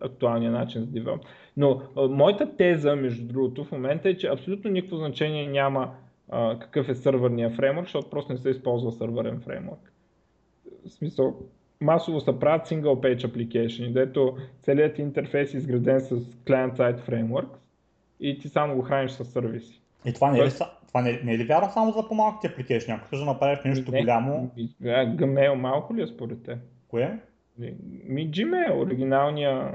актуалния 0.00 0.50
начин 0.50 0.80
за 0.80 0.86
девелопмент. 0.86 1.26
Но 1.56 1.82
а, 1.96 2.08
моята 2.08 2.56
теза, 2.56 2.96
между 2.96 3.26
другото, 3.26 3.64
в 3.64 3.72
момента 3.72 4.08
е, 4.08 4.16
че 4.16 4.28
абсолютно 4.28 4.70
никакво 4.70 4.96
значение 4.96 5.46
няма 5.46 5.94
а, 6.30 6.58
какъв 6.58 6.88
е 6.88 6.94
сървърния 6.94 7.50
фреймворк, 7.50 7.86
защото 7.86 8.10
просто 8.10 8.32
не 8.32 8.38
се 8.38 8.50
използва 8.50 8.92
сървърен 8.92 9.40
фреймворк. 9.40 9.92
В 10.86 10.90
смисъл, 10.90 11.36
масово 11.80 12.20
се 12.20 12.38
правят 12.38 12.68
single 12.68 12.82
page 12.82 13.26
application, 13.26 13.92
дето 13.92 14.36
целият 14.62 14.98
интерфейс 14.98 15.54
е 15.54 15.56
изграден 15.56 16.00
с 16.00 16.10
client-side 16.20 17.08
framework 17.08 17.48
и 18.20 18.38
ти 18.38 18.48
само 18.48 18.74
го 18.74 18.82
храниш 18.82 19.10
с 19.10 19.24
сервиси. 19.24 19.80
И 20.04 20.12
това 20.12 20.30
не 20.30 20.38
е 20.38 20.46
ли, 20.46 20.50
това 20.88 21.02
не, 21.02 21.20
не 21.24 21.34
е 21.34 21.38
ли 21.38 21.44
вяра 21.44 21.70
само 21.70 21.92
за 21.92 22.08
по-малките 22.08 22.56
application? 22.56 22.96
Ако 22.96 23.16
да 23.16 23.24
направиш 23.24 23.58
нещо 23.64 23.90
не, 23.90 24.00
голямо... 24.00 24.50
Gmail 24.82 25.54
малко 25.54 25.96
ли 25.96 26.02
е 26.02 26.06
според 26.06 26.42
те? 26.42 26.58
Кое? 26.88 27.18
Ми 28.04 28.30
Gmail, 28.30 28.82
оригиналния 28.82 29.74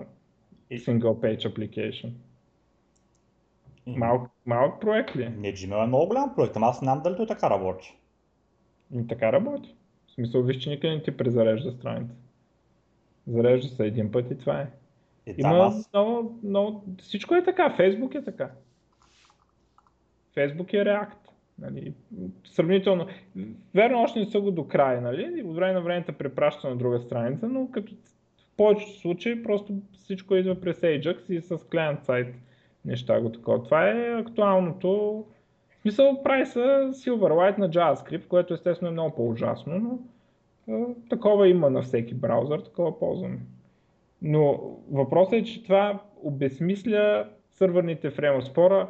single 0.75 1.19
page 1.19 1.53
application. 1.53 2.11
Малък, 3.87 4.31
малък 4.45 4.81
проект 4.81 5.15
ли? 5.15 5.29
Не, 5.29 5.53
Gmail 5.53 5.83
е 5.83 5.87
много 5.87 6.07
голям 6.07 6.35
проект, 6.35 6.55
ама 6.55 6.67
аз 6.67 6.79
знам 6.79 7.01
дали 7.03 7.15
той 7.15 7.27
така 7.27 7.49
работи. 7.49 7.97
И 8.95 9.07
така 9.07 9.31
работи. 9.31 9.75
В 10.07 10.11
смисъл, 10.11 10.43
виж, 10.43 10.57
че 10.57 10.69
никъде 10.69 10.95
не 10.95 11.03
ти 11.03 11.17
презарежда 11.17 11.71
страница. 11.71 12.15
Зарежда 13.27 13.67
се 13.67 13.85
един 13.85 14.11
път 14.11 14.31
и 14.31 14.37
това 14.37 14.61
е. 14.61 14.67
И 15.27 15.35
Има 15.37 15.57
аз, 15.57 15.89
много, 15.93 16.39
много... 16.43 16.83
Всичко 17.01 17.35
е 17.35 17.43
така. 17.43 17.75
Фейсбук 17.75 18.15
е 18.15 18.23
така. 18.23 18.51
Фейсбук 20.33 20.73
е 20.73 20.77
React. 20.77 21.17
Нали? 21.59 21.93
Сравнително. 22.45 23.07
Верно, 23.75 24.01
още 24.01 24.19
не 24.19 24.25
са 24.25 24.39
го 24.39 24.51
до 24.51 24.67
края, 24.67 25.01
нали? 25.01 25.43
От 25.45 25.55
време 25.55 25.73
на 25.73 25.81
време 25.81 26.05
те 26.05 26.11
препраща 26.11 26.69
на 26.69 26.75
друга 26.75 26.99
страница, 26.99 27.47
но 27.47 27.71
като 27.71 27.93
повечето 28.57 28.99
случаи 28.99 29.43
просто 29.43 29.73
всичко 29.93 30.35
идва 30.35 30.61
през 30.61 30.79
Ajax 30.79 31.31
и 31.31 31.41
с 31.41 31.57
клиент 31.71 32.03
сайт 32.03 32.35
неща 32.85 33.21
го 33.21 33.31
такова. 33.31 33.63
Това 33.63 33.89
е 33.89 34.19
актуалното. 34.19 35.23
В 35.69 35.81
смисъл 35.81 36.23
прави 36.23 36.45
се 36.45 36.59
Silverlight 36.59 37.57
на 37.57 37.69
JavaScript, 37.69 38.27
което 38.27 38.53
естествено 38.53 38.89
е 38.89 38.91
много 38.91 39.15
по-ужасно, 39.15 39.79
но 40.67 40.95
такова 41.09 41.47
има 41.47 41.69
на 41.69 41.81
всеки 41.81 42.13
браузър, 42.13 42.59
такова 42.59 42.99
ползваме. 42.99 43.39
Но 44.21 44.59
въпросът 44.91 45.33
е, 45.33 45.43
че 45.43 45.63
това 45.63 46.01
обезмисля 46.23 47.29
сървърните 47.51 48.09
фреймворк. 48.09 48.45
Спора 48.45 48.87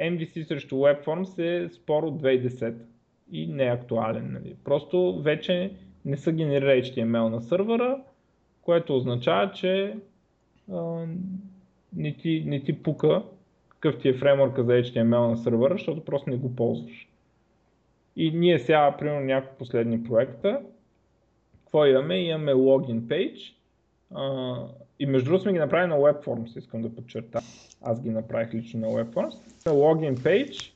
MVC 0.00 0.42
срещу 0.42 0.76
WebForms 0.76 1.38
е 1.38 1.68
спор 1.68 2.02
от 2.02 2.22
2010 2.22 2.74
и 3.32 3.46
не 3.46 3.64
е 3.64 3.70
актуален. 3.70 4.32
Нали. 4.32 4.56
Просто 4.64 5.22
вече 5.22 5.72
не 6.04 6.16
са 6.16 6.32
генерира 6.32 6.70
HTML 6.70 7.28
на 7.28 7.40
сървъра, 7.40 7.98
което 8.66 8.96
означава, 8.96 9.52
че 9.52 9.96
а, 10.72 11.06
не, 11.96 12.12
ти, 12.12 12.44
не 12.46 12.64
ти 12.64 12.82
пука 12.82 13.22
какъв 13.68 14.00
ти 14.00 14.08
е 14.08 14.14
фреймворка 14.14 14.64
за 14.64 14.72
HTML 14.72 15.28
на 15.28 15.36
сървъра, 15.36 15.74
защото 15.74 16.04
просто 16.04 16.30
не 16.30 16.36
го 16.36 16.56
ползваш. 16.56 17.08
И 18.16 18.30
ние 18.30 18.58
сега, 18.58 18.96
примерно, 18.98 19.20
някои 19.20 19.58
последни 19.58 20.02
проекта, 20.02 20.60
какво 21.64 21.86
имаме? 21.86 22.18
Имаме 22.18 22.52
login 22.52 23.00
page, 23.00 23.56
Uh, 24.12 24.68
и 24.98 25.06
между 25.06 25.24
другото 25.24 25.42
сме 25.42 25.52
ги 25.52 25.58
направили 25.58 25.88
на 25.88 25.96
WebForms, 25.96 26.58
искам 26.58 26.82
да 26.82 26.94
подчерта. 26.94 27.40
Аз 27.82 28.02
ги 28.02 28.10
направих 28.10 28.54
лично 28.54 28.80
на 28.80 28.86
WebForms. 28.86 29.34
Login 29.64 30.14
page, 30.14 30.72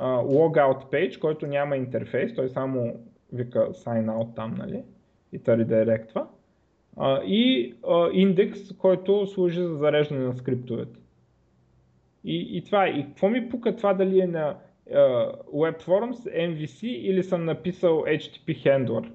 uh, 0.00 0.26
logout 0.26 0.92
page, 0.92 1.18
който 1.18 1.46
няма 1.46 1.76
интерфейс, 1.76 2.34
той 2.34 2.48
само 2.48 3.00
вика 3.32 3.58
sign 3.58 4.06
out 4.06 4.34
там, 4.36 4.54
нали? 4.58 4.82
И 5.32 5.38
те 5.38 5.56
редиректва. 5.56 6.26
И 7.24 7.74
индекс, 8.12 8.72
който 8.78 9.26
служи 9.26 9.62
за 9.62 9.76
зареждане 9.76 10.20
на 10.20 10.36
скриптовете. 10.36 10.98
И, 12.24 12.56
и 12.56 12.64
това 12.64 12.88
И 12.88 13.06
какво 13.06 13.28
ми 13.28 13.48
пука 13.48 13.76
това 13.76 13.94
дали 13.94 14.20
е 14.20 14.26
на 14.26 14.56
uh, 14.92 15.36
WebForms, 15.44 16.16
MVC 16.48 16.86
или 16.86 17.22
съм 17.22 17.44
написал 17.44 18.04
HTTP 18.06 18.64
handler? 18.64 19.10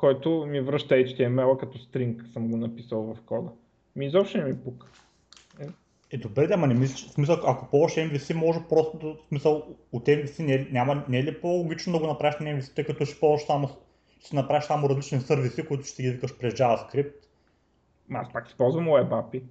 който 0.00 0.46
ми 0.48 0.60
връща 0.60 0.94
HTML 0.94 1.56
като 1.56 1.78
стринг, 1.78 2.24
съм 2.32 2.48
го 2.48 2.56
написал 2.56 3.02
в 3.02 3.22
кода. 3.26 3.50
Ми 3.96 4.06
изобщо 4.06 4.38
не 4.38 4.44
ми 4.44 4.58
пука. 4.58 4.86
Е, 5.60 5.66
е 6.10 6.18
добре, 6.18 6.46
да, 6.46 6.54
ама 6.54 6.66
не 6.66 6.74
мисля, 6.74 7.08
в 7.08 7.12
смисъл, 7.12 7.36
ако 7.46 7.70
ползваш 7.70 7.92
MVC, 7.92 8.34
може 8.34 8.58
просто, 8.68 8.98
в 8.98 9.28
смисъл, 9.28 9.76
от 9.92 10.06
MVC 10.06 10.42
не, 10.42 10.54
е 10.54 10.66
няма, 10.70 11.04
не 11.08 11.18
е 11.18 11.24
ли 11.24 11.40
по-логично 11.40 11.92
да 11.92 11.98
го 11.98 12.06
направиш 12.06 12.36
на 12.40 12.46
MVC, 12.46 12.74
тъй 12.74 12.84
като 12.84 13.04
ще 13.04 13.20
ползваш 13.20 13.46
само, 13.46 13.68
ще 14.20 14.36
направиш 14.36 14.64
само 14.64 14.88
различни 14.88 15.20
сервиси, 15.20 15.66
които 15.66 15.84
ще 15.84 16.02
ги 16.02 16.10
викаш 16.10 16.38
през 16.38 16.54
JavaScript. 16.54 17.12
Аз 18.12 18.32
пак 18.32 18.48
използвам 18.48 18.86
Web 18.86 19.08
API. 19.08 19.42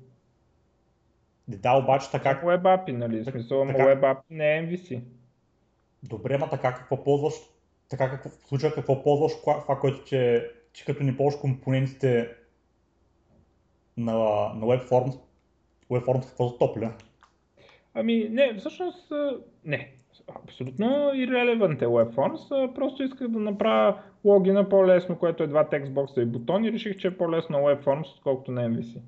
Да, 1.47 1.73
обаче 1.73 2.11
така... 2.11 2.41
Web 2.43 2.61
API, 2.61 2.91
нали? 2.91 3.23
В 3.23 3.31
смисъл, 3.31 3.67
така... 3.67 3.83
Web 3.83 3.99
API 3.99 4.21
не 4.29 4.57
е 4.57 4.61
MVC. 4.63 5.01
Добре, 6.03 6.37
ма 6.37 6.49
така 6.49 6.73
какво 6.73 7.03
ползваш 7.03 7.33
така 7.89 8.09
какво, 8.09 8.29
в 8.29 8.47
случая 8.47 8.73
какво 8.73 9.03
ползваш, 9.03 9.31
това, 9.41 9.79
което 9.79 10.03
че, 10.05 10.51
че 10.73 10.85
като 10.85 11.03
не 11.03 11.17
ползваш 11.17 11.41
компонентите 11.41 12.35
на, 13.97 14.13
на 14.53 14.65
WebForms, 14.65 15.19
WebForms 15.89 16.25
какво 16.27 16.47
затопля? 16.47 16.93
Ами 17.93 18.29
не, 18.29 18.55
всъщност 18.57 19.11
не. 19.65 19.93
Абсолютно 20.43 21.11
ирелевант 21.15 21.81
е 21.81 21.85
WebForms. 21.85 22.73
Просто 22.73 23.03
исках 23.03 23.27
да 23.27 23.39
направя 23.39 23.99
логина 24.25 24.69
по-лесно, 24.69 25.15
което 25.15 25.43
е 25.43 25.47
два 25.47 25.69
текстбокса 25.69 26.21
и 26.21 26.25
бутони 26.25 26.67
и 26.67 26.71
реших, 26.71 26.97
че 26.97 27.07
е 27.07 27.17
по-лесно 27.17 27.57
на 27.57 27.63
WebForms, 27.63 28.15
отколкото 28.15 28.51
на 28.51 28.69
MVC 28.69 28.99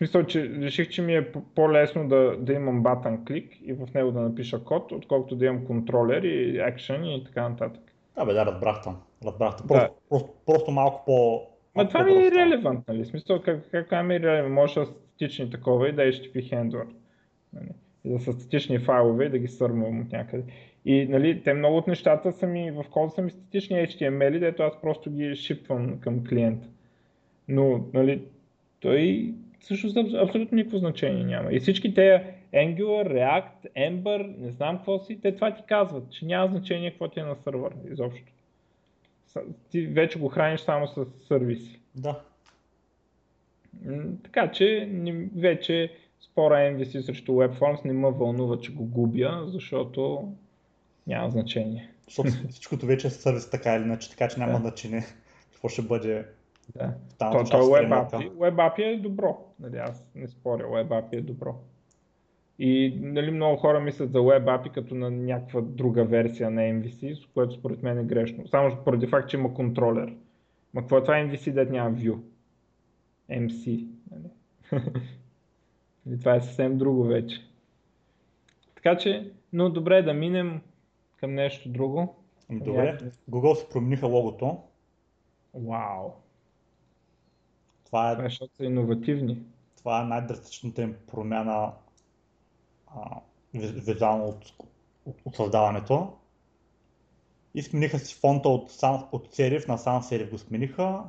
смисъл, 0.00 0.24
че 0.24 0.48
реших, 0.48 0.88
че 0.88 1.02
ми 1.02 1.16
е 1.16 1.32
по-лесно 1.32 2.08
да, 2.08 2.36
да 2.38 2.52
имам 2.52 2.82
батън 2.82 3.24
клик 3.24 3.52
и 3.62 3.72
в 3.72 3.88
него 3.94 4.10
да 4.10 4.20
напиша 4.20 4.64
код, 4.64 4.92
отколкото 4.92 5.36
да 5.36 5.46
имам 5.46 5.66
контролер 5.66 6.22
и 6.22 6.58
action 6.58 7.04
и 7.04 7.24
така 7.24 7.48
нататък. 7.48 7.82
Да, 8.16 8.24
бе, 8.24 8.32
да, 8.32 8.46
разбрах 8.46 8.82
там. 8.82 9.00
Разбрах. 9.24 9.56
Просто, 9.56 9.74
да. 9.74 9.90
просто, 10.08 10.30
просто 10.46 10.70
малко 10.70 11.04
по... 11.04 11.46
Ма 11.76 11.88
това 11.88 12.02
ми 12.02 12.12
е 12.12 12.30
релевант, 12.30 12.88
нали? 12.88 13.04
Смисъл, 13.04 13.42
как, 13.42 13.70
как 13.70 13.92
е 13.92 14.02
ми 14.02 14.20
релевант? 14.20 14.54
Може 14.54 14.74
да 14.74 14.86
са 14.86 14.92
статични 14.92 15.50
такова 15.50 15.88
и 15.88 15.92
да 15.92 16.08
е 16.08 16.12
HTTP 16.12 16.52
handler. 16.52 16.86
Нали? 17.52 17.68
И 18.04 18.10
да 18.10 18.20
са 18.20 18.32
статични 18.32 18.78
файлове 18.78 19.24
и 19.24 19.30
да 19.30 19.38
ги 19.38 19.48
сървам 19.48 20.00
от 20.00 20.12
някъде. 20.12 20.44
И 20.84 21.06
нали, 21.06 21.42
те 21.42 21.54
много 21.54 21.76
от 21.76 21.86
нещата 21.86 22.32
са 22.32 22.46
ми, 22.46 22.70
в 22.70 22.84
кода 22.90 23.10
са 23.10 23.22
ми 23.22 23.30
статични 23.30 23.76
HTML, 23.76 24.38
дето 24.38 24.62
аз 24.62 24.80
просто 24.80 25.10
ги 25.10 25.36
шипвам 25.36 26.00
към 26.00 26.24
клиента. 26.26 26.68
Но, 27.48 27.84
нали, 27.94 28.22
той 28.80 29.34
всъщност 29.60 29.96
абсолютно 29.96 30.56
никакво 30.56 30.78
значение 30.78 31.24
няма. 31.24 31.52
И 31.52 31.60
всички 31.60 31.94
те 31.94 32.34
Angular, 32.54 33.08
React, 33.08 33.72
Ember, 33.76 34.38
не 34.38 34.50
знам 34.50 34.76
какво 34.76 34.98
си, 34.98 35.20
те 35.20 35.34
това 35.34 35.54
ти 35.54 35.62
казват, 35.66 36.10
че 36.10 36.26
няма 36.26 36.48
значение 36.48 36.90
какво 36.90 37.08
ти 37.08 37.20
е 37.20 37.24
на 37.24 37.36
сървър 37.36 37.72
изобщо. 37.90 38.32
Ти 39.70 39.86
вече 39.86 40.18
го 40.18 40.28
храниш 40.28 40.60
само 40.60 40.86
с 40.86 41.06
сервиси. 41.28 41.80
Да. 41.94 42.20
Така 44.22 44.50
че 44.50 44.88
вече 45.36 45.92
спора 46.20 46.54
MVC 46.54 47.00
срещу 47.00 47.32
WebForms 47.32 47.84
не 47.84 47.92
ме 47.92 48.10
вълнува, 48.10 48.58
че 48.58 48.72
го 48.72 48.84
губя, 48.84 49.44
защото 49.46 50.32
няма 51.06 51.30
значение. 51.30 51.90
Защото 52.04 52.28
всичкото 52.48 52.86
вече 52.86 53.06
е 53.06 53.10
сервис 53.10 53.50
така 53.50 53.74
или 53.74 53.82
иначе, 53.82 54.10
така 54.10 54.28
че 54.28 54.38
няма 54.38 54.52
да. 54.52 54.58
значение 54.58 55.04
какво 55.52 55.68
ще 55.68 55.82
бъде 55.82 56.26
да. 56.76 56.94
Там 57.18 57.32
то, 57.32 57.44
то 57.50 57.56
WebAPI, 57.56 58.30
WebAPI 58.30 58.82
е 58.82 58.96
добро. 58.96 59.38
Нали, 59.60 59.76
аз 59.76 60.06
не 60.14 60.28
споря, 60.28 60.64
WebAPI 60.64 61.12
е 61.12 61.20
добро. 61.20 61.54
И 62.58 62.98
нали, 63.00 63.30
много 63.30 63.56
хора 63.56 63.80
мислят 63.80 64.12
за 64.12 64.18
WebAPI 64.18 64.70
като 64.70 64.94
на 64.94 65.10
някаква 65.10 65.60
друга 65.60 66.04
версия 66.04 66.50
на 66.50 66.60
MVC, 66.60 67.28
което 67.34 67.54
според 67.54 67.82
мен 67.82 67.98
е 67.98 68.04
грешно. 68.04 68.48
Само 68.48 68.76
поради 68.84 69.06
факт, 69.06 69.28
че 69.28 69.36
има 69.36 69.54
контролер. 69.54 70.14
Ма 70.74 70.80
какво 70.80 70.98
е 70.98 71.02
това 71.02 71.14
MVC, 71.14 71.52
да 71.52 71.64
няма 71.64 71.96
View? 71.96 72.18
MC. 73.30 73.86
Нали? 74.10 74.30
И 76.06 76.18
това 76.18 76.34
е 76.34 76.40
съвсем 76.40 76.78
друго 76.78 77.04
вече. 77.04 77.50
Така 78.74 78.98
че, 78.98 79.32
но 79.52 79.70
добре 79.70 80.02
да 80.02 80.14
минем 80.14 80.60
към 81.16 81.34
нещо 81.34 81.68
друго. 81.68 82.16
Добре, 82.50 82.98
Google 83.30 83.54
се 83.54 83.68
промениха 83.68 84.06
логото. 84.06 84.58
Вау. 85.54 86.10
Това 87.84 88.10
е, 88.10 88.14
това 88.14 88.24
е 88.24 88.28
защото 88.28 88.56
са 88.56 88.64
иновативни. 88.64 89.42
Това 89.76 90.02
е 90.02 90.04
най-драстичната 90.04 90.82
им 90.82 90.96
промяна 91.06 91.72
визуално 93.54 94.24
от, 94.24 94.54
от, 95.06 95.16
от 95.24 95.36
създаването. 95.36 96.12
И 97.54 97.62
смениха 97.62 97.98
си 97.98 98.14
фонта 98.14 98.48
от, 98.48 98.70
от 99.12 99.34
сериф 99.34 99.68
на 99.68 99.78
sans 99.78 100.00
serif 100.00 100.30
го 100.30 100.38
смениха. 100.38 101.04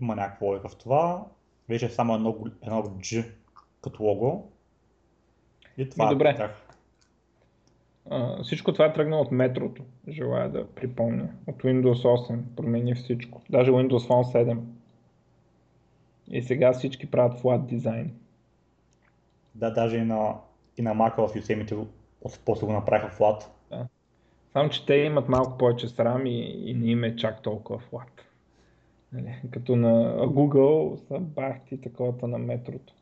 Има 0.00 0.16
някаква 0.16 0.46
логика 0.46 0.68
в 0.68 0.76
това. 0.76 1.26
Вече 1.68 1.86
е 1.86 1.90
само 1.90 2.14
едно, 2.14 2.36
едно 2.62 2.82
G 2.82 3.32
като 3.82 4.02
лого. 4.02 4.50
И 5.76 5.88
това 5.88 6.06
е 6.06 6.10
добре. 6.10 6.34
Тях. 6.36 6.68
А, 8.10 8.42
всичко 8.42 8.72
това 8.72 8.84
е 8.84 8.92
тръгнало 8.92 9.22
от 9.22 9.32
метрото, 9.32 9.82
желая 10.08 10.48
да 10.48 10.66
припомня. 10.66 11.28
От 11.46 11.62
Windows 11.62 12.28
8 12.28 12.40
промени 12.56 12.94
всичко. 12.94 13.42
Даже 13.50 13.70
Windows 13.70 14.08
Phone 14.08 14.34
7. 14.34 14.58
И 16.30 16.42
сега 16.42 16.72
всички 16.72 17.10
правят 17.10 17.40
flat 17.40 17.66
дизайн. 17.66 18.14
Да, 19.54 19.70
даже 19.70 19.96
и 19.96 20.04
на, 20.04 20.34
и 20.76 20.82
на 20.82 20.94
Mac 20.94 21.16
в 21.16 21.34
Yosemite 21.34 21.86
после 22.44 22.66
го 22.66 22.72
направиха 22.72 23.16
flat. 23.16 23.46
Да. 23.70 23.86
Само, 24.52 24.70
че 24.70 24.86
те 24.86 24.94
имат 24.94 25.28
малко 25.28 25.58
повече 25.58 25.88
срам 25.88 26.26
и, 26.26 26.40
и 26.70 26.74
не 26.74 26.90
им 26.90 27.04
е 27.04 27.16
чак 27.16 27.42
толкова 27.42 27.78
flat. 27.78 28.20
Нали? 29.12 29.34
Като 29.50 29.76
на 29.76 30.16
Google 30.26 30.96
са 30.96 31.18
бахти 31.18 31.80
таковата 31.80 32.28
на 32.28 32.38
метрото. 32.38 32.94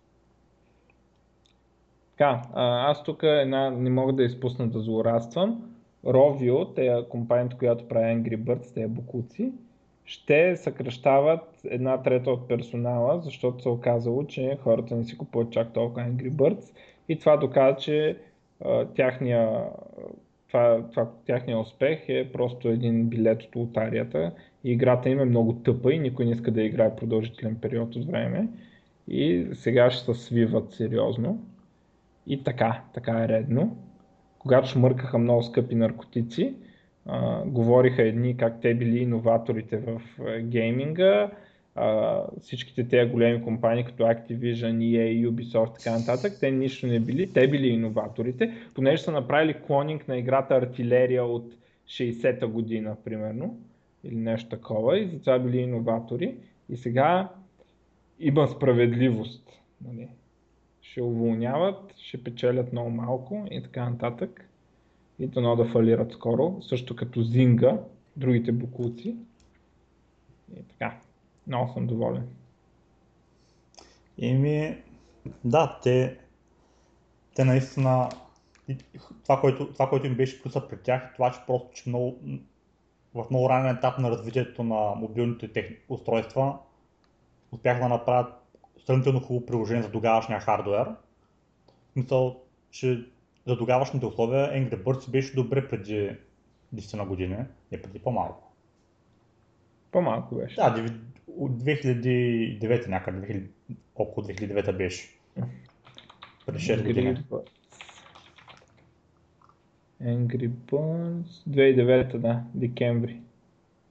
Така, 2.18 2.42
аз 2.54 3.02
тук 3.02 3.22
една 3.22 3.70
не 3.70 3.90
мога 3.90 4.12
да 4.12 4.24
изпусна 4.24 4.68
да 4.68 4.80
злорадствам. 4.80 5.62
Rovio, 6.04 6.74
те 6.74 7.04
компанията, 7.08 7.56
която 7.56 7.88
прави 7.88 8.04
Angry 8.04 8.38
Birds, 8.38 8.74
те 8.74 8.86
букуци, 8.88 9.52
ще 10.04 10.56
съкръщават 10.56 11.60
една 11.64 12.02
трета 12.02 12.30
от 12.30 12.48
персонала, 12.48 13.20
защото 13.20 13.62
се 13.62 13.68
оказало, 13.68 14.24
че 14.26 14.58
хората 14.62 14.96
не 14.96 15.04
си 15.04 15.18
купуват 15.18 15.50
чак 15.50 15.72
толкова 15.72 16.06
Angry 16.06 16.30
Birds. 16.30 16.74
И 17.08 17.18
това 17.18 17.36
доказва, 17.36 17.76
че 17.76 18.16
тяхния, 18.94 19.64
това, 20.48 20.82
това 20.90 21.10
тяхния 21.26 21.58
успех 21.58 22.08
е 22.08 22.32
просто 22.32 22.68
един 22.68 23.08
билет 23.08 23.42
от 23.42 23.56
лотарията. 23.56 24.32
И 24.64 24.72
играта 24.72 25.08
им 25.08 25.20
е 25.20 25.24
много 25.24 25.52
тъпа 25.52 25.92
и 25.92 25.98
никой 25.98 26.24
не 26.24 26.30
иска 26.30 26.50
да 26.50 26.62
играе 26.62 26.96
продължителен 26.96 27.56
период 27.60 27.96
от 27.96 28.04
време. 28.06 28.48
И 29.08 29.46
сега 29.52 29.90
ще 29.90 30.14
се 30.14 30.20
свиват 30.24 30.72
сериозно 30.72 31.38
и 32.26 32.44
така, 32.44 32.82
така 32.94 33.24
е 33.24 33.28
редно. 33.28 33.76
Когато 34.38 34.68
шмъркаха 34.68 35.18
много 35.18 35.42
скъпи 35.42 35.74
наркотици, 35.74 36.54
а, 37.06 37.44
говориха 37.44 38.02
едни 38.02 38.36
как 38.36 38.60
те 38.60 38.74
били 38.74 38.98
иноваторите 38.98 39.76
в 39.76 40.02
гейминга, 40.40 41.30
а, 41.74 42.22
всичките 42.40 42.88
тези 42.88 43.10
големи 43.10 43.42
компании 43.42 43.84
като 43.84 44.02
Activision, 44.02 44.76
EA, 44.76 45.30
Ubisoft 45.30 45.78
така 45.78 45.98
нататък, 45.98 46.32
те 46.40 46.50
нищо 46.50 46.86
не 46.86 47.00
били, 47.00 47.32
те 47.32 47.48
били 47.48 47.68
иноваторите, 47.68 48.54
понеже 48.74 49.02
са 49.02 49.12
направили 49.12 49.56
клонинг 49.66 50.08
на 50.08 50.16
играта 50.16 50.54
Артилерия 50.54 51.24
от 51.24 51.52
60-та 51.88 52.46
година, 52.46 52.96
примерно, 53.04 53.60
или 54.04 54.16
нещо 54.16 54.48
такова, 54.48 54.98
и 54.98 55.08
затова 55.08 55.38
били 55.38 55.58
иноватори. 55.58 56.36
И 56.68 56.76
сега 56.76 57.28
има 58.20 58.48
справедливост. 58.48 59.60
Нали? 59.84 60.08
Ще 60.90 61.02
уволняват, 61.02 61.94
ще 61.96 62.24
печелят 62.24 62.72
много 62.72 62.90
малко 62.90 63.46
и 63.50 63.62
така 63.62 63.90
нататък. 63.90 64.48
И 65.18 65.30
то 65.30 65.56
да 65.56 65.64
фалират 65.64 66.12
скоро, 66.12 66.62
също 66.62 66.96
като 66.96 67.22
Зинга, 67.22 67.78
другите 68.16 68.52
букулци. 68.52 69.16
И 70.56 70.62
така. 70.62 71.00
Много 71.46 71.72
съм 71.72 71.86
доволен. 71.86 72.28
Еми, 74.22 74.82
да, 75.44 75.80
те, 75.82 76.18
те 77.34 77.44
наистина, 77.44 78.08
това 79.22 79.40
което, 79.40 79.72
това, 79.72 79.88
което 79.88 80.06
им 80.06 80.14
беше 80.14 80.42
плюса 80.42 80.68
при 80.68 80.76
тях 80.76 81.02
е 81.02 81.14
това, 81.14 81.32
че 81.32 81.40
просто 81.46 81.70
че 81.74 81.88
много, 81.88 82.18
в 83.14 83.26
много 83.30 83.48
ранен 83.48 83.76
етап 83.76 83.98
на 83.98 84.10
развитието 84.10 84.64
на 84.64 84.94
мобилните 84.94 85.52
техни, 85.52 85.76
устройства 85.88 86.58
успяха 87.52 87.80
да 87.80 87.88
направят 87.88 88.34
сравнително 88.86 89.20
хубаво 89.20 89.46
приложение 89.46 89.82
за 89.82 89.90
тогавашния 89.90 90.40
хардвер. 90.40 90.88
Мисъл, 91.96 92.42
че 92.70 93.04
за 93.46 93.58
тогавашните 93.58 94.06
условия 94.06 94.50
Angry 94.50 94.82
Birds 94.82 95.10
беше 95.10 95.34
добре 95.34 95.68
преди 95.68 96.16
10 96.74 96.96
на 96.96 97.06
години, 97.06 97.36
не 97.72 97.82
преди 97.82 97.98
по-малко. 97.98 98.52
По-малко 99.92 100.34
беше. 100.34 100.56
Да, 100.56 100.86
от 101.36 101.52
2009 101.52 102.88
някъде, 102.88 103.18
2000, 103.18 103.76
около 103.96 104.26
2009 104.26 104.76
беше. 104.76 105.08
Преди 106.46 106.58
6 106.58 106.86
години. 106.86 107.24
Angry 110.02 110.48
Birds 110.48 111.48
2009, 111.48 112.18
да, 112.18 112.42
декември. 112.54 113.20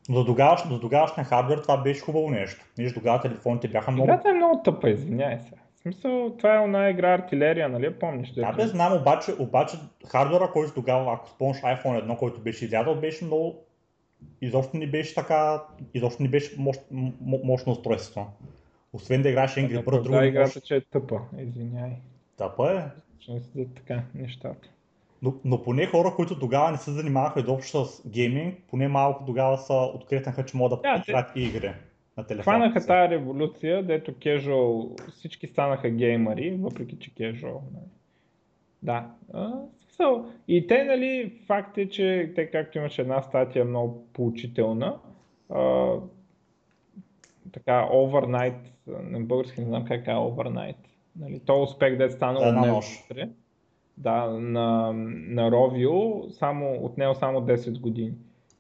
Тогаваш, 0.08 0.68
до 0.68 0.80
тогавашния 0.80 1.26
хардвер 1.26 1.58
това 1.58 1.78
беше 1.78 2.02
хубаво 2.02 2.30
нещо. 2.30 2.66
Виж, 2.78 2.94
тогава 2.94 3.22
телефоните 3.22 3.68
бяха 3.68 3.92
много... 3.92 4.08
Играта 4.08 4.30
е 4.30 4.34
много 4.34 4.62
тъпа, 4.64 4.90
извиняй 4.90 5.40
се. 5.40 5.52
В 5.76 5.80
смисъл, 5.80 6.36
това 6.38 6.56
е 6.56 6.64
една 6.64 6.90
игра 6.90 7.14
артилерия, 7.14 7.70
нали? 7.70 7.94
Помниш? 7.94 8.32
Да, 8.32 8.52
бе, 8.52 8.68
знам, 8.68 8.94
обаче, 8.94 9.32
обаче 9.40 9.78
хардвера, 10.08 10.52
който 10.54 10.74
тогава, 10.74 11.14
ако 11.14 11.30
спомняш 11.30 11.62
iPhone 11.62 12.04
1, 12.06 12.18
който 12.18 12.42
беше 12.42 12.66
излязъл, 12.66 12.96
беше 12.96 13.26
много 13.26 13.56
изобщо 14.42 14.78
не 14.78 14.88
беше 14.88 15.16
така, 15.16 15.64
изобщо 15.94 16.24
не 16.24 16.30
беше 16.30 16.56
мощ, 16.58 16.82
мощно 17.22 17.72
устройство. 17.72 18.28
Освен 18.94 19.22
да 19.22 19.30
играеш 19.30 19.56
Angry 19.56 19.84
Birds, 19.84 20.04
друго 20.04 20.18
Да, 20.18 20.26
играта, 20.26 20.62
че 20.62 20.76
е 20.76 20.82
тъпа, 20.82 21.20
извиняй. 21.40 21.92
Тъпа 22.38 22.74
е? 22.74 22.84
Са 23.26 23.66
така 23.76 24.02
нещата. 24.16 24.68
Но, 25.26 25.34
но 25.46 25.64
поне 25.64 25.86
хора, 25.86 26.14
които 26.16 26.40
тогава 26.40 26.72
не 26.72 26.78
се 26.78 26.92
занимаваха 26.92 27.40
изобщо 27.40 27.86
с 27.86 28.10
гейминг, 28.10 28.58
поне 28.68 28.88
малко 28.88 29.26
тогава 29.26 29.58
са 29.58 29.74
откритнаха, 29.74 30.46
че 30.46 30.58
могат 30.58 30.82
да 30.82 31.04
играят 31.08 31.34
те... 31.34 31.40
игри 31.40 31.72
на 32.18 32.24
телефона. 32.24 32.58
Хванаха 32.58 32.88
тази 32.88 33.10
революция, 33.12 33.84
дето 33.84 34.12
casual, 34.12 35.02
всички 35.12 35.48
станаха 35.48 35.90
геймари, 35.90 36.58
въпреки 36.62 37.00
че 37.00 37.12
casual. 37.12 37.60
Нали. 37.74 37.86
Да. 38.84 39.12
So, 40.00 40.26
и 40.48 40.68
те, 40.68 40.84
нали, 40.84 41.42
факт 41.48 41.78
е, 41.78 41.90
че 41.90 42.32
те, 42.36 42.52
както 42.52 42.78
имаше 42.78 43.02
една 43.02 43.22
статия 43.22 43.66
много 43.66 44.08
поучителна, 44.14 44.98
а, 45.50 45.94
така, 47.52 47.90
overnight, 47.94 48.60
на 48.88 49.20
български 49.20 49.60
не 49.60 49.68
знам 49.68 49.86
как 49.86 50.08
е 50.08 50.12
overnight, 50.12 50.76
нали, 51.16 51.40
то 51.46 51.62
успех 51.62 51.98
да 51.98 52.04
е 52.04 52.10
станал 52.10 52.42
да, 52.42 52.50
от 52.50 52.68
нощ. 52.68 53.12
Да, 53.98 54.26
на, 54.26 54.94
на 55.28 55.52
Rovio, 55.52 56.30
само, 56.30 56.74
от 56.74 56.98
него 56.98 57.16
само 57.16 57.42
10 57.42 57.80
години. 57.80 58.14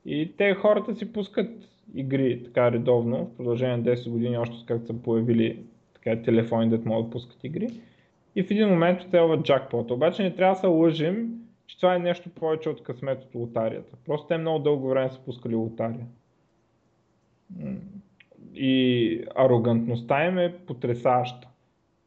И 0.05 0.33
те 0.37 0.53
хората 0.53 0.95
си 0.95 1.13
пускат 1.13 1.49
игри 1.95 2.43
така 2.43 2.71
редовно, 2.71 3.25
в 3.25 3.37
продължение 3.37 3.77
на 3.77 3.83
10 3.83 4.09
години, 4.09 4.37
още 4.37 4.65
както 4.65 4.87
са 4.87 4.93
появили 4.93 5.63
така, 5.93 6.21
телефони, 6.21 6.69
да 6.69 6.79
могат 6.85 7.05
да 7.05 7.11
пускат 7.11 7.43
игри 7.43 7.67
и 8.35 8.43
в 8.43 8.51
един 8.51 8.69
момент 8.69 9.01
отелва 9.01 9.41
джакпота. 9.41 9.93
Обаче 9.93 10.23
не 10.23 10.35
трябва 10.35 10.55
да 10.55 10.59
се 10.59 10.67
лъжим, 10.67 11.39
че 11.67 11.77
това 11.77 11.95
е 11.95 11.99
нещо 11.99 12.29
повече 12.29 12.69
от 12.69 12.83
късмет 12.83 13.23
от 13.23 13.35
лотарията. 13.35 13.95
Просто 14.05 14.27
те 14.27 14.37
много 14.37 14.59
дълго 14.59 14.89
време 14.89 15.09
са 15.09 15.19
пускали 15.19 15.55
лотария. 15.55 16.05
И 18.55 19.21
арогантността 19.35 20.25
им 20.25 20.37
е 20.37 20.57
потрясаваща. 20.57 21.47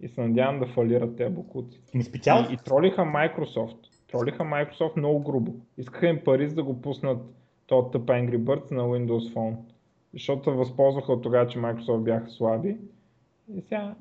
И 0.00 0.08
се 0.08 0.20
надявам 0.20 0.58
да 0.58 0.66
фалират 0.66 1.16
тези 1.16 1.34
букуци. 1.34 1.80
И, 1.94 2.02
специално... 2.02 2.50
и, 2.50 2.54
и 2.54 2.56
тролиха 2.56 3.02
Microsoft. 3.02 3.76
Тролиха 4.10 4.42
Microsoft 4.42 4.96
много 4.96 5.22
грубо. 5.22 5.54
Искаха 5.78 6.06
им 6.06 6.20
пари 6.24 6.48
за 6.48 6.54
да 6.54 6.62
го 6.62 6.82
пуснат 6.82 7.18
този 7.66 7.90
тъп 7.92 8.02
Angry 8.02 8.38
Birds 8.38 8.72
на 8.72 8.82
Windows 8.82 9.34
Phone. 9.34 9.56
Защото 10.12 10.56
възползваха 10.56 11.12
от 11.12 11.22
тогава, 11.22 11.46
че 11.46 11.58
Microsoft 11.58 12.02
бяха 12.02 12.30
слаби. 12.30 12.76
И 13.54 13.60
сега 13.60 13.94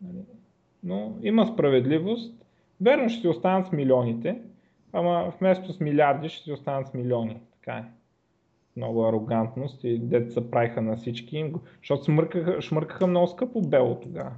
нали, 0.00 0.24
но 0.84 1.16
има 1.22 1.46
справедливост. 1.46 2.34
Верно 2.80 3.08
ще 3.08 3.20
си 3.20 3.28
останат 3.28 3.66
с 3.66 3.72
милионите, 3.72 4.40
ама 4.92 5.32
вместо 5.38 5.72
с 5.72 5.80
милиарди 5.80 6.28
ще 6.28 6.44
си 6.44 6.52
останат 6.52 6.88
с 6.88 6.94
милиони. 6.94 7.40
Така 7.52 7.72
е. 7.72 7.84
Много 8.76 9.06
арогантност 9.06 9.84
и 9.84 9.98
дете 9.98 10.30
се 10.30 10.50
правиха 10.50 10.82
на 10.82 10.96
всички, 10.96 11.52
защото 11.78 12.04
смъркаха, 12.04 12.62
шмъркаха 12.62 13.06
много 13.06 13.26
скъпо 13.26 13.60
бело 13.60 14.00
тогава. 14.00 14.32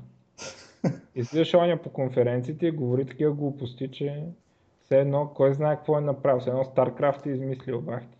Излизаш 1.15 1.55
оня 1.55 1.83
по 1.83 1.91
конференциите 1.91 2.67
и 2.67 2.71
говори 2.71 3.07
такива 3.07 3.33
глупости, 3.33 3.91
че 3.91 4.25
все 4.85 4.99
едно, 5.01 5.31
кой 5.35 5.55
знае 5.55 5.77
какво 5.77 5.99
е 5.99 6.01
направил, 6.01 6.41
все 6.41 6.51
едно 6.51 6.65
StarCraft 6.65 7.27
е 7.27 7.31
измислил 7.31 7.81
бахти. 7.81 8.19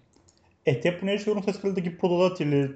Е, 0.67 0.81
те 0.81 0.99
поне 0.99 1.19
сигурно 1.19 1.43
са 1.43 1.51
искали 1.51 1.73
да 1.73 1.81
ги 1.81 1.99
продадат 1.99 2.41
или 2.41 2.71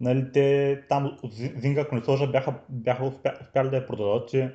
нали, 0.00 0.32
те 0.32 0.78
там 0.88 1.18
от 1.22 1.32
Зинга 1.32 1.88
консола 1.88 2.26
бяха, 2.26 2.54
бяха 2.68 3.04
успяли 3.04 3.70
да 3.70 3.76
я 3.76 3.86
продадат, 3.86 4.28
че 4.28 4.52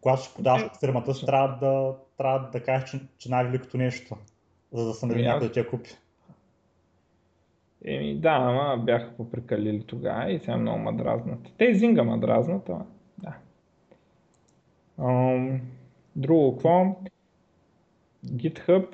когато 0.00 0.22
ще 0.22 0.34
подаваш 0.34 0.62
от 0.62 0.80
фирмата 0.80 1.14
си, 1.14 1.26
трябва 1.26 1.58
да, 1.66 1.96
трябва 2.18 2.50
да 2.52 2.60
кажеш, 2.62 2.90
че, 2.90 3.00
че 3.18 3.30
най-великото 3.30 3.76
нещо, 3.76 4.16
за 4.72 4.86
да 4.86 4.94
се 4.94 5.06
нали 5.06 5.22
някой 5.22 5.48
да 5.48 5.60
я 5.60 5.68
купи. 5.68 5.90
Еми 7.84 8.14
да, 8.14 8.30
ама 8.30 8.82
бяха 8.84 9.16
попрекалили 9.16 9.84
тогава 9.86 10.32
и 10.32 10.38
сега 10.38 10.56
много 10.56 10.78
ма 10.78 10.96
дразнат. 10.96 11.40
Те 11.58 11.74
зинга 11.74 12.02
ма 12.02 12.18
дразнат, 12.18 12.68
ама 12.68 12.86
друго, 16.16 16.52
какво? 16.52 16.96
GitHub 18.26 18.86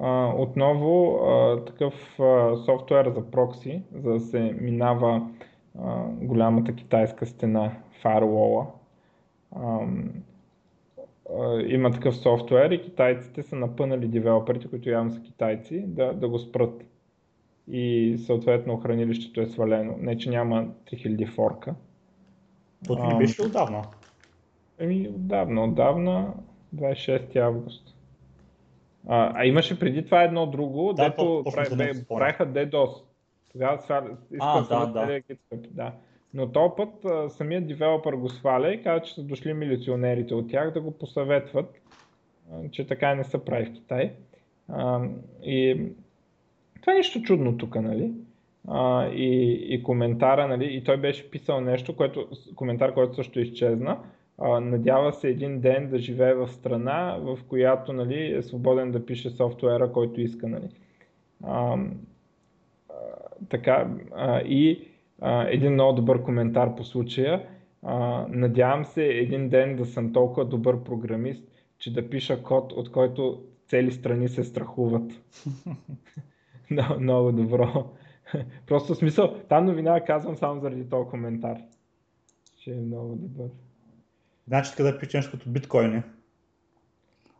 а, 0.00 0.32
отново 0.36 1.14
а, 1.14 1.64
такъв 1.64 2.20
а, 2.20 2.56
софтуер 2.56 3.08
за 3.08 3.30
прокси, 3.30 3.82
за 3.94 4.12
да 4.12 4.20
се 4.20 4.56
минава 4.60 5.30
а, 5.78 6.04
голямата 6.04 6.74
китайска 6.74 7.26
стена, 7.26 7.72
фаервола 8.02 8.66
има 11.66 11.90
такъв 11.90 12.16
софтуер 12.16 12.70
и 12.70 12.82
китайците 12.82 13.42
са 13.42 13.56
напънали 13.56 14.08
девелоперите, 14.08 14.68
които 14.68 14.90
явно 14.90 15.10
са 15.10 15.22
китайци, 15.22 15.84
да, 15.86 16.12
да 16.12 16.28
го 16.28 16.38
спрат. 16.38 16.84
И 17.68 18.16
съответно 18.26 18.76
хранилището 18.76 19.40
е 19.40 19.46
свалено. 19.46 19.94
Не, 19.98 20.18
че 20.18 20.30
няма 20.30 20.68
3000 20.92 21.34
форка. 21.34 21.74
То 22.86 23.06
не 23.06 23.14
беше 23.18 23.42
отдавна? 23.42 23.82
Еми, 24.82 25.08
отдавна, 25.08 25.64
отдавна, 25.64 26.34
26 26.76 27.36
август. 27.36 27.94
А, 29.08 29.32
а 29.34 29.46
имаше 29.46 29.78
преди 29.78 30.04
това 30.04 30.22
едно 30.22 30.46
друго, 30.46 30.92
да, 30.92 31.04
дето 31.04 31.42
правиха 32.08 32.46
DDoS. 32.46 33.02
Тогава 33.52 33.74
искаха 34.32 34.66
да, 34.68 34.86
да. 34.86 35.20
да. 35.70 35.92
Но 36.34 36.52
този 36.52 36.72
път 36.76 37.06
самият 37.32 37.66
девелопър 37.66 38.14
го 38.14 38.28
сваля 38.28 38.72
и 38.72 38.82
казва, 38.82 39.02
че 39.02 39.14
са 39.14 39.22
дошли 39.22 39.54
милиционерите 39.54 40.34
от 40.34 40.50
тях 40.50 40.72
да 40.72 40.80
го 40.80 40.98
посъветват, 40.98 41.80
че 42.70 42.86
така 42.86 43.14
не 43.14 43.24
се 43.24 43.44
прави 43.44 43.64
в 43.64 43.72
Китай. 43.72 44.12
и 45.42 45.86
това 46.80 46.92
е 46.92 46.96
нещо 46.96 47.22
чудно 47.22 47.58
тук, 47.58 47.74
нали? 47.74 48.12
и, 49.12 49.58
и 49.68 49.82
коментара, 49.82 50.48
нали? 50.48 50.76
И 50.76 50.84
той 50.84 50.96
беше 50.96 51.30
писал 51.30 51.60
нещо, 51.60 51.96
което, 51.96 52.28
коментар, 52.54 52.94
който 52.94 53.14
също 53.14 53.40
изчезна. 53.40 53.98
Надява 54.48 55.12
се 55.12 55.28
един 55.28 55.60
ден 55.60 55.90
да 55.90 55.98
живее 55.98 56.34
в 56.34 56.48
страна, 56.48 57.18
в 57.20 57.38
която 57.48 57.92
нали, 57.92 58.34
е 58.34 58.42
свободен 58.42 58.90
да 58.90 59.06
пише 59.06 59.30
софтуера, 59.30 59.92
който 59.92 60.20
иска. 60.20 60.48
Нали. 60.48 60.68
А, 61.44 61.76
така, 63.48 63.90
а, 64.14 64.40
и 64.40 64.88
а, 65.20 65.48
един 65.48 65.72
много 65.72 65.92
добър 65.92 66.22
коментар 66.22 66.76
по 66.76 66.84
случая. 66.84 67.46
А, 67.82 68.26
надявам 68.28 68.84
се 68.84 69.04
един 69.04 69.48
ден 69.48 69.76
да 69.76 69.86
съм 69.86 70.12
толкова 70.12 70.44
добър 70.44 70.82
програмист, 70.84 71.44
че 71.78 71.92
да 71.92 72.10
пиша 72.10 72.42
код, 72.42 72.72
от 72.72 72.92
който 72.92 73.42
цели 73.68 73.92
страни 73.92 74.28
се 74.28 74.44
страхуват. 74.44 75.12
много, 76.70 77.00
много 77.00 77.32
добро. 77.32 77.90
Просто 78.66 78.94
смисъл, 78.94 79.34
там 79.48 79.64
новина 79.64 80.04
казвам 80.04 80.36
само 80.36 80.60
заради 80.60 80.88
този 80.88 81.10
коментар. 81.10 81.58
Че 82.56 82.70
е 82.70 82.76
много 82.76 83.14
добър. 83.14 83.48
Значи 84.48 84.70
така 84.70 84.82
да 84.82 84.98
пише 84.98 85.16
нещо 85.16 85.32
като 85.38 85.50
биткоини. 85.50 86.02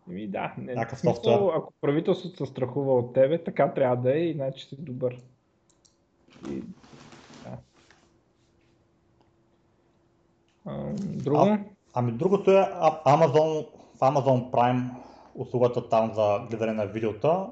Ами 0.09 0.27
да, 0.27 0.55
не, 0.59 0.87
смисъл, 0.95 1.53
ако 1.55 1.73
правителството 1.81 2.47
се 2.47 2.53
страхува 2.53 2.95
от 2.95 3.13
тебе, 3.13 3.45
така 3.45 3.75
трябва 3.75 3.97
да 3.97 4.17
е, 4.17 4.21
иначе 4.21 4.67
си 4.67 4.77
добър. 4.79 5.19
И, 6.51 6.63
да. 7.45 7.59
А, 10.65 10.93
друго? 10.99 11.41
А, 11.41 11.59
ами 11.95 12.13
другото 12.13 12.51
е 12.51 12.55
Amazon, 13.07 13.67
в 13.97 14.01
Amazon 14.01 14.51
Prime 14.51 14.91
услугата 15.35 15.89
там 15.89 16.15
за 16.15 16.47
гледане 16.51 16.73
на 16.73 16.87
видеота 16.87 17.47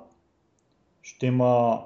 ще 1.03 1.27
има, 1.27 1.85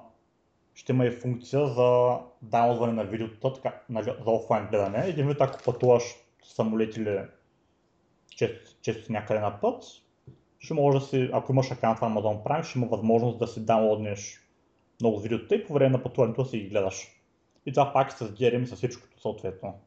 ще 0.74 0.92
има 0.92 1.06
и 1.06 1.10
функция 1.10 1.66
за 1.66 2.18
даунлоадване 2.42 2.92
на 2.92 3.04
видеота 3.04 3.52
така, 3.52 3.80
на, 3.88 4.02
за 4.02 4.14
офлайн 4.26 4.66
гледане. 4.66 5.04
Един 5.06 5.28
вид 5.28 5.40
ако 5.40 5.64
пътуваш 5.64 6.02
самолет 6.42 6.96
или 6.96 7.20
често, 8.36 8.76
често 8.82 9.12
някъде 9.12 9.40
на 9.40 9.60
път, 9.60 9.84
ще 10.58 10.74
може 10.74 10.98
да 10.98 11.04
си, 11.04 11.30
ако 11.32 11.52
имаш 11.52 11.70
аккаунт 11.70 11.98
в 11.98 12.02
Amazon 12.02 12.42
Prime, 12.42 12.62
ще 12.62 12.78
има 12.78 12.88
възможност 12.88 13.38
да 13.38 13.46
си 13.46 13.64
даунлоднеш 13.64 14.40
много 15.00 15.20
видеота 15.20 15.54
и 15.54 15.66
по 15.66 15.72
време 15.72 15.96
на 15.96 16.02
пътуването 16.02 16.44
си 16.44 16.58
ги 16.58 16.68
гледаш. 16.68 17.08
И 17.66 17.72
това 17.72 17.92
пак 17.92 18.12
с 18.12 18.18
DRM 18.18 18.62
и 18.62 18.66
с 18.66 18.76
всичкото 18.76 19.20
съответно. 19.20 19.80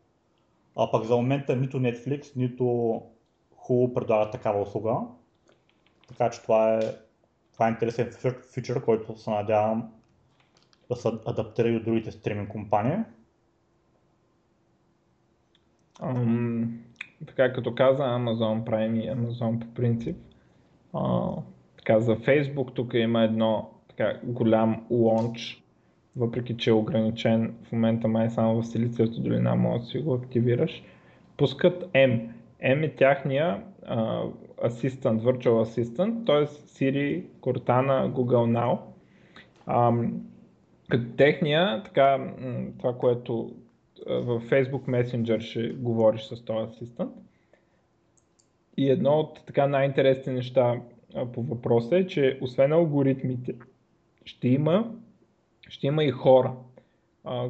А 0.75 0.91
пък 0.91 1.03
за 1.03 1.15
момента 1.15 1.55
нито 1.55 1.79
Netflix, 1.79 2.35
нито 2.35 2.63
Hulu 3.57 3.93
предлагат 3.93 4.31
такава 4.31 4.61
услуга. 4.61 4.95
Така 6.07 6.29
че 6.29 6.41
това 6.41 6.73
е, 6.73 6.79
това 7.53 7.67
е 7.67 7.69
интересен 7.69 8.11
фичър, 8.53 8.83
който 8.83 9.17
се 9.17 9.29
надявам 9.29 9.93
да 10.89 10.95
се 10.95 11.07
адаптира 11.25 11.69
и 11.69 11.75
от 11.75 11.85
другите 11.85 12.11
стриминг 12.11 12.49
компании. 12.49 12.97
Um, 15.99 16.67
така 17.25 17.53
като 17.53 17.75
каза 17.75 18.03
Amazon 18.03 18.63
Prime 18.63 18.99
и 18.99 19.09
Amazon 19.09 19.59
по 19.59 19.67
принцип, 19.67 20.17
а, 20.93 21.29
така 21.77 21.99
за 21.99 22.15
Facebook 22.15 22.73
тук 22.73 22.93
има 22.93 23.23
едно 23.23 23.69
така, 23.87 24.19
голям 24.23 24.85
лонч, 24.89 25.63
въпреки 26.15 26.57
че 26.57 26.69
е 26.69 26.73
ограничен 26.73 27.55
в 27.63 27.71
момента 27.71 28.07
май 28.07 28.29
само 28.29 28.61
в 28.61 28.67
Силициевата 28.67 29.19
долина 29.21 29.55
може 29.55 29.79
да 29.79 29.85
си 29.85 29.99
го 29.99 30.13
активираш. 30.13 30.83
Пускат 31.37 31.83
M. 31.93 32.29
M 32.63 32.85
е 32.85 32.95
тяхния 32.95 33.63
асистент, 34.65 35.21
Virtual 35.21 35.63
Assistant, 35.63 36.25
т.е. 36.25 36.45
Siri, 36.45 37.23
Cortana, 37.41 38.11
Google 38.11 38.59
Now. 38.59 38.79
А, 39.65 39.93
техния, 41.17 41.83
така, 41.83 42.33
това, 42.77 42.97
което 42.97 43.51
в 44.05 44.41
Facebook 44.49 44.85
Messenger 44.87 45.39
ще 45.39 45.69
говориш 45.69 46.21
с 46.21 46.45
този 46.45 46.69
асистент. 46.69 47.11
И 48.77 48.89
едно 48.89 49.11
от 49.11 49.39
така 49.45 49.67
най-интересните 49.67 50.31
неща 50.31 50.81
по 51.33 51.43
въпроса 51.43 51.97
е, 51.97 52.07
че 52.07 52.39
освен 52.41 52.73
алгоритмите, 52.73 53.55
ще 54.25 54.47
има, 54.47 54.91
ще 55.69 55.87
има 55.87 56.03
и 56.03 56.11
хора, 56.11 56.53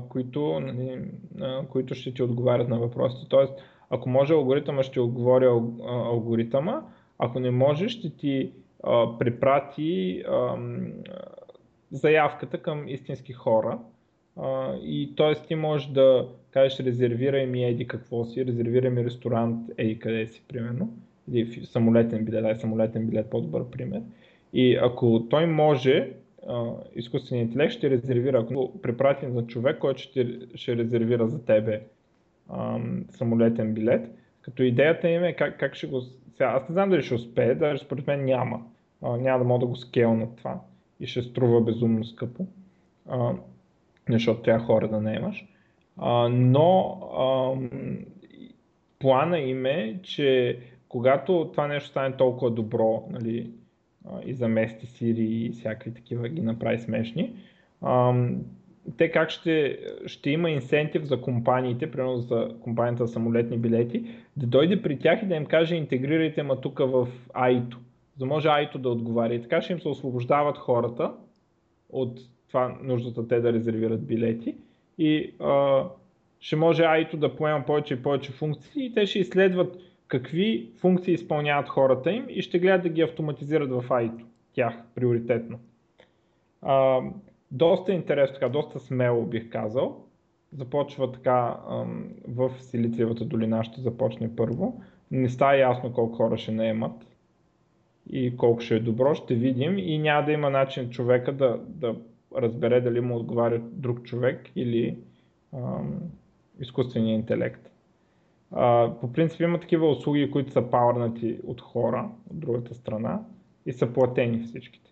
които, 0.09 0.59
нали, 0.59 1.11
които 1.69 1.95
ще 1.95 2.13
ти 2.13 2.23
отговарят 2.23 2.69
на 2.69 2.79
въпросите. 2.79 3.29
Тоест, 3.29 3.53
ако 3.89 4.09
може 4.09 4.33
алгоритъма, 4.33 4.83
ще 4.83 4.99
отговори 4.99 5.45
алгоритъма, 5.85 6.81
ако 7.19 7.39
не 7.39 7.51
може, 7.51 7.89
ще 7.89 8.09
ти 8.09 8.51
а, 8.83 9.17
препрати 9.17 10.23
а, 10.27 10.57
заявката 11.91 12.61
към 12.61 12.87
истински 12.87 13.33
хора. 13.33 13.79
И 14.83 15.13
т.е. 15.17 15.47
ти 15.47 15.55
можеш 15.55 15.87
да 15.87 16.27
кажеш 16.51 16.79
резервирай 16.79 17.45
ми 17.45 17.65
еди 17.65 17.87
какво 17.87 18.25
си, 18.25 18.45
резервирай 18.45 18.89
ми 18.89 19.05
ресторант 19.05 19.69
еди 19.77 19.99
къде 19.99 20.27
си, 20.27 20.43
примерно. 20.47 20.93
Или 21.31 21.65
самолетен 21.65 22.25
билет, 22.25 22.43
дай 22.43 22.55
самолетен 22.55 23.07
билет, 23.07 23.29
по-добър 23.29 23.69
пример. 23.69 24.01
И 24.53 24.75
ако 24.75 25.27
той 25.29 25.45
може, 25.45 26.11
изкуственият 26.95 27.47
интелект 27.47 27.73
ще 27.73 27.89
резервира, 27.89 28.39
ако 28.39 28.81
препрати 28.81 29.25
на 29.25 29.47
човек, 29.47 29.79
който 29.79 30.01
ще, 30.01 30.39
ще 30.55 30.77
резервира 30.77 31.27
за 31.27 31.45
тебе 31.45 31.81
самолетен 33.09 33.73
билет, 33.73 34.11
като 34.41 34.63
идеята 34.63 35.09
им 35.09 35.23
е 35.23 35.33
как, 35.33 35.59
как 35.59 35.75
ще 35.75 35.87
го 35.87 36.01
сега, 36.01 36.45
аз 36.45 36.69
не 36.69 36.73
знам 36.73 36.89
дали 36.89 37.03
ще 37.03 37.13
успее, 37.13 37.55
даже 37.55 37.83
според 37.83 38.07
мен 38.07 38.25
няма. 38.25 38.61
Няма 39.01 39.39
да 39.39 39.45
мога 39.45 39.59
да 39.59 39.65
го 39.65 39.75
скелнат 39.75 40.35
това 40.35 40.61
и 40.99 41.07
ще 41.07 41.21
струва 41.21 41.61
безумно 41.61 42.03
скъпо, 42.03 42.45
защото 44.13 44.41
трябва 44.41 44.65
хора 44.65 44.87
да 44.87 45.01
не 45.01 45.15
имаш. 45.15 45.45
А, 45.97 46.29
но 46.29 46.99
а, 47.17 47.53
плана 48.99 49.39
им 49.39 49.65
е, 49.65 49.99
че 50.03 50.59
когато 50.89 51.49
това 51.51 51.67
нещо 51.67 51.89
стане 51.89 52.17
толкова 52.17 52.51
добро 52.51 53.03
нали, 53.09 53.51
и 54.25 54.33
замести 54.33 54.85
Сири 54.85 55.25
и 55.25 55.51
всякакви 55.51 55.93
такива 55.93 56.29
ги 56.29 56.41
направи 56.41 56.79
смешни, 56.79 57.33
а, 57.81 58.13
те 58.97 59.11
как 59.11 59.29
ще, 59.29 59.79
ще 60.05 60.29
има 60.29 60.49
инсентив 60.49 61.03
за 61.03 61.21
компаниите, 61.21 61.91
примерно 61.91 62.17
за 62.17 62.49
компанията 62.61 63.05
за 63.05 63.13
самолетни 63.13 63.57
билети, 63.57 64.03
да 64.37 64.47
дойде 64.47 64.81
при 64.81 64.99
тях 64.99 65.23
и 65.23 65.25
да 65.25 65.35
им 65.35 65.45
каже 65.45 65.75
интегрирайте 65.75 66.43
ма 66.43 66.61
тук 66.61 66.79
в 66.79 67.07
Айто, 67.33 67.79
за 68.17 68.25
може 68.25 68.47
Айто 68.47 68.79
да 68.79 68.89
отговаря. 68.89 69.33
И 69.33 69.41
така 69.41 69.61
ще 69.61 69.73
им 69.73 69.79
се 69.79 69.87
освобождават 69.87 70.57
хората 70.57 71.13
от 71.89 72.19
това 72.47 72.77
нуждата 72.81 73.27
те 73.27 73.39
да 73.39 73.53
резервират 73.53 74.07
билети 74.07 74.55
и 74.97 75.33
а, 75.39 75.83
ще 76.39 76.55
може 76.55 76.83
Айто 76.83 77.17
да 77.17 77.35
поема 77.35 77.65
повече 77.65 77.93
и 77.93 78.03
повече 78.03 78.31
функции 78.31 78.85
и 78.85 78.93
те 78.93 79.05
ще 79.05 79.19
изследват 79.19 79.77
какви 80.07 80.69
функции 80.75 81.13
изпълняват 81.13 81.69
хората 81.69 82.11
им 82.11 82.25
и 82.29 82.41
ще 82.41 82.59
гледат 82.59 82.83
да 82.83 82.89
ги 82.89 83.01
автоматизират 83.01 83.71
в 83.71 83.85
Айто, 83.89 84.25
тях 84.53 84.73
приоритетно. 84.95 85.59
А, 86.61 87.01
доста 87.51 87.93
интересно, 87.93 88.33
така, 88.33 88.49
доста 88.49 88.79
смело 88.79 89.25
бих 89.25 89.49
казал. 89.49 90.03
Започва 90.53 91.11
така 91.11 91.57
в 92.27 92.51
Силициевата 92.59 93.25
долина 93.25 93.63
ще 93.63 93.81
започне 93.81 94.35
първо. 94.35 94.81
Не 95.11 95.29
става 95.29 95.57
ясно 95.57 95.93
колко 95.93 96.15
хора 96.15 96.37
ще 96.37 96.51
наемат 96.51 97.17
и 98.09 98.37
колко 98.37 98.61
ще 98.61 98.75
е 98.75 98.79
добро, 98.79 99.15
ще 99.15 99.35
видим 99.35 99.77
и 99.77 99.97
няма 99.97 100.25
да 100.25 100.31
има 100.31 100.49
начин 100.49 100.89
човека 100.89 101.31
да, 101.31 101.59
да 101.67 101.95
разбере 102.37 102.81
дали 102.81 103.01
му 103.01 103.15
отговаря 103.15 103.59
друг 103.59 104.03
човек 104.03 104.49
или 104.55 104.99
ам, 105.53 105.99
изкуствения 106.59 107.15
интелект. 107.15 107.69
А, 108.51 108.93
по 109.01 109.13
принцип 109.13 109.41
има 109.41 109.59
такива 109.59 109.89
услуги, 109.89 110.31
които 110.31 110.51
са 110.51 110.69
пауърнати 110.71 111.39
от 111.43 111.61
хора 111.61 112.09
от 112.31 112.39
другата 112.39 112.73
страна 112.73 113.19
и 113.65 113.73
са 113.73 113.93
платени 113.93 114.39
всичките 114.39 114.87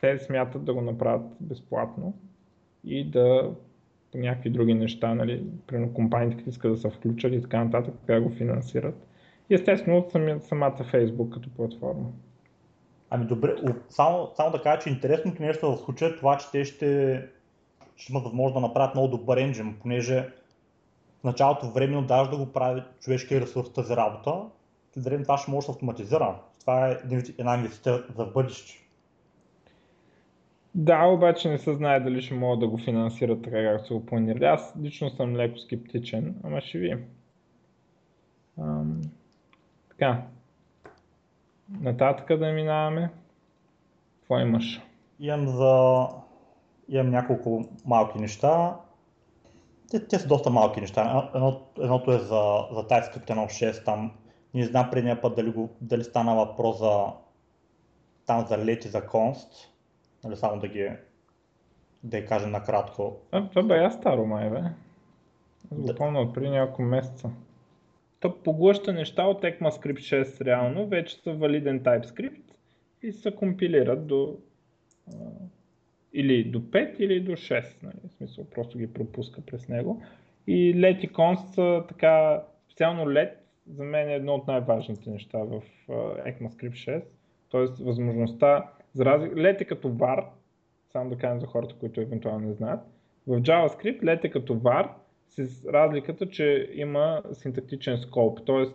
те 0.00 0.18
смятат 0.18 0.64
да 0.64 0.74
го 0.74 0.80
направят 0.80 1.26
безплатно 1.40 2.14
и 2.84 3.10
да 3.10 3.50
по 4.12 4.18
някакви 4.18 4.50
други 4.50 4.74
неща, 4.74 5.14
нали, 5.14 5.44
примерно 5.66 5.94
компаниите, 5.94 6.36
които 6.36 6.50
искат 6.50 6.72
да 6.72 6.76
се 6.76 6.90
включат 6.90 7.32
и 7.32 7.42
така 7.42 7.64
нататък, 7.64 7.94
да 8.06 8.20
го 8.20 8.30
финансират. 8.30 9.06
Естествено 9.50 9.98
от 9.98 10.10
самата 10.42 10.76
Facebook 10.92 11.28
като 11.28 11.50
платформа. 11.50 12.12
Ами 13.10 13.24
добре, 13.24 13.56
само, 13.88 14.30
само 14.36 14.50
да 14.50 14.62
кажа, 14.62 14.82
че 14.82 14.90
интересното 14.90 15.42
нещо 15.42 15.72
в 15.72 15.78
случая 15.78 16.10
е 16.10 16.16
това, 16.16 16.38
че 16.38 16.50
те 16.50 16.64
ще, 16.64 17.22
ще 17.96 18.12
имат 18.12 18.24
възможност 18.24 18.54
да 18.54 18.60
направят 18.60 18.94
много 18.94 19.08
добър 19.08 19.36
енджин, 19.36 19.76
понеже 19.80 20.28
в 21.20 21.24
началото 21.24 21.70
временно 21.70 22.06
даже 22.06 22.30
да 22.30 22.36
го 22.36 22.52
прави 22.52 22.82
човешки 23.00 23.40
ресурс 23.40 23.72
тази 23.72 23.96
работа, 23.96 24.42
след 24.92 25.04
време 25.04 25.22
това 25.22 25.38
ще 25.38 25.50
може 25.50 25.66
да 25.66 25.72
се 25.72 25.76
автоматизира. 25.76 26.40
Това 26.60 26.88
е 26.88 26.98
една 27.38 27.54
инвестиция 27.54 28.02
за 28.16 28.24
бъдеще. 28.24 28.88
Да, 30.74 31.04
обаче 31.04 31.48
не 31.48 31.58
се 31.58 31.74
знае 31.74 32.00
дали 32.00 32.22
ще 32.22 32.34
могат 32.34 32.60
да 32.60 32.68
го 32.68 32.78
финансират 32.78 33.42
така 33.42 33.64
както 33.64 33.86
са 33.86 33.94
го 33.94 34.06
планирали. 34.06 34.44
Аз 34.44 34.74
лично 34.82 35.10
съм 35.10 35.36
леко 35.36 35.58
скептичен, 35.58 36.34
ама 36.44 36.60
ще 36.60 36.78
видим. 36.78 37.04
Ам, 38.58 39.00
така. 39.90 40.22
Нататък 41.70 42.38
да 42.38 42.52
минаваме. 42.52 43.10
Какво 44.20 44.38
имаш? 44.38 44.80
Имам 45.20 45.48
за... 45.48 46.06
Имам 46.88 47.10
няколко 47.10 47.64
малки 47.86 48.18
неща. 48.18 48.76
Те, 49.90 50.08
те 50.08 50.18
са 50.18 50.28
доста 50.28 50.50
малки 50.50 50.80
неща. 50.80 51.30
Едно, 51.34 51.60
едното 51.78 52.12
е 52.12 52.18
за, 52.18 52.66
за 52.72 52.82
TypeScript 52.82 53.30
1.6, 53.30 53.84
там 53.84 54.12
Не 54.54 54.64
знам 54.64 54.90
предния 54.90 55.20
път 55.20 55.36
дали, 55.36 55.50
го, 55.50 55.68
дали 55.80 56.04
стана 56.04 56.34
въпрос 56.34 56.78
за 56.78 57.04
там 58.26 58.46
за 58.46 58.58
лети 58.58 58.88
за 58.88 59.06
конст, 59.06 59.52
нали 60.24 60.36
само 60.36 60.60
да 60.60 60.68
ги 60.68 60.90
да 62.02 62.16
я 62.16 62.26
кажем 62.26 62.50
накратко. 62.50 63.16
А, 63.32 63.48
това 63.48 63.62
бе 63.62 63.90
старо 63.90 64.26
май 64.26 64.50
бе. 64.50 64.62
Помня 65.96 66.20
от 66.20 66.34
преди 66.34 66.50
няколко 66.50 66.82
месеца. 66.82 67.30
Та 68.20 68.34
поглъща 68.44 68.92
неща 68.92 69.24
от 69.24 69.42
ECMAScript 69.42 70.24
6 70.24 70.44
реално, 70.44 70.86
вече 70.86 71.16
са 71.16 71.32
валиден 71.32 71.80
TypeScript 71.80 72.42
и 73.02 73.12
се 73.12 73.34
компилират 73.34 74.06
до 74.06 74.38
или 76.12 76.44
до 76.44 76.60
5 76.60 76.96
или 76.96 77.20
до 77.20 77.32
6, 77.32 77.82
нали? 77.82 77.94
в 78.08 78.12
смисъл 78.12 78.44
просто 78.44 78.78
ги 78.78 78.92
пропуска 78.92 79.40
през 79.40 79.68
него. 79.68 80.02
И 80.46 80.74
let 80.74 81.04
и 81.04 81.12
const 81.12 81.54
са 81.54 81.84
така, 81.88 82.42
специално 82.66 83.04
let 83.04 83.32
за 83.66 83.84
мен 83.84 84.08
е 84.08 84.14
едно 84.14 84.34
от 84.34 84.46
най-важните 84.46 85.10
неща 85.10 85.38
в 85.38 85.62
ECMAScript 86.26 86.70
6, 86.70 87.02
т.е. 87.50 87.84
възможността, 87.84 88.70
за 88.92 89.04
разлика, 89.04 89.34
let 89.34 89.60
е 89.60 89.64
като 89.64 89.88
var, 89.88 90.24
само 90.92 91.10
да 91.10 91.16
кажем 91.16 91.40
за 91.40 91.46
хората, 91.46 91.74
които 91.80 92.00
евентуално 92.00 92.46
не 92.48 92.54
знаят, 92.54 92.80
в 93.26 93.40
JavaScript 93.40 94.02
let 94.02 94.24
е 94.24 94.30
като 94.30 94.54
var, 94.54 94.88
с 95.28 95.66
разликата, 95.66 96.28
че 96.28 96.70
има 96.74 97.22
синтактичен 97.32 97.98
скоп, 97.98 98.46
т.е. 98.46 98.66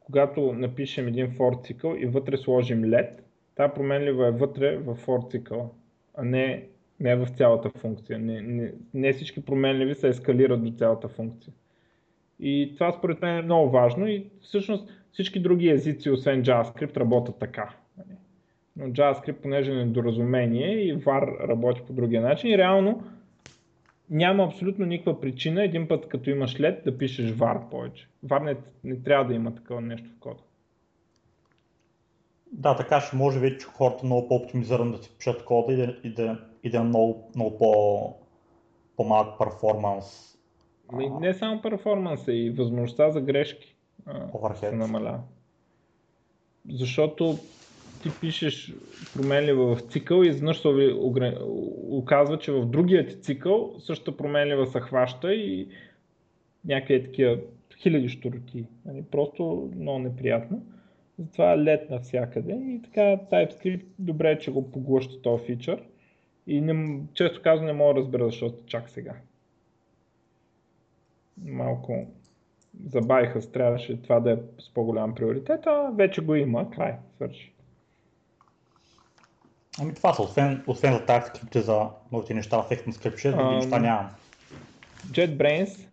когато 0.00 0.52
напишем 0.52 1.08
един 1.08 1.30
for 1.30 1.66
цикъл 1.66 1.94
и 1.98 2.06
вътре 2.06 2.36
сложим 2.36 2.82
let, 2.82 3.10
тази 3.54 3.72
променлива 3.74 4.28
е 4.28 4.30
вътре 4.30 4.76
в 4.76 4.96
for 5.06 5.30
цикъл, 5.30 5.70
а 6.14 6.24
не, 6.24 6.64
не 7.00 7.16
в 7.16 7.28
цялата 7.28 7.70
функция. 7.70 8.18
Не, 8.18 8.40
не, 8.40 8.72
не 8.94 9.12
всички 9.12 9.44
променливи 9.44 9.94
се 9.94 10.08
ескалират 10.08 10.64
до 10.64 10.70
цялата 10.70 11.08
функция. 11.08 11.52
И 12.40 12.72
това 12.74 12.92
според 12.92 13.22
мен 13.22 13.38
е 13.38 13.42
много 13.42 13.70
важно 13.70 14.08
и 14.08 14.26
всъщност 14.40 14.88
всички 15.12 15.40
други 15.40 15.68
езици, 15.68 16.10
освен 16.10 16.42
JavaScript, 16.42 16.96
работят 16.96 17.38
така. 17.38 17.74
Но 18.76 18.86
JavaScript, 18.86 19.32
понеже 19.32 19.72
е 19.72 19.74
недоразумение 19.74 20.70
и 20.70 20.98
var 20.98 21.48
работи 21.48 21.82
по 21.86 21.92
другия 21.92 22.22
начин 22.22 22.50
и 22.50 22.58
реално 22.58 23.04
няма 24.10 24.44
абсолютно 24.44 24.86
никаква 24.86 25.20
причина 25.20 25.64
един 25.64 25.88
път 25.88 26.08
като 26.08 26.30
имаш 26.30 26.56
LED 26.56 26.84
да 26.84 26.98
пишеш 26.98 27.30
var 27.30 27.70
повече. 27.70 28.08
var 28.22 28.40
не, 28.40 28.56
не 28.84 29.02
трябва 29.02 29.24
да 29.26 29.34
има 29.34 29.54
такова 29.54 29.80
нещо 29.80 30.08
в 30.16 30.18
кода. 30.20 30.40
Да, 32.52 32.76
така 32.76 33.00
ще 33.00 33.16
може 33.16 33.40
вече 33.40 33.66
хората 33.66 34.06
много 34.06 34.28
по-оптимизирано 34.28 34.92
да 34.92 35.02
си 35.02 35.16
пишат 35.18 35.44
кода 35.44 35.72
и 35.72 35.76
да, 35.76 35.96
и 36.04 36.14
да, 36.14 36.40
и 36.64 36.70
да 36.70 36.78
е 36.78 36.82
много, 36.82 37.30
много 37.34 37.58
по, 37.58 38.14
по-малък 38.96 39.38
перформанс. 39.38 40.38
Ами, 40.92 41.10
не 41.20 41.34
само 41.34 41.62
перформанса 41.62 42.32
и 42.32 42.50
възможността 42.50 43.10
за 43.10 43.20
грешки 43.20 43.76
Overhead. 44.06 44.54
се 44.54 44.72
намалява. 44.72 45.20
Защото 46.70 47.38
ти 48.02 48.10
пишеш 48.20 48.74
променлива 49.14 49.76
в 49.76 49.80
цикъл 49.80 50.22
и 50.22 50.28
изведнъж 50.28 50.60
се 50.60 50.68
оказва, 51.88 52.38
че 52.38 52.52
в 52.52 52.66
другия 52.66 53.06
ти 53.06 53.20
цикъл 53.20 53.74
същата 53.78 54.16
променлива 54.16 54.66
се 54.66 54.80
хваща 54.80 55.34
и 55.34 55.68
някакви 56.64 57.04
такива 57.04 57.38
хиляди 57.78 58.08
штурки. 58.08 58.64
Нали? 58.84 59.02
Просто 59.10 59.70
много 59.76 59.98
неприятно. 59.98 60.62
Затова 61.18 61.52
е 61.52 61.58
лед 61.58 61.90
навсякъде 61.90 62.52
и 62.52 62.82
така 62.84 63.00
TypeScript 63.00 63.84
добре 63.98 64.30
е, 64.30 64.38
че 64.38 64.50
го 64.50 64.70
поглъща 64.70 65.22
този 65.22 65.44
фичър. 65.44 65.82
И 66.46 66.60
не, 66.60 67.00
често 67.14 67.42
казвам 67.42 67.66
не 67.66 67.72
мога 67.72 67.94
да 67.94 68.00
разбера 68.00 68.24
защо 68.24 68.54
чак 68.66 68.90
сега. 68.90 69.14
Малко 71.44 72.06
забавиха, 72.86 73.52
трябваше 73.52 74.02
това 74.02 74.20
да 74.20 74.32
е 74.32 74.36
с 74.58 74.74
по-голям 74.74 75.14
приоритет, 75.14 75.66
а 75.66 75.90
вече 75.94 76.20
го 76.20 76.34
има, 76.34 76.70
край, 76.70 76.94
свърши. 77.14 77.52
Ами 79.80 79.94
това 79.94 80.12
са, 80.12 80.22
освен, 80.22 80.64
освен 80.66 80.92
за 80.92 81.06
TypeScript 81.06 81.58
за 81.58 81.88
новите 82.12 82.34
неща 82.34 82.62
в 82.62 82.70
ECMAScript 82.70 83.14
6, 83.14 83.36
други 83.36 83.54
неща 83.54 83.78
нямам. 83.78 84.10
JetBrains, 85.10 85.88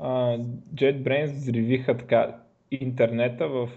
uh, 0.00 0.44
JetBrains 0.74 1.32
взривиха 1.32 1.96
така 1.96 2.36
интернета 2.70 3.48
в 3.48 3.68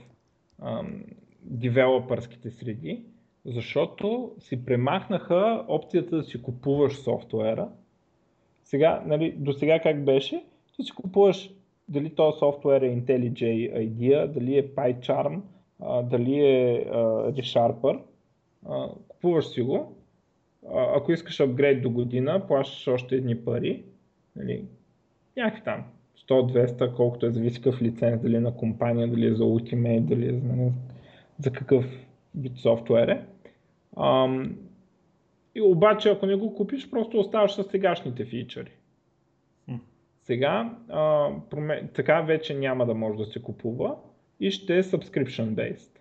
um, 0.61 1.03
девелопърските 1.41 2.51
среди, 2.51 3.03
защото 3.45 4.31
си 4.39 4.65
премахнаха 4.65 5.65
опцията 5.67 6.15
да 6.17 6.23
си 6.23 6.41
купуваш 6.41 6.93
софтуера. 6.93 7.69
Сега, 8.63 9.03
нали, 9.05 9.31
до 9.31 9.53
сега 9.53 9.79
как 9.79 10.03
беше? 10.03 10.43
Ти 10.75 10.83
си 10.83 10.91
купуваш 10.91 11.49
дали 11.89 12.15
този 12.15 12.39
софтуер 12.39 12.81
е 12.81 12.95
IntelliJ 12.95 13.41
IDEA, 13.73 14.27
дали 14.27 14.57
е 14.57 14.67
PyCharm, 14.75 15.41
дали 16.03 16.39
е 16.39 16.85
ReSharper 17.31 17.99
а, 18.69 18.89
купуваш 19.07 19.47
си 19.47 19.61
го, 19.61 19.97
а, 20.73 20.97
ако 20.97 21.11
искаш 21.11 21.39
апгрейд 21.39 21.81
до 21.81 21.89
година, 21.89 22.47
плащаш 22.47 22.87
още 22.87 23.15
едни 23.15 23.45
пари, 23.45 23.83
нали, 24.35 24.65
някакви 25.37 25.63
там, 25.63 25.83
100-200, 26.29 26.95
колкото 26.95 27.25
е 27.25 27.31
зависи 27.31 27.61
какъв 27.61 27.81
лиценз, 27.81 28.21
дали 28.21 28.35
е 28.35 28.39
на 28.39 28.55
компания, 28.55 29.07
дали 29.07 29.25
е 29.25 29.35
за 29.35 29.43
Ultimate, 29.43 30.01
дали 30.01 30.29
е 30.29 30.33
за, 30.33 30.47
нали, 30.47 30.71
за 31.39 31.51
какъв 31.51 31.85
вид 32.35 32.57
софтуер 32.57 33.07
е. 33.07 33.25
Ам, 33.97 34.57
и 35.55 35.61
обаче, 35.61 36.09
ако 36.09 36.25
не 36.25 36.35
го 36.35 36.55
купиш, 36.55 36.89
просто 36.89 37.19
оставаш 37.19 37.55
с 37.55 37.63
сегашните 37.63 38.25
фичъри. 38.25 38.71
Сега, 40.27 40.77
а, 40.89 41.29
проме... 41.49 41.89
така 41.93 42.21
вече 42.21 42.53
няма 42.53 42.85
да 42.85 42.93
може 42.93 43.17
да 43.17 43.25
се 43.25 43.41
купува 43.41 43.95
и 44.39 44.51
ще 44.51 44.77
е 44.77 44.83
subscription 44.83 45.49
based 45.49 45.96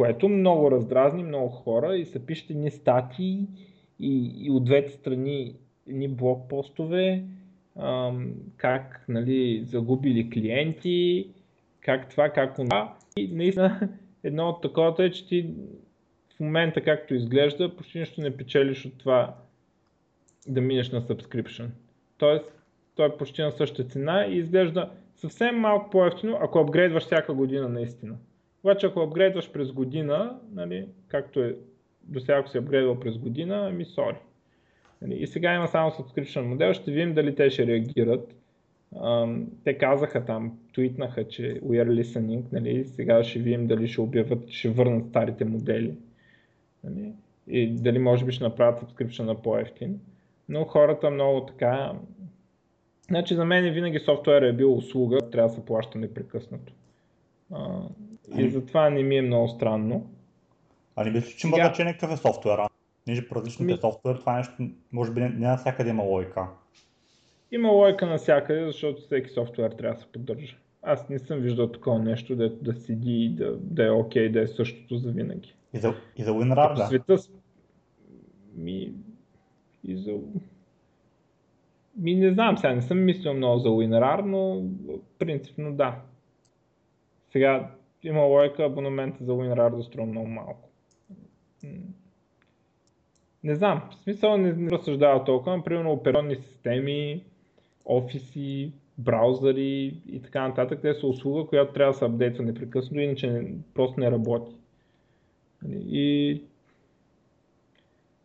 което 0.00 0.28
много 0.28 0.70
раздразни 0.70 1.22
много 1.22 1.48
хора 1.48 1.96
и 1.96 2.04
са 2.04 2.20
пишете 2.26 2.54
ни 2.54 2.70
статии 2.70 3.46
и, 3.98 4.32
и 4.46 4.50
от 4.50 4.64
двете 4.64 4.92
страни 4.92 5.54
ни 5.86 6.08
блокпостове, 6.08 7.24
ам, 7.78 8.34
как 8.56 9.04
нали, 9.08 9.64
загубили 9.64 10.30
клиенти, 10.30 11.28
как 11.80 12.10
това, 12.10 12.28
как 12.28 12.56
това. 12.56 12.96
И 13.16 13.28
наистина 13.28 13.88
едно 14.24 14.48
от 14.48 14.62
таковата 14.62 15.04
е, 15.04 15.10
че 15.10 15.26
ти 15.26 15.50
в 16.36 16.40
момента 16.40 16.80
както 16.80 17.14
изглежда, 17.14 17.76
почти 17.76 17.98
нищо 17.98 18.20
не 18.20 18.36
печелиш 18.36 18.86
от 18.86 18.98
това 18.98 19.34
да 20.48 20.60
минеш 20.60 20.90
на 20.90 21.02
subscription. 21.02 21.66
Тоест, 22.18 22.52
той 22.94 23.08
е 23.08 23.16
почти 23.16 23.42
на 23.42 23.52
същата 23.52 23.88
цена 23.88 24.26
и 24.26 24.36
изглежда 24.36 24.90
съвсем 25.16 25.56
малко 25.56 25.90
по-ефтино, 25.90 26.38
ако 26.42 26.58
апгрейдваш 26.58 27.04
всяка 27.04 27.34
година 27.34 27.68
наистина. 27.68 28.16
Обаче 28.64 28.86
ако 28.86 29.00
апгрейдваш 29.00 29.52
през 29.52 29.72
година, 29.72 30.38
нали, 30.52 30.88
както 31.08 31.40
е 31.40 31.56
до 32.02 32.20
сега 32.20 32.38
ако 32.38 32.48
си 32.48 32.58
апгрейдвал 32.58 33.00
през 33.00 33.18
година, 33.18 33.66
ами 33.68 33.84
сори. 33.84 34.16
Нали, 35.02 35.14
и 35.14 35.26
сега 35.26 35.54
има 35.54 35.68
само 35.68 35.90
subscription 35.90 36.40
модел, 36.40 36.72
ще 36.72 36.90
видим 36.90 37.14
дали 37.14 37.34
те 37.34 37.50
ще 37.50 37.66
реагират. 37.66 38.34
Um, 38.94 39.44
те 39.64 39.78
казаха 39.78 40.24
там, 40.24 40.58
твитнаха, 40.74 41.28
че 41.28 41.42
we 41.42 41.84
are 41.84 42.02
listening, 42.02 42.42
нали, 42.52 42.84
сега 42.84 43.24
ще 43.24 43.38
видим 43.38 43.66
дали 43.66 43.88
ще 43.88 44.00
обявят, 44.00 44.48
ще 44.48 44.68
върнат 44.68 45.08
старите 45.08 45.44
модели. 45.44 45.94
Нали, 46.84 47.12
и 47.48 47.74
дали 47.74 47.98
може 47.98 48.24
би 48.24 48.32
ще 48.32 48.44
направят 48.44 48.80
subscription 48.80 49.22
на 49.22 49.42
по-ефтин. 49.42 50.00
Но 50.48 50.64
хората 50.64 51.10
много 51.10 51.46
така... 51.46 51.92
Значи 53.08 53.34
за 53.34 53.44
мен 53.44 53.74
винаги 53.74 53.98
софтуер 53.98 54.42
е 54.42 54.52
бил 54.52 54.74
услуга, 54.74 55.18
трябва 55.30 55.48
да 55.48 55.54
се 55.54 55.64
плаща 55.64 55.98
непрекъснато. 55.98 56.72
Uh, 57.52 57.88
и 58.38 58.50
затова 58.50 58.90
не 58.90 59.02
ми 59.02 59.16
е 59.16 59.22
много 59.22 59.48
странно. 59.48 60.10
А 60.96 61.04
не 61.04 61.10
мисля, 61.10 61.36
че 61.38 61.46
има 61.46 61.56
значение 61.56 61.92
какъв 61.92 62.12
е 62.12 62.16
софтуера. 62.16 62.68
Неже 63.06 63.28
по 63.28 63.34
различните 63.34 63.72
ми... 63.72 63.78
софтуер, 63.78 64.16
това 64.16 64.36
нещо 64.36 64.68
може 64.92 65.12
би 65.12 65.20
не, 65.20 65.28
не 65.28 65.46
навсякъде 65.46 65.90
има 65.90 66.02
логика. 66.02 66.48
Има 67.52 67.68
логика 67.68 68.06
навсякъде, 68.06 68.66
защото 68.66 69.02
всеки 69.02 69.30
софтуер 69.30 69.70
трябва 69.70 69.94
да 69.94 70.00
се 70.00 70.06
поддържа. 70.06 70.56
Аз 70.82 71.08
не 71.08 71.18
съм 71.18 71.38
виждал 71.38 71.72
такова 71.72 71.98
нещо, 71.98 72.36
да, 72.36 72.50
да 72.50 72.74
седи 72.74 73.24
и 73.24 73.28
да, 73.28 73.56
да 73.56 73.86
е 73.86 73.90
окей, 73.90 74.28
okay, 74.28 74.32
да 74.32 74.42
е 74.42 74.46
същото 74.46 74.96
за 74.96 75.10
винаги. 75.10 75.54
И 75.74 75.78
за, 75.78 75.94
и 76.16 76.22
за 76.22 76.30
WinRAR, 76.30 76.76
да? 76.76 76.86
Света 76.86 77.16
ми... 78.56 78.92
И 79.84 79.96
за... 79.96 80.12
Ми 81.96 82.14
не 82.14 82.32
знам 82.32 82.58
сега, 82.58 82.74
не 82.74 82.82
съм 82.82 83.04
мислил 83.04 83.34
много 83.34 83.58
за 83.58 83.68
WinRAR, 83.68 84.20
но 84.20 84.62
принципно 85.18 85.72
да. 85.72 85.98
Сега 87.32 87.70
има 88.02 88.20
лойка 88.20 88.64
абонамента 88.64 89.24
за 89.24 89.32
WinRAR 89.32 89.76
да 89.76 89.82
струва 89.82 90.06
много 90.06 90.26
малко. 90.28 90.68
Не 93.44 93.54
знам, 93.54 93.82
в 93.90 93.94
смисъл 93.94 94.36
не, 94.36 94.52
не 94.52 94.70
разсъждава 94.70 95.24
толкова, 95.24 95.56
но 95.56 95.64
примерно 95.64 95.92
операционни 95.92 96.36
системи, 96.36 97.24
офиси, 97.84 98.72
браузъри 98.98 99.94
и 100.08 100.22
така 100.22 100.48
нататък, 100.48 100.78
те 100.82 100.94
са 100.94 101.06
услуга, 101.06 101.46
която 101.46 101.72
трябва 101.72 101.92
да 101.92 101.98
се 101.98 102.04
апдейтва 102.04 102.44
непрекъснато, 102.44 103.00
иначе 103.00 103.30
не, 103.30 103.54
просто 103.74 104.00
не 104.00 104.10
работи. 104.10 104.56
И 105.70 106.42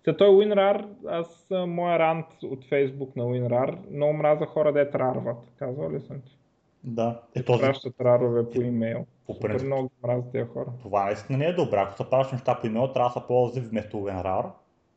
за 0.08 0.18
той 0.18 0.30
WinRAR, 0.30 0.86
аз 1.08 1.48
моя 1.68 2.00
рант 2.00 2.26
от 2.44 2.66
Facebook 2.66 3.16
на 3.16 3.24
WinRAR, 3.24 3.78
много 3.92 4.14
мраза 4.14 4.46
хора 4.46 4.74
да 4.74 4.92
рарват. 4.94 5.38
Казвал 5.60 5.92
ли 5.92 6.00
съм 6.00 6.22
ти? 6.22 6.38
Да. 6.86 7.22
Е, 7.36 7.44
този... 7.44 7.62
пращат 7.62 8.02
рарове 8.02 8.50
по 8.50 8.62
имейл. 8.62 9.06
По 9.26 9.34
Супер 9.34 9.50
принцип, 9.50 9.66
много 9.66 9.90
мразят 10.04 10.32
тези 10.32 10.50
хора. 10.50 10.68
Това 10.82 11.06
наистина 11.06 11.38
не 11.38 11.46
е 11.46 11.54
добре. 11.54 11.78
Ако 11.78 11.98
се 11.98 12.10
пращаш 12.10 12.32
неща 12.32 12.60
по 12.62 12.68
имейл, 12.68 12.94
трябва 12.94 13.10
да 13.10 13.22
се 13.22 13.28
ползи 13.28 13.60
вместо 13.60 13.98
WinRAR. 13.98 14.46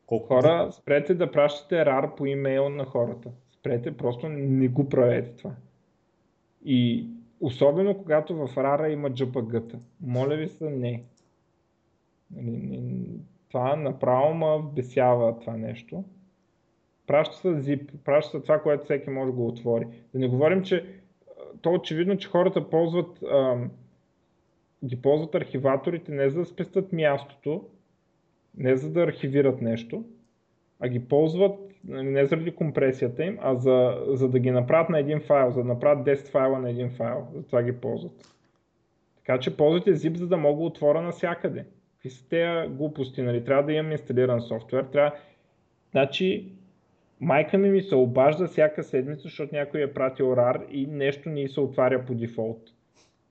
Колко... 0.06 0.26
Хора, 0.26 0.68
спрете 0.72 1.14
да 1.14 1.30
пращате 1.30 1.74
RAR 1.74 2.14
по 2.14 2.26
имейл 2.26 2.68
на 2.68 2.84
хората. 2.84 3.30
Спрете, 3.52 3.96
просто 3.96 4.28
не 4.28 4.68
го 4.68 4.88
правете 4.88 5.36
това. 5.36 5.50
И 6.64 7.08
особено 7.40 7.98
когато 7.98 8.34
в 8.34 8.48
RAR 8.48 8.88
има 8.88 9.10
JPG-та. 9.10 9.78
Моля 10.00 10.36
ви 10.36 10.48
се, 10.48 10.70
не. 10.70 11.02
Нали, 12.30 12.82
това 13.48 13.76
направо 13.76 14.34
ма 14.34 14.62
бесява 14.74 15.40
това 15.40 15.56
нещо. 15.56 16.04
Праща 17.06 17.36
се 17.36 17.48
zip, 17.48 17.96
праща 18.04 18.30
се 18.30 18.42
това, 18.42 18.62
което 18.62 18.84
всеки 18.84 19.10
може 19.10 19.26
да 19.26 19.32
го 19.32 19.46
отвори. 19.46 19.86
Да 20.14 20.18
не 20.18 20.28
говорим, 20.28 20.62
че 20.62 20.97
то 21.62 21.72
очевидно, 21.72 22.16
че 22.16 22.28
хората 22.28 22.70
ползват, 22.70 23.22
ам, 23.32 23.70
ги 24.84 25.02
ползват 25.02 25.34
архиваторите 25.34 26.12
не 26.12 26.30
за 26.30 26.38
да 26.38 26.44
спестят 26.44 26.92
мястото, 26.92 27.64
не 28.56 28.76
за 28.76 28.90
да 28.90 29.02
архивират 29.02 29.60
нещо, 29.62 30.04
а 30.80 30.88
ги 30.88 31.08
ползват 31.08 31.68
нали, 31.84 32.08
не 32.08 32.26
заради 32.26 32.54
компресията 32.54 33.24
им, 33.24 33.38
а 33.40 33.54
за, 33.54 34.04
за 34.08 34.28
да 34.28 34.38
ги 34.38 34.50
направят 34.50 34.88
на 34.88 34.98
един 34.98 35.20
файл, 35.20 35.50
за 35.50 35.62
да 35.62 35.68
направят 35.68 36.06
10 36.06 36.30
файла 36.30 36.58
на 36.58 36.70
един 36.70 36.90
файл. 36.90 37.28
За 37.34 37.46
това 37.46 37.62
ги 37.62 37.72
ползват. 37.72 38.34
Така 39.16 39.40
че 39.40 39.56
ползвайте 39.56 39.94
zip, 39.94 40.14
за 40.14 40.26
да 40.26 40.36
мога 40.36 40.64
отворя 40.64 41.02
навсякъде. 41.02 41.64
Какви 41.92 42.10
са 42.10 42.28
тези 42.28 42.68
глупости? 42.68 43.22
Нали? 43.22 43.44
Трябва 43.44 43.62
да 43.62 43.72
имам 43.72 43.92
инсталиран 43.92 44.40
софтуер. 44.40 44.84
Трябва... 44.84 45.12
Значи, 45.90 46.52
майка 47.20 47.58
ми 47.58 47.70
ми 47.70 47.82
се 47.82 47.94
обажда 47.94 48.46
всяка 48.46 48.82
седмица, 48.82 49.22
защото 49.22 49.54
някой 49.54 49.82
е 49.82 49.94
пратил 49.94 50.24
RAR 50.24 50.68
и 50.68 50.86
нещо 50.86 51.28
ни 51.28 51.48
се 51.48 51.60
отваря 51.60 52.04
по 52.04 52.14
дефолт. 52.14 52.62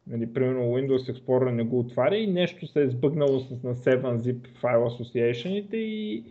Нали, 0.07 0.33
примерно 0.33 0.61
Windows 0.61 1.13
Explorer 1.13 1.51
не 1.51 1.63
го 1.63 1.79
отваря 1.79 2.17
и 2.17 2.27
нещо 2.27 2.67
се 2.67 2.83
е 2.83 2.89
сбъгнало 2.89 3.39
с 3.39 3.63
на 3.63 3.75
7-zip 3.75 4.47
File 4.47 4.87
Association 4.87 5.75
и 5.75 6.23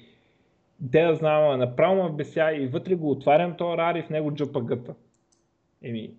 де 0.81 1.03
да 1.03 1.15
знам, 1.15 1.59
направо 1.59 2.03
ме 2.03 2.17
беся 2.17 2.53
и 2.53 2.67
вътре 2.67 2.95
го 2.95 3.11
отварям 3.11 3.57
този 3.57 3.77
RAR 3.77 3.99
и 3.99 4.03
в 4.03 4.11
него 4.11 4.31
JPG-та. 4.31 4.95
Еми, 5.83 6.15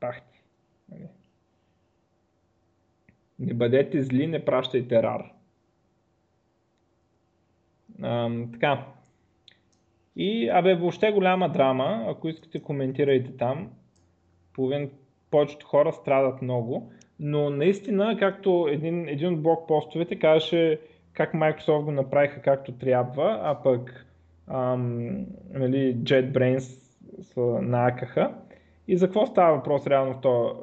пахти. 0.00 0.42
Нали. 0.88 1.08
Не 3.38 3.54
бъдете 3.54 4.02
зли, 4.02 4.26
не 4.26 4.44
пращайте 4.44 4.94
RAR. 4.94 5.30
А, 8.02 8.30
така. 8.52 8.86
И, 10.16 10.48
абе, 10.48 10.74
въобще 10.74 11.12
голяма 11.12 11.48
драма. 11.48 12.04
Ако 12.08 12.28
искате, 12.28 12.62
коментирайте 12.62 13.36
там. 13.36 13.70
Половин, 14.54 14.90
повечето 15.30 15.66
хора 15.66 15.92
страдат 15.92 16.42
много. 16.42 16.90
Но 17.20 17.50
наистина, 17.50 18.16
както 18.18 18.68
един, 18.70 19.08
един 19.08 19.34
от 19.34 19.42
блог 19.42 19.68
постовете 19.68 20.18
казваше 20.18 20.80
как 21.12 21.32
Microsoft 21.32 21.84
го 21.84 21.90
направиха 21.90 22.42
както 22.42 22.72
трябва, 22.72 23.40
а 23.42 23.62
пък 23.62 24.06
ам, 24.46 25.26
нали, 25.52 25.96
JetBrains 25.96 26.82
са 27.22 27.40
наакаха. 27.40 28.34
И 28.88 28.96
за 28.96 29.06
какво 29.06 29.26
става 29.26 29.56
въпрос 29.56 29.86
реално 29.86 30.14
в 30.14 30.20
този 30.20 30.54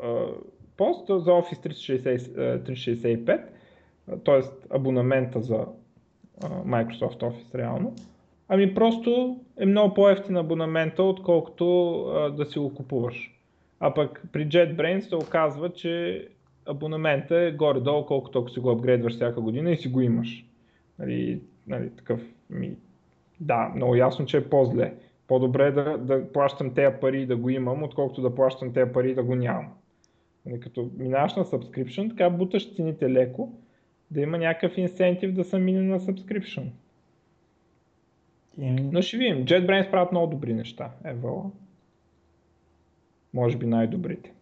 пост? 0.77 1.07
За 1.07 1.31
Office 1.31 1.67
360, 1.67 2.59
365, 2.63 3.41
т.е. 4.25 4.75
абонамента 4.75 5.41
за 5.41 5.65
Microsoft 6.43 7.21
Office 7.21 7.55
реално. 7.55 7.93
Ами 8.49 8.73
просто 8.73 9.39
е 9.57 9.65
много 9.65 9.93
по-ефтин 9.93 10.37
абонамента, 10.37 11.03
отколкото 11.03 11.99
а, 12.01 12.29
да 12.29 12.45
си 12.45 12.59
го 12.59 12.73
купуваш. 12.73 13.33
А 13.79 13.93
пък 13.93 14.23
при 14.31 14.47
JetBrains 14.47 14.99
се 14.99 15.15
оказва, 15.15 15.69
че 15.69 16.27
абонамента 16.65 17.39
е 17.39 17.51
горе-долу, 17.51 18.05
колкото 18.05 18.39
ако 18.39 18.49
си 18.49 18.59
го 18.59 18.69
апгрейдваш 18.69 19.13
всяка 19.13 19.41
година 19.41 19.71
и 19.71 19.77
си 19.77 19.87
го 19.87 20.01
имаш. 20.01 20.45
Нали, 20.99 21.41
нали, 21.67 21.89
такъв, 21.89 22.21
ми, 22.49 22.71
да, 23.39 23.71
много 23.75 23.95
ясно, 23.95 24.25
че 24.25 24.37
е 24.37 24.49
по-зле. 24.49 24.93
По-добре 25.27 25.67
е 25.67 25.71
да, 25.71 25.97
да 25.97 26.31
плащам 26.31 26.73
тези 26.73 26.95
пари 27.01 27.21
и 27.21 27.25
да 27.25 27.35
го 27.35 27.49
имам, 27.49 27.83
отколкото 27.83 28.21
да 28.21 28.35
плащам 28.35 28.73
тези 28.73 28.91
пари 28.91 29.11
и 29.11 29.15
да 29.15 29.23
го 29.23 29.35
нямам. 29.35 29.67
Нали, 30.45 30.59
като 30.59 30.89
минаваш 30.97 31.35
на 31.35 31.45
subscription, 31.45 32.09
така 32.09 32.29
буташ 32.29 32.75
цените 32.75 33.09
леко, 33.09 33.53
да 34.11 34.21
има 34.21 34.37
някакъв 34.37 34.77
инсентив 34.77 35.33
да 35.33 35.43
се 35.43 35.59
мине 35.59 35.81
на 35.81 35.99
subscription. 35.99 36.63
Но 38.57 39.01
ще 39.01 39.17
видим. 39.17 39.45
JetBrains 39.45 39.91
правят 39.91 40.11
много 40.11 40.27
добри 40.27 40.53
неща. 40.53 40.91
Евала. 41.03 41.51
Може 43.33 43.57
би 43.57 43.65
най-добрите. 43.65 44.33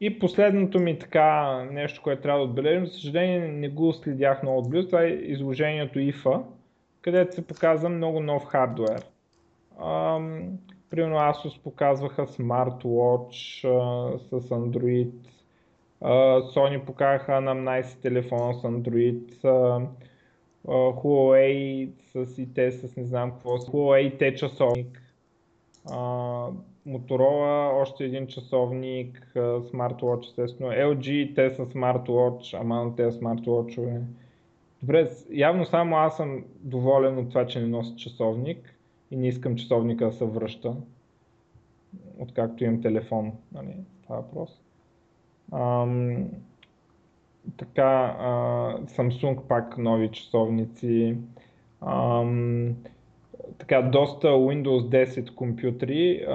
И 0.00 0.18
последното 0.18 0.80
ми 0.80 0.98
така 0.98 1.58
нещо, 1.72 2.02
което 2.02 2.22
трябва 2.22 2.38
да 2.38 2.44
отбележим, 2.44 2.86
за 2.86 2.92
съжаление 2.92 3.48
не 3.48 3.68
го 3.68 3.92
следях 3.92 4.42
много 4.42 4.58
отблизо, 4.58 4.86
това 4.86 5.02
е 5.02 5.08
изложението 5.08 5.98
IFA, 5.98 6.42
където 7.02 7.34
се 7.34 7.46
показва 7.46 7.88
много 7.88 8.20
нов 8.20 8.44
хардвер. 8.44 9.04
Ам, 9.84 10.58
примерно 10.90 11.16
Asus 11.16 11.62
показваха 11.62 12.26
Smartwatch 12.26 13.64
а, 13.64 14.18
с 14.18 14.48
Android, 14.48 15.10
а, 16.00 16.10
Sony 16.40 16.84
показаха 16.84 17.40
на 17.40 17.54
19 17.54 18.02
телефон 18.02 18.54
с 18.54 18.62
Android, 18.62 19.44
а, 19.44 19.86
Huawei 20.66 21.90
с 22.12 22.38
и 22.38 22.54
те 22.54 22.72
с 22.72 22.96
не 22.96 23.04
знам 23.04 23.30
какво, 23.30 23.58
Huawei 23.58 24.18
те 24.18 24.34
часовник, 24.34 25.02
Motorola 26.86 27.82
още 27.82 28.04
един 28.04 28.26
часовник, 28.26 29.32
Smartwatch 29.36 30.28
естествено, 30.28 30.70
LG 30.70 31.34
те 31.34 31.50
са 31.50 31.66
Smartwatch, 31.66 32.60
ама 32.60 32.84
на 32.84 32.96
тези 32.96 33.18
Smartwatch 33.18 34.00
Добре, 34.82 35.10
явно 35.30 35.66
само 35.66 35.96
аз 35.96 36.16
съм 36.16 36.44
доволен 36.60 37.18
от 37.18 37.28
това, 37.28 37.46
че 37.46 37.60
не 37.60 37.66
нося 37.66 37.96
часовник 37.96 38.74
и 39.10 39.16
не 39.16 39.28
искам 39.28 39.56
часовника 39.56 40.04
да 40.04 40.12
се 40.12 40.24
връща, 40.24 40.76
откакто 42.18 42.64
имам 42.64 42.82
телефон, 42.82 43.32
нали, 43.52 43.76
това 44.02 44.16
е 44.16 44.20
въпрос. 44.20 44.60
Ам, 45.52 46.28
така, 47.56 48.16
а, 48.18 48.30
Samsung 48.86 49.40
пак 49.48 49.78
нови 49.78 50.10
часовници. 50.10 51.16
Ам, 51.80 52.74
така, 53.58 53.82
доста 53.82 54.28
Windows 54.28 55.06
10 55.06 55.34
компютри, 55.34 56.26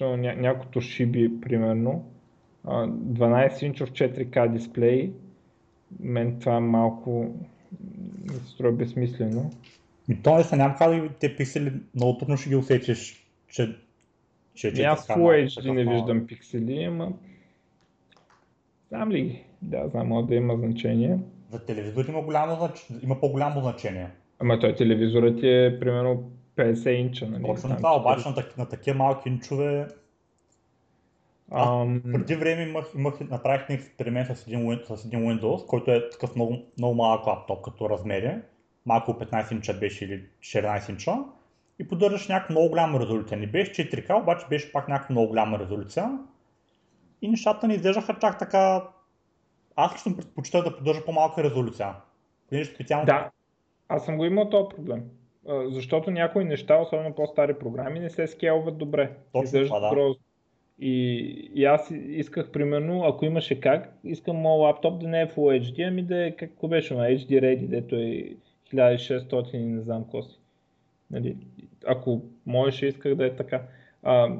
ня, 0.00 0.34
някото 0.36 0.80
Shibi, 0.80 1.40
примерно. 1.40 2.04
А, 2.64 2.86
12 2.86 3.62
инчов 3.62 3.90
4K 3.90 4.52
дисплей. 4.52 5.12
Мен 6.00 6.40
това 6.40 6.56
е 6.56 6.60
малко 6.60 7.34
ми 8.22 8.34
се 8.34 8.46
струва 8.46 8.72
безсмислено. 8.72 9.50
И 10.08 10.22
то 10.22 10.36
не 10.36 10.44
са 10.44 10.56
няма 10.56 10.74
как 10.78 10.90
да 10.90 11.08
те 11.08 11.36
пиксели, 11.36 11.72
много 11.94 12.18
трудно 12.18 12.36
ще 12.36 12.48
ги 12.48 12.56
усетиш, 12.56 13.26
че, 13.48 13.76
че, 14.54 14.72
че 14.74 14.82
Аз 14.82 15.08
Full 15.08 15.46
HD 15.46 15.70
не 15.70 15.94
виждам 15.94 16.26
пиксели, 16.26 16.84
ама 16.84 17.12
Знам 18.88 19.10
ли? 19.10 19.44
Да, 19.62 19.88
знам, 19.88 20.08
може 20.08 20.26
да 20.26 20.34
има 20.34 20.56
значение. 20.56 21.18
За 21.50 21.64
телевизор 21.64 22.04
има, 22.04 22.22
голямо, 22.22 22.70
има 23.02 23.20
по-голямо 23.20 23.60
значение. 23.60 24.10
Ама 24.38 24.58
той 24.58 24.74
телевизорът 24.74 25.38
е 25.42 25.76
примерно 25.80 26.30
50 26.56 26.88
инча. 26.88 27.26
Нали? 27.26 27.42
Точно 27.42 27.76
това, 27.76 27.96
обаче 27.96 28.28
на, 28.28 28.44
на 28.58 28.68
такива 28.68 28.96
малки 28.96 29.28
инчове 29.28 29.86
um... 31.52 32.12
преди 32.12 32.34
време 32.34 32.62
имах, 32.62 32.86
имах, 32.94 33.20
направих 33.20 33.70
експеримент 33.70 34.36
с 34.36 34.46
един, 34.46 34.80
с 34.84 35.04
един 35.04 35.20
Windows, 35.20 35.66
който 35.66 35.90
е 35.90 36.10
такъв 36.10 36.34
много, 36.34 36.58
много 36.78 36.94
малък 36.94 37.26
лаптоп 37.26 37.64
като 37.64 37.90
размери. 37.90 38.34
Малко 38.86 39.12
15 39.12 39.52
инча 39.52 39.74
беше 39.74 40.04
или 40.04 40.24
14 40.40 40.90
инча. 40.90 41.12
И 41.78 41.88
поддържаш 41.88 42.28
някаква 42.28 42.52
много 42.52 42.68
голяма 42.68 43.00
резолюция. 43.00 43.38
Не 43.38 43.46
беше 43.46 43.72
4К, 43.72 44.22
обаче 44.22 44.46
беше 44.50 44.72
пак 44.72 44.88
някаква 44.88 45.12
много 45.12 45.28
голяма 45.28 45.58
резолюция 45.58 46.18
и 47.22 47.28
нещата 47.28 47.68
не 47.68 47.74
изглеждаха 47.74 48.16
чак 48.20 48.38
така. 48.38 48.82
Аз 49.80 49.94
лично 49.94 50.16
предпочитах 50.16 50.64
да 50.64 50.76
поддържа 50.76 51.04
по-малка 51.04 51.44
резолюция. 51.44 51.94
специално... 52.64 53.06
Да, 53.06 53.30
аз 53.88 54.04
съм 54.04 54.16
го 54.16 54.24
имал 54.24 54.50
този 54.50 54.68
проблем. 54.68 55.02
Защото 55.48 56.10
някои 56.10 56.44
неща, 56.44 56.80
особено 56.80 57.14
по-стари 57.14 57.58
програми, 57.58 58.00
не 58.00 58.10
се 58.10 58.26
скелват 58.26 58.78
добре. 58.78 59.12
Точно 59.32 59.66
това, 59.66 59.80
да. 59.80 60.14
И, 60.80 61.16
и 61.54 61.64
аз 61.64 61.90
исках, 61.90 62.50
примерно, 62.50 63.04
ако 63.04 63.24
имаше 63.24 63.60
как, 63.60 63.98
искам 64.04 64.36
моят 64.36 64.60
лаптоп 64.60 65.00
да 65.00 65.08
не 65.08 65.20
е 65.20 65.26
Full 65.26 65.62
HD, 65.62 65.88
ами 65.88 66.02
да 66.02 66.26
е, 66.26 66.30
какво 66.30 66.68
беше, 66.68 66.94
на 66.94 67.04
HD 67.04 67.28
Ready, 67.28 67.66
дето 67.66 67.94
е 67.94 68.24
1600 68.72 69.54
и 69.54 69.58
не 69.58 69.80
знам 69.80 70.02
какво 70.02 70.22
си. 70.22 70.38
Нали, 71.10 71.36
ако 71.86 72.22
можеше, 72.46 72.86
исках 72.86 73.14
да 73.14 73.26
е 73.26 73.36
така. 73.36 73.62
А, 74.02 74.36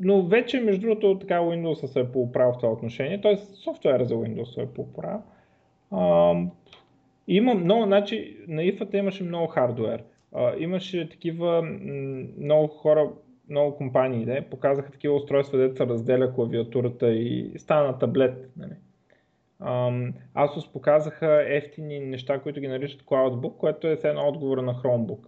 но 0.00 0.22
вече, 0.22 0.60
между 0.60 0.80
другото, 0.86 1.18
така 1.18 1.40
Windows 1.40 1.86
се 1.86 2.00
е 2.00 2.12
поправил 2.12 2.52
в 2.52 2.58
това 2.58 2.72
отношение, 2.72 3.20
т.е. 3.20 3.36
софтуера 3.36 4.04
за 4.04 4.14
Windows 4.14 4.54
се 4.54 4.62
е 4.62 4.66
поправил. 4.66 5.22
има 7.28 7.54
много, 7.54 7.84
значи 7.84 8.36
на 8.48 8.62
IFA 8.62 8.98
имаше 8.98 9.24
много 9.24 9.46
хардвер. 9.46 10.02
А, 10.34 10.54
имаше 10.58 11.08
такива 11.08 11.62
много 12.38 12.68
хора, 12.68 13.10
много 13.48 13.76
компании 13.76 14.24
да, 14.24 14.42
показаха 14.50 14.90
такива 14.90 15.14
устройства, 15.14 15.72
се 15.76 15.86
разделя 15.86 16.34
клавиатурата 16.34 17.12
и 17.12 17.52
стана 17.58 17.86
на 17.86 17.98
таблет. 17.98 18.50
Нали. 18.56 18.72
Asus 20.36 20.72
показаха 20.72 21.44
ефтини 21.46 22.00
неща, 22.00 22.38
които 22.38 22.60
ги 22.60 22.68
наричат 22.68 23.02
Cloudbook, 23.02 23.56
което 23.56 23.86
е 23.86 23.98
едно 24.04 24.28
отговор 24.28 24.58
на 24.58 24.74
Chromebook. 24.74 25.18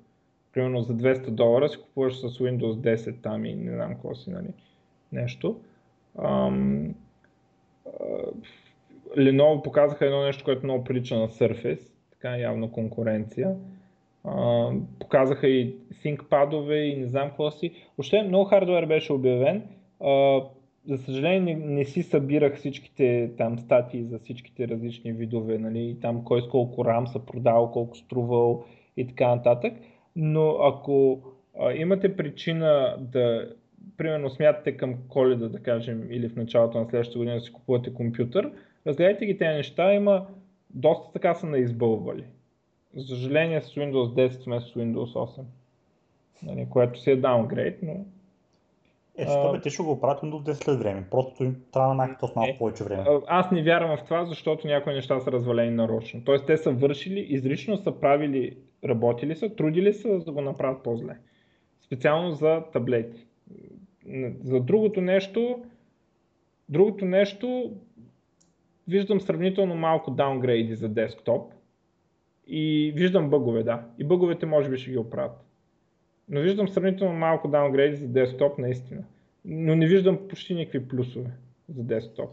Примерно 0.52 0.82
за 0.82 0.96
200 0.96 1.30
долара 1.30 1.68
си 1.68 1.78
купуваш 1.80 2.20
с 2.20 2.38
Windows 2.38 2.96
10 2.96 3.22
там 3.22 3.44
и 3.44 3.54
не 3.54 3.72
знам 3.72 3.94
какво 3.94 4.14
си, 4.14 4.30
нали, 4.30 4.48
нещо. 5.12 5.60
Ам, 6.18 6.94
Lenovo 9.16 9.62
показаха 9.62 10.06
едно 10.06 10.22
нещо, 10.22 10.44
което 10.44 10.64
много 10.64 10.84
прилича 10.84 11.18
на 11.18 11.28
Surface, 11.28 11.92
така 12.10 12.36
явно 12.36 12.72
конкуренция. 12.72 13.56
Uh, 14.24 14.80
показаха 15.00 15.48
и 15.48 15.76
ThinkPad-ове 16.04 16.74
и 16.74 16.96
не 16.96 17.06
знам 17.06 17.28
какво 17.28 17.50
си. 17.50 17.72
Още 17.98 18.22
много 18.22 18.44
хардвер 18.44 18.86
беше 18.86 19.12
обявен. 19.12 19.62
Uh, 20.00 20.48
за 20.88 20.98
съжаление 20.98 21.40
не, 21.40 21.66
не 21.66 21.84
си 21.84 22.02
събирах 22.02 22.56
всичките 22.56 23.30
там 23.38 23.58
статии 23.58 24.04
за 24.04 24.18
всичките 24.18 24.68
различни 24.68 25.12
видове, 25.12 25.58
нали, 25.58 25.96
там 26.00 26.24
кой 26.24 26.42
с 26.42 26.48
колко 26.48 26.84
рам 26.84 27.06
са 27.06 27.18
продал, 27.18 27.70
колко 27.70 27.96
струвал 27.96 28.64
и 28.96 29.06
така 29.06 29.28
нататък. 29.28 29.72
Но 30.16 30.56
ако 30.60 31.22
а, 31.60 31.72
имате 31.72 32.16
причина 32.16 32.96
да, 33.00 33.54
примерно 33.96 34.30
смятате 34.30 34.76
към 34.76 34.94
коледа, 35.08 35.48
да 35.48 35.58
кажем, 35.58 36.08
или 36.10 36.28
в 36.28 36.36
началото 36.36 36.78
на 36.78 36.84
следващата 36.84 37.18
година 37.18 37.34
да 37.34 37.40
си 37.40 37.52
купувате 37.52 37.94
компютър, 37.94 38.52
разгледайте 38.86 39.26
ги 39.26 39.38
тези 39.38 39.56
неща, 39.56 39.94
има 39.94 40.26
доста 40.70 41.12
така 41.12 41.34
са 41.34 41.46
наизбълвали. 41.46 42.24
За 42.94 43.06
съжаление 43.06 43.60
с 43.60 43.74
Windows 43.74 44.28
10 44.28 44.44
вместо 44.44 44.78
Windows 44.78 45.12
8. 45.12 45.42
Нали, 46.42 46.66
което 46.70 47.00
си 47.00 47.10
е 47.10 47.20
downgrade, 47.20 47.76
но 47.82 48.04
е, 49.18 49.26
що 49.26 49.52
бе, 49.52 49.60
те 49.60 49.70
ще 49.70 49.82
го 49.82 50.00
правят 50.00 50.20
до 50.22 50.36
10 50.36 50.52
след 50.52 50.78
време. 50.78 51.04
Просто 51.10 51.52
трябва 51.72 51.94
на 51.94 52.06
някакъв 52.06 52.36
малко 52.36 52.50
е, 52.50 52.58
повече 52.58 52.84
време. 52.84 53.04
Аз 53.26 53.50
не 53.50 53.62
вярвам 53.62 53.96
в 53.96 54.04
това, 54.04 54.24
защото 54.24 54.66
някои 54.66 54.94
неща 54.94 55.20
са 55.20 55.32
развалени 55.32 55.70
нарочно. 55.70 56.24
Тоест 56.24 56.46
те 56.46 56.56
са 56.56 56.70
вършили, 56.70 57.20
изрично 57.20 57.76
са 57.76 58.00
правили, 58.00 58.56
работили 58.84 59.36
са, 59.36 59.54
трудили 59.54 59.92
са, 59.92 60.18
за 60.18 60.24
да 60.24 60.32
го 60.32 60.40
направят 60.40 60.82
по-зле. 60.82 61.16
Специално 61.82 62.32
за 62.32 62.62
таблети. 62.72 63.26
За 64.42 64.60
другото 64.60 65.00
нещо, 65.00 65.62
другото 66.68 67.04
нещо, 67.04 67.72
виждам 68.88 69.20
сравнително 69.20 69.74
малко 69.74 70.10
даунгрейди 70.10 70.74
за 70.74 70.88
десктоп 70.88 71.52
и 72.46 72.92
виждам 72.96 73.30
бъгове, 73.30 73.62
да. 73.62 73.84
И 73.98 74.04
бъговете 74.04 74.46
може 74.46 74.70
би 74.70 74.78
ще 74.78 74.90
ги 74.90 74.98
оправят. 74.98 75.51
Но 76.32 76.40
виждам 76.40 76.68
сравнително 76.68 77.12
малко 77.12 77.48
даунгрейди 77.48 77.96
за 77.96 78.08
десктоп 78.08 78.58
наистина. 78.58 79.04
Но 79.44 79.74
не 79.74 79.86
виждам 79.86 80.28
почти 80.28 80.54
никакви 80.54 80.88
плюсове 80.88 81.30
за 81.68 81.84
десктоп. 81.84 82.30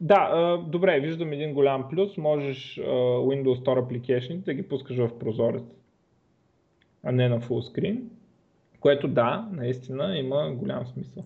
Да, 0.00 0.56
добре, 0.68 1.00
виждам 1.00 1.32
един 1.32 1.54
голям 1.54 1.88
плюс. 1.90 2.16
Можеш 2.16 2.76
Windows 2.76 3.64
Store 3.64 3.80
application 3.80 4.36
да 4.36 4.54
ги 4.54 4.68
пускаш 4.68 4.96
в 4.96 5.18
прозорец, 5.18 5.62
а 7.02 7.12
не 7.12 7.28
на 7.28 7.40
full 7.40 7.72
screen. 7.72 8.02
Което 8.80 9.08
да, 9.08 9.48
наистина 9.52 10.18
има 10.18 10.52
голям 10.54 10.86
смисъл. 10.86 11.24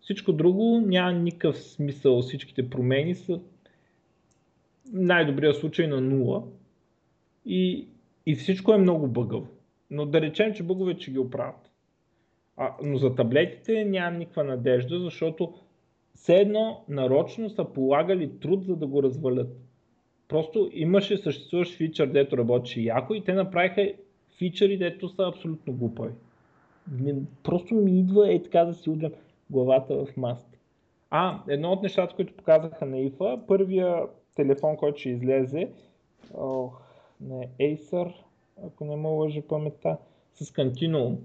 Всичко 0.00 0.32
друго 0.32 0.82
няма 0.86 1.12
никакъв 1.12 1.58
смисъл. 1.58 2.22
Всичките 2.22 2.70
промени 2.70 3.14
са 3.14 3.40
най-добрия 4.92 5.54
случай 5.54 5.86
на 5.86 6.00
нула. 6.00 6.44
И, 7.46 7.88
и 8.26 8.34
всичко 8.34 8.72
е 8.72 8.78
много 8.78 9.08
бъгаво. 9.08 9.46
Но 9.90 10.06
да 10.06 10.20
речем, 10.20 10.54
че 10.54 10.62
бъгове, 10.62 10.96
че 10.96 11.12
ги 11.12 11.18
оправят. 11.18 11.70
А, 12.56 12.74
но 12.82 12.98
за 12.98 13.14
таблетите 13.14 13.84
нямам 13.84 14.18
никаква 14.18 14.44
надежда, 14.44 15.00
защото 15.00 15.54
все 16.14 16.36
едно 16.36 16.84
нарочно 16.88 17.50
са 17.50 17.64
полагали 17.64 18.38
труд, 18.38 18.64
за 18.64 18.76
да 18.76 18.86
го 18.86 19.02
развалят. 19.02 19.56
Просто 20.28 20.70
имаше 20.72 21.16
съществуващ 21.16 21.76
фичър, 21.76 22.06
дето 22.06 22.38
работеше 22.38 22.80
яко 22.80 23.14
и 23.14 23.24
те 23.24 23.32
направиха 23.32 23.92
фичъри, 24.38 24.78
дето 24.78 25.08
са 25.08 25.22
абсолютно 25.28 25.72
глупави. 25.72 26.12
Просто 27.42 27.74
ми 27.74 27.98
идва 27.98 28.34
е 28.34 28.42
така 28.42 28.64
да 28.64 28.74
си 28.74 28.90
удрям 28.90 29.12
главата 29.50 30.04
в 30.04 30.16
маст. 30.16 30.46
А, 31.10 31.42
едно 31.48 31.72
от 31.72 31.82
нещата, 31.82 32.14
които 32.16 32.36
показаха 32.36 32.86
на 32.86 32.98
ИФА, 32.98 33.40
първия 33.46 34.02
телефон, 34.34 34.76
който 34.76 34.98
ще 34.98 35.10
излезе, 35.10 35.68
ох, 36.34 36.80
не, 37.20 37.48
Acer, 37.60 38.14
ако 38.66 38.84
не 38.84 38.96
ме 38.96 39.08
лъжи 39.08 39.42
паметта, 39.42 39.96
с 40.34 40.52
Continuum. 40.52 41.16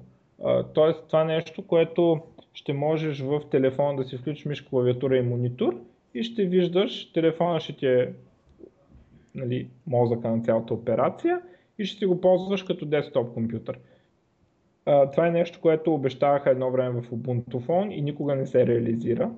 Тоест 0.74 1.04
това 1.08 1.24
нещо, 1.24 1.68
което 1.68 2.22
ще 2.54 2.74
можеш 2.74 3.20
в 3.22 3.42
телефона 3.52 3.96
да 3.96 4.04
си 4.04 4.18
включиш 4.18 4.62
клавиатура 4.62 5.18
и 5.18 5.22
монитор 5.22 5.80
и 6.14 6.24
ще 6.24 6.46
виждаш, 6.46 7.12
телефона 7.14 7.60
ще 7.60 7.76
ти 7.76 7.88
е 7.88 8.14
нали, 9.36 9.70
мозъка 9.88 10.30
на 10.30 10.44
цялата 10.44 10.74
операция 10.74 11.42
и 11.80 11.86
ще 11.86 11.98
си 11.98 12.06
го 12.06 12.22
ползваш 12.22 12.64
като 12.64 12.86
десктоп 12.86 13.34
компютър. 13.34 13.80
това 14.86 15.28
е 15.28 15.32
нещо, 15.32 15.60
което 15.62 15.94
обещаваха 15.94 16.50
едно 16.50 16.72
време 16.72 17.02
в 17.02 17.10
Ubuntu 17.10 17.56
Phone 17.56 17.92
и 17.92 18.02
никога 18.02 18.36
не 18.36 18.46
се 18.46 18.68
реализира. 18.68 19.32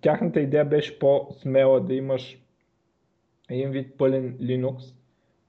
тяхната 0.00 0.40
идея 0.40 0.64
беше 0.64 0.98
по-смела 0.98 1.80
да 1.80 1.94
имаш 1.94 2.42
един 3.48 3.70
вид 3.70 3.98
пълен 3.98 4.38
Linux, 4.38 4.94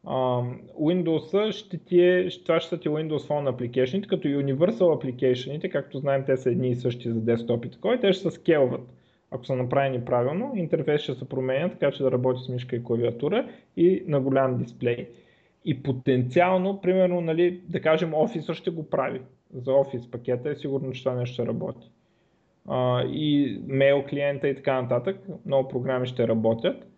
Windows 0.06 1.52
ще 1.52 1.78
ти 1.78 2.02
е, 2.02 2.30
това 2.46 2.60
ще 2.60 2.70
са 2.70 2.80
ти 2.80 2.90
Windows 2.90 3.28
Phone 3.28 3.52
application, 3.52 4.08
като 4.08 4.28
и 4.28 4.36
Universal 4.36 4.80
application, 4.80 5.72
както 5.72 6.00
знаем 6.00 6.24
те 6.26 6.38
са 6.38 6.50
едни 6.50 6.70
и 6.70 6.76
същи 6.76 7.10
за 7.10 7.22
десктоп 7.22 7.66
и 7.66 7.70
такова, 7.70 8.00
те 8.00 8.14
ще 8.14 8.30
се 8.30 8.32
скелват. 8.32 8.82
Ако 9.32 9.46
са 9.46 9.56
направени 9.56 10.06
правилно, 10.06 10.52
интерфейс 10.56 11.02
ще 11.02 11.14
се 11.14 11.30
променя, 11.30 11.70
така 11.70 11.92
че 11.92 12.04
да 12.04 12.12
работи 12.12 12.44
с 12.44 12.50
мишка 12.50 12.76
и 12.76 12.84
клавиатура 12.84 13.50
и 13.78 14.04
на 14.08 14.22
голям 14.22 14.58
дисплей. 14.58 15.08
И 15.66 15.84
потенциално, 15.84 16.82
примерно, 16.82 17.22
нали, 17.22 17.62
да 17.70 17.82
кажем, 17.82 18.12
Office 18.12 18.54
ще 18.54 18.72
го 18.72 18.90
прави. 18.90 19.22
За 19.54 19.72
Office 19.72 20.12
пакета 20.12 20.50
е 20.50 20.56
сигурно, 20.56 20.92
че 20.92 21.04
това 21.04 21.16
нещо 21.16 21.34
ще 21.34 21.46
работи. 21.46 21.92
Uh, 22.68 23.10
и 23.10 23.60
mail 23.62 24.10
клиента 24.10 24.48
и 24.48 24.56
така 24.56 24.82
нататък, 24.82 25.18
много 25.46 25.68
програми 25.68 26.08
ще 26.08 26.28
работят 26.28 26.91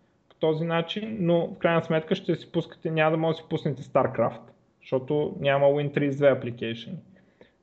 този 0.44 0.64
начин, 0.64 1.16
но 1.20 1.46
в 1.46 1.58
крайна 1.58 1.84
сметка 1.84 2.14
ще 2.14 2.36
си 2.36 2.52
пускате, 2.52 2.90
няма 2.90 3.10
да 3.10 3.16
може 3.16 3.36
да 3.36 3.42
си 3.42 3.48
пуснете 3.50 3.82
StarCraft, 3.82 4.40
защото 4.80 5.36
няма 5.40 5.66
Win32 5.66 6.12
application. 6.12 6.92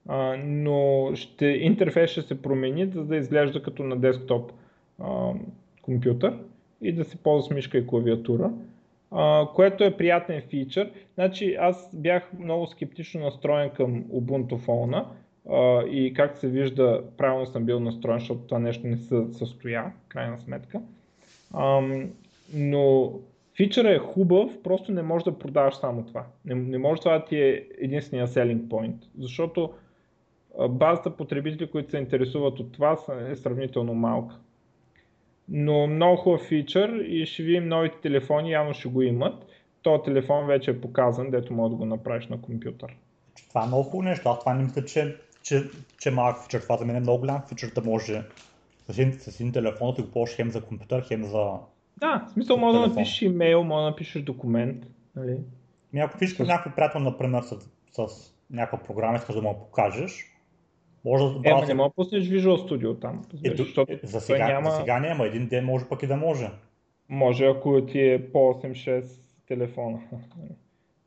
А, 0.07 0.37
но 0.45 1.11
ще, 1.15 1.45
интерфейс 1.45 2.11
ще 2.11 2.21
се 2.21 2.41
промени, 2.41 2.85
за 2.85 3.05
да 3.05 3.17
изглежда 3.17 3.63
като 3.63 3.83
на 3.83 3.95
десктоп 3.95 4.51
а, 4.99 5.31
компютър 5.81 6.37
и 6.81 6.93
да 6.93 7.03
се 7.03 7.17
ползва 7.17 7.47
с 7.47 7.55
мишка 7.55 7.77
и 7.77 7.87
клавиатура, 7.87 8.51
а, 9.11 9.47
което 9.55 9.83
е 9.83 9.97
приятен 9.97 10.41
фичър. 10.49 10.91
Значи 11.13 11.55
аз 11.59 11.95
бях 11.95 12.33
много 12.39 12.67
скептично 12.67 13.21
настроен 13.21 13.69
към 13.69 14.03
Ubuntu 14.03 14.53
Phone 14.53 15.05
и 15.87 16.13
както 16.13 16.39
се 16.39 16.47
вижда, 16.47 17.03
правилно 17.17 17.45
съм 17.45 17.65
бил 17.65 17.79
настроен, 17.79 18.19
защото 18.19 18.41
това 18.41 18.59
нещо 18.59 18.87
не 18.87 18.97
се 18.97 19.25
състоя, 19.31 19.91
крайна 20.07 20.39
сметка 20.39 20.81
но 22.53 23.13
фичъра 23.55 23.91
е 23.91 23.99
хубав, 23.99 24.63
просто 24.63 24.91
не 24.91 25.01
можеш 25.01 25.23
да 25.23 25.39
продаваш 25.39 25.75
само 25.75 26.05
това. 26.05 26.25
Не, 26.45 26.55
не 26.55 26.77
може 26.77 27.01
това 27.01 27.17
да 27.17 27.25
ти 27.25 27.37
е 27.37 27.67
единствения 27.77 28.27
selling 28.27 28.61
point, 28.61 28.95
защото 29.19 29.73
базата 30.69 31.17
потребители, 31.17 31.71
които 31.71 31.91
се 31.91 31.97
интересуват 31.97 32.59
от 32.59 32.71
това, 32.71 32.97
е 33.29 33.35
сравнително 33.35 33.93
малка. 33.93 34.35
Но 35.49 35.87
много 35.87 36.17
хубав 36.17 36.41
фичър 36.41 36.89
и 36.99 37.25
ще 37.25 37.43
видим 37.43 37.67
новите 37.67 37.97
телефони, 38.01 38.51
явно 38.51 38.73
ще 38.73 38.89
го 38.89 39.01
имат. 39.01 39.45
Този 39.81 40.03
телефон 40.03 40.47
вече 40.47 40.71
е 40.71 40.81
показан, 40.81 41.29
дето 41.29 41.53
може 41.53 41.71
да 41.71 41.75
го 41.75 41.85
направиш 41.85 42.27
на 42.27 42.41
компютър. 42.41 42.95
Това 43.49 43.63
е 43.63 43.67
много 43.67 43.83
хубаво 43.83 44.03
нещо. 44.03 44.29
Аз 44.29 44.39
това 44.39 44.53
не 44.53 44.63
мисля, 44.63 44.85
че, 44.85 45.17
че, 45.43 45.63
че 45.99 46.09
е 46.09 46.11
малък 46.11 46.43
фичър. 46.43 46.61
Това 46.61 46.77
за 46.77 46.85
мен 46.85 46.95
е 46.95 46.99
много 46.99 47.19
голям 47.19 47.41
фичър 47.49 47.71
да 47.75 47.81
може 47.81 48.23
с 48.89 48.99
един, 48.99 49.13
с 49.13 49.39
един 49.39 49.51
телефон 49.51 49.93
да 49.95 50.01
го 50.03 50.11
ползваш 50.11 50.35
хем 50.35 50.51
за 50.51 50.61
компютър, 50.61 51.03
хем 51.07 51.23
за, 51.23 51.53
да, 52.01 52.25
в 52.27 52.31
смисъл 52.31 52.57
може 52.57 52.79
да 52.79 52.87
напишеш 52.87 53.21
имейл, 53.21 53.63
може 53.63 53.83
да 53.83 53.89
напишеш 53.89 54.21
документ. 54.21 54.85
Нали? 55.15 55.37
Ами 55.93 56.01
ако 56.01 56.23
искаш 56.23 56.45
с... 56.45 56.49
някой 56.49 56.71
приятел, 56.71 57.01
например, 57.01 57.41
с, 57.41 57.57
с 57.91 58.33
някаква 58.49 58.77
програма, 58.77 59.15
искаш 59.15 59.35
да 59.35 59.41
му 59.41 59.59
покажеш, 59.59 60.31
може 61.05 61.23
да 61.23 61.49
е, 61.49 61.67
не 61.67 61.73
мога 61.73 61.89
да 61.89 61.95
пуснеш 61.95 62.23
Visual 62.23 62.69
Studio 62.69 63.01
там. 63.01 63.21
Ето, 63.43 63.63
защото 63.63 63.93
за, 64.03 64.21
сега, 64.21 64.47
няма... 64.47 64.71
за 64.71 64.77
сега 64.77 64.99
няма, 64.99 65.25
един 65.25 65.47
ден 65.47 65.65
може 65.65 65.85
пък 65.85 66.03
и 66.03 66.07
да 66.07 66.17
може. 66.17 66.49
Може, 67.09 67.45
ако 67.45 67.85
ти 67.85 67.99
е 67.99 68.31
по 68.31 68.37
8.6 68.37 69.05
телефона. 69.47 69.99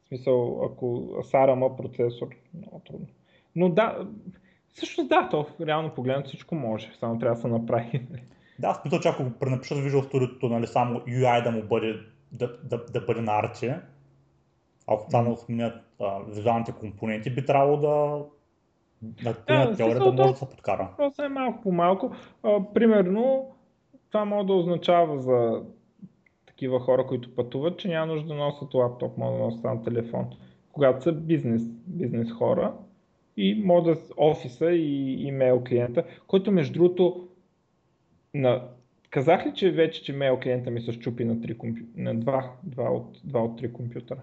В 0.05 0.09
смисъл, 0.09 0.65
ако 0.65 0.87
SARAM 1.23 1.77
процесор, 1.77 2.29
много 2.55 2.83
трудно. 2.87 3.07
Но 3.57 3.69
да, 3.69 4.07
също 4.75 5.05
да, 5.05 5.29
то 5.31 5.47
реално 5.61 5.95
погледнато 5.95 6.29
всичко 6.29 6.55
може, 6.55 6.91
само 7.01 7.19
трябва 7.19 7.35
да 7.35 7.41
се 7.41 7.49
направи. 7.49 8.07
Да, 8.59 8.75
смисъл, 8.75 9.01
че 9.01 9.09
ако 9.09 9.25
го 9.25 9.31
пренапиша 9.31 9.75
Visual 9.75 10.13
Studio, 10.13 10.49
нали, 10.49 10.67
само 10.67 11.01
UI 11.01 11.45
да 11.45 11.51
му 11.51 11.63
бъде, 11.63 11.99
да, 12.33 12.59
да, 12.65 12.85
да 12.85 13.01
бъде 13.01 13.21
на 13.21 13.39
арче, 13.39 13.81
Ако 14.87 15.11
само 15.11 15.37
сменят 15.37 15.85
а, 16.01 16.19
визуалните 16.29 16.73
компоненти, 16.73 17.35
би 17.35 17.47
трябвало 17.47 17.77
да 17.77 18.25
на 19.23 19.35
Да, 19.47 19.67
да, 19.67 19.77
теорията 19.77 20.13
може 20.13 20.33
да 20.33 20.37
се 20.37 20.51
подкара. 20.51 20.91
Просто 20.97 21.23
е 21.23 21.29
малко 21.29 21.63
по 21.63 21.73
малко. 21.73 22.13
А, 22.43 22.61
примерно, 22.75 23.51
това 24.11 24.25
може 24.25 24.47
да 24.47 24.53
означава 24.53 25.19
за 25.19 25.63
такива 26.47 26.81
хора, 26.81 27.07
които 27.07 27.35
пътуват, 27.35 27.79
че 27.79 27.89
няма 27.89 28.07
нужда 28.07 28.29
да 28.29 28.35
носят 28.35 28.75
лаптоп, 28.75 29.19
може 29.19 29.39
да 29.39 29.45
носят 29.45 29.63
само 29.63 29.83
телефон. 29.83 30.27
Когато 30.73 31.03
са 31.03 31.13
бизнес, 31.13 31.63
бизнес 31.87 32.33
хора 32.33 32.73
и 33.37 33.63
може 33.65 33.85
да 33.85 33.97
с 33.97 34.11
офиса 34.17 34.71
и 34.71 35.23
имейл 35.27 35.65
клиента, 35.65 36.05
който 36.27 36.53
между 36.53 36.73
другото 36.73 37.29
на... 38.35 38.69
Казах 39.11 39.47
ли, 39.47 39.53
че 39.55 39.71
вече, 39.71 40.03
че 40.03 40.13
мейл 40.13 40.41
клиента 40.41 40.71
ми 40.71 40.81
се 40.81 40.93
щупи 40.93 41.25
на, 41.25 41.41
три 41.41 41.59
компю... 41.59 41.83
на 41.97 42.15
два, 42.15 42.51
два, 42.63 42.91
от, 42.91 43.21
два 43.25 43.41
от 43.41 43.59
три 43.59 43.73
компютъра? 43.73 44.21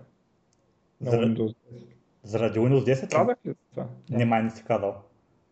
На 1.01 1.11
Заради- 1.11 1.35
Windows 1.35 1.55
10. 1.73 1.85
Заради 2.23 2.59
Windows 2.59 2.83
10 2.83 2.89
ли? 2.91 2.95
Страдах 2.95 3.37
ли 3.45 3.53
това? 3.71 3.87
Не, 4.09 4.25
май 4.25 4.43
не 4.43 4.49
си 4.49 4.63
казал. 4.63 4.95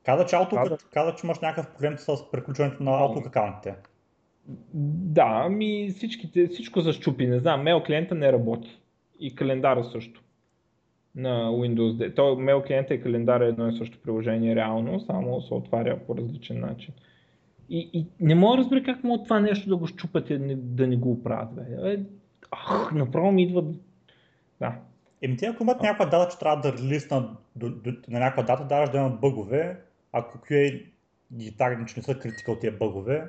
Каза, 0.06 0.26
че, 0.26 0.36
Outlook, 0.36 0.64
Каза. 0.64 0.78
каза, 0.94 1.16
че 1.16 1.26
имаш 1.28 1.40
някакъв 1.40 1.74
проблем 1.74 1.98
с 1.98 2.32
приключването 2.32 2.84
на 2.84 2.92
Outlook 2.92 3.28
акаунтите. 3.28 3.76
Да, 4.74 5.42
ами 5.46 5.90
всичките, 5.96 6.48
всичко 6.48 6.82
се 6.82 6.94
щупи, 6.94 7.28
не 7.28 7.40
знам, 7.40 7.64
мейл 7.64 7.84
клиента 7.84 8.16
не 8.16 8.32
работи. 8.32 8.80
И 9.20 9.36
календара 9.36 9.84
също. 9.84 10.24
На 11.16 11.50
Windows 11.50 12.10
10. 12.10 12.16
То 12.16 12.36
мейл 12.36 12.62
клиента 12.62 12.94
и 12.94 13.02
календара 13.02 13.46
е 13.46 13.50
едно 13.50 13.68
и 13.68 13.78
също 13.78 14.02
приложение 14.02 14.56
реално, 14.56 15.00
само 15.00 15.42
се 15.42 15.54
отваря 15.54 16.00
по 16.08 16.18
различен 16.18 16.60
начин. 16.60 16.94
И, 17.70 17.90
и 17.94 18.06
не 18.20 18.36
мога 18.36 18.58
да 18.58 18.64
разбера 18.64 18.84
как 18.84 19.04
мога 19.04 19.24
това 19.24 19.40
нещо 19.40 19.70
да 19.70 19.78
го 19.78 19.88
щупат 19.88 20.30
и 20.30 20.38
да 20.38 20.46
не, 20.46 20.56
да 20.56 20.88
не 20.88 20.98
го 20.98 21.12
оправят. 21.12 21.56
Бе. 21.56 21.92
Е, 21.94 22.00
ах, 22.52 22.92
направо 22.92 23.32
ми 23.32 23.44
идва... 23.44 23.64
Да. 24.60 24.76
Еми 25.22 25.38
те 25.38 25.46
ако 25.46 25.64
имат 25.64 25.82
някаква 25.82 26.06
дата, 26.06 26.32
че 26.32 26.40
трябва 26.40 26.62
да 26.62 26.78
релиснат 26.78 27.30
до, 27.56 27.70
на 28.08 28.20
някаква 28.20 28.44
дата, 28.44 28.66
даваш 28.66 28.90
да 28.90 28.98
имат 28.98 29.20
бъгове, 29.20 29.80
ако 30.12 30.38
QA 30.38 30.86
ги 31.34 31.58
тагне, 31.58 31.86
че 31.86 31.94
не 31.98 32.04
са 32.04 32.20
критикал 32.20 32.60
тия 32.60 32.72
бъгове, 32.72 33.28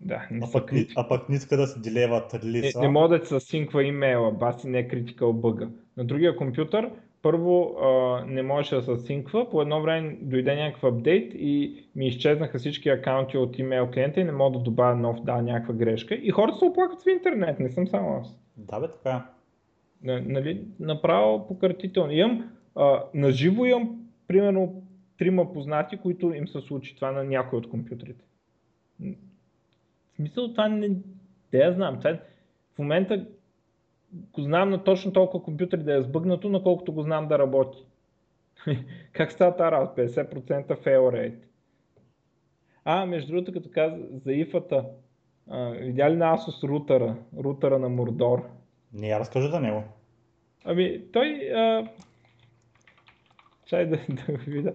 Да, 0.00 0.28
не 0.30 0.40
а 0.46 0.52
пък, 0.52 0.72
а 0.96 1.08
пък 1.08 1.28
не 1.28 1.36
иска 1.36 1.56
да 1.56 1.66
се 1.66 1.80
делеват 1.80 2.32
Не, 2.32 2.40
релиса. 2.40 2.80
не 2.80 2.88
мога 2.88 3.18
да 3.18 3.26
се 3.26 3.40
синква 3.40 3.84
имейла, 3.84 4.32
баси 4.32 4.68
не 4.68 4.78
е 4.78 4.88
critical 4.88 5.32
бъга. 5.32 5.68
На 5.96 6.04
другия 6.04 6.36
компютър 6.36 6.90
първо 7.22 7.76
а, 7.80 8.24
не 8.26 8.42
можеше 8.42 8.74
да 8.74 8.82
се 8.82 8.96
синква, 8.96 9.50
по 9.50 9.62
едно 9.62 9.82
време 9.82 10.18
дойде 10.20 10.56
някакъв 10.56 10.84
апдейт 10.84 11.32
и 11.34 11.84
ми 11.96 12.06
изчезнаха 12.06 12.58
всички 12.58 12.88
акаунти 12.88 13.38
от 13.38 13.58
имейл 13.58 13.90
клиента 13.90 14.20
и 14.20 14.24
не 14.24 14.32
мога 14.32 14.58
да 14.58 14.64
добавя 14.64 14.96
нов, 14.96 15.22
да, 15.24 15.42
някаква 15.42 15.74
грешка. 15.74 16.14
И 16.14 16.30
хората 16.30 16.58
се 16.58 16.64
оплакват 16.64 17.02
в 17.02 17.08
интернет, 17.10 17.58
не 17.60 17.70
съм 17.70 17.86
само 17.86 18.16
аз. 18.20 18.38
Да 18.56 18.80
бе, 18.80 18.86
така. 18.88 19.10
е. 20.04 20.08
Н- 20.12 20.22
Нали, 20.26 20.64
направо 20.80 21.46
пократително. 21.48 22.12
Имам, 22.12 22.50
а, 22.76 23.02
наживо 23.14 23.64
имам 23.66 24.00
примерно 24.28 24.82
трима 25.18 25.52
познати, 25.52 25.96
които 25.96 26.32
им 26.34 26.48
се 26.48 26.60
случи 26.60 26.96
това 26.96 27.12
на 27.12 27.24
някой 27.24 27.58
от 27.58 27.70
компютрите. 27.70 28.24
В 29.00 30.16
смисъл 30.16 30.48
това 30.50 30.68
не... 30.68 30.90
Те 31.50 31.58
я 31.58 31.72
знам. 31.72 31.98
Това, 31.98 32.10
е- 32.10 32.20
в 32.74 32.78
момента 32.78 33.26
го 34.12 34.42
знам 34.42 34.70
на 34.70 34.84
точно 34.84 35.12
толкова 35.12 35.44
компютри 35.44 35.78
да 35.78 35.96
е 35.96 36.02
сбъгнато, 36.02 36.48
наколкото 36.48 36.92
го 36.92 37.02
знам 37.02 37.28
да 37.28 37.38
работи. 37.38 37.78
как 39.12 39.32
става 39.32 39.56
тази 39.56 39.72
работа? 39.72 40.08
50% 40.08 40.66
fail 40.66 40.98
rate. 40.98 41.38
А, 42.84 43.06
между 43.06 43.32
другото, 43.32 43.52
като 43.52 43.70
каза 43.70 43.96
за 44.24 44.32
ифата, 44.32 44.84
а, 45.50 45.70
видя 45.70 46.10
ли 46.10 46.16
на 46.16 46.36
Asus 46.36 46.68
рутера, 46.68 47.16
рутера 47.38 47.78
на 47.78 47.90
Mordor? 47.90 48.42
Не 48.92 49.08
я 49.08 49.20
разкажи 49.20 49.48
за 49.48 49.60
него. 49.60 49.84
Ами, 50.64 51.02
той... 51.12 51.50
А... 51.54 51.88
Чай 53.66 53.86
да, 53.86 53.98
да 54.08 54.32
го 54.32 54.38
видя. 54.46 54.72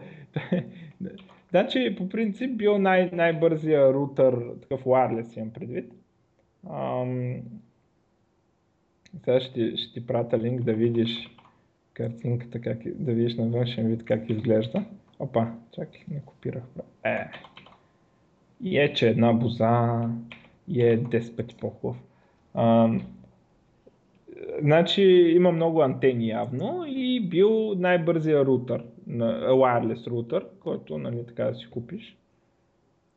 Значи, 1.50 1.96
по 1.98 2.10
принцип, 2.10 2.58
бил 2.58 2.78
най- 2.78 3.10
най-бързия 3.14 3.94
рутер, 3.94 4.38
такъв 4.62 4.84
wireless 4.84 5.38
имам 5.38 5.54
предвид. 5.54 5.94
Ам... 6.70 7.42
Сега 9.20 9.40
ще, 9.42 9.78
ще 9.78 9.94
ти 9.94 10.08
пратя 10.08 10.40
линк 10.40 10.62
да 10.62 10.74
видиш 10.74 11.30
картинката, 11.94 12.62
как, 12.62 12.78
да 12.96 13.14
видиш 13.14 13.36
на 13.36 13.46
външен 13.46 13.88
вид 13.88 14.06
как 14.06 14.30
изглежда. 14.30 14.86
Опа, 15.20 15.52
чакай, 15.72 16.02
не 16.12 16.22
копирах. 16.22 16.64
Е. 17.04 17.28
И 18.62 18.80
е, 18.80 18.94
че 18.94 19.10
една 19.10 19.34
боза, 19.34 20.10
и 20.68 20.84
е 20.84 21.04
10 21.04 21.36
пъти 21.36 21.56
по-хубав. 21.56 21.98
Значи 24.62 25.02
има 25.36 25.52
много 25.52 25.82
антени 25.82 26.28
явно 26.28 26.86
и 26.88 27.28
бил 27.30 27.76
най-бързия 27.78 28.46
рутер, 28.46 28.84
на- 29.08 29.50
wireless 29.50 30.08
рутер, 30.08 30.46
който 30.60 30.98
нали, 30.98 31.26
така 31.28 31.44
да 31.44 31.56
си 31.56 31.70
купиш. 31.70 32.18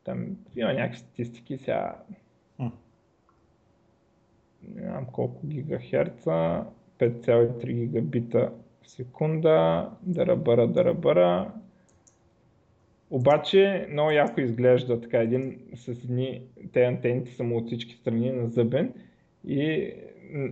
Там 0.03 0.25
има 0.55 0.73
някакви 0.73 0.99
статистики 0.99 1.57
сега. 1.57 1.95
Не 4.63 4.81
знам 4.81 5.05
колко 5.05 5.47
гигахерца, 5.47 6.65
5,3 6.99 7.73
гигабита 7.73 8.51
в 8.81 8.89
секунда, 8.89 9.89
дарабара, 10.03 10.67
дарабара. 10.67 11.51
Обаче 13.09 13.87
много 13.91 14.11
яко 14.11 14.41
изглежда 14.41 15.01
така 15.01 15.17
един 15.17 15.59
с 15.75 15.87
едни, 15.87 16.41
те 16.73 16.83
антените 16.83 17.31
са 17.31 17.43
му 17.43 17.57
от 17.57 17.67
всички 17.67 17.93
страни 17.95 18.31
на 18.31 18.49
зъбен 18.49 18.93
и 19.47 19.93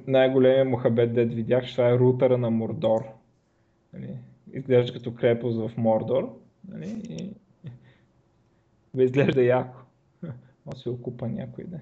най-големия 0.07 0.65
мухабет, 0.65 1.13
дед 1.13 1.33
видях, 1.33 1.71
това 1.71 1.89
е 1.89 1.97
рутера 1.99 2.37
на 2.37 2.49
Мордор. 2.49 3.01
Нали? 3.93 4.09
Изглежда 4.53 4.93
като 4.93 5.15
крепост 5.15 5.57
в 5.57 5.77
Мордор. 5.77 6.39
Нали? 6.67 7.01
И... 7.09 7.33
Изглежда 9.03 9.43
яко. 9.43 9.77
Може 10.65 10.77
си 10.77 10.89
го 10.89 11.01
купа 11.01 11.27
някой 11.27 11.63
ден. 11.63 11.81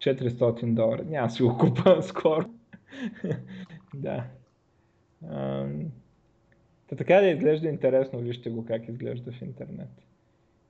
400 0.00 0.74
долара. 0.74 1.04
Няма 1.04 1.30
си 1.30 1.42
го 1.42 1.58
купа 1.58 2.02
скоро. 2.02 2.44
да. 3.94 4.24
Ам, 5.30 5.90
Та 6.90 6.96
така 6.96 7.14
да 7.20 7.26
изглежда 7.26 7.68
интересно, 7.68 8.18
вижте 8.18 8.50
го 8.50 8.64
как 8.64 8.88
изглежда 8.88 9.32
в 9.32 9.42
интернет. 9.42 9.88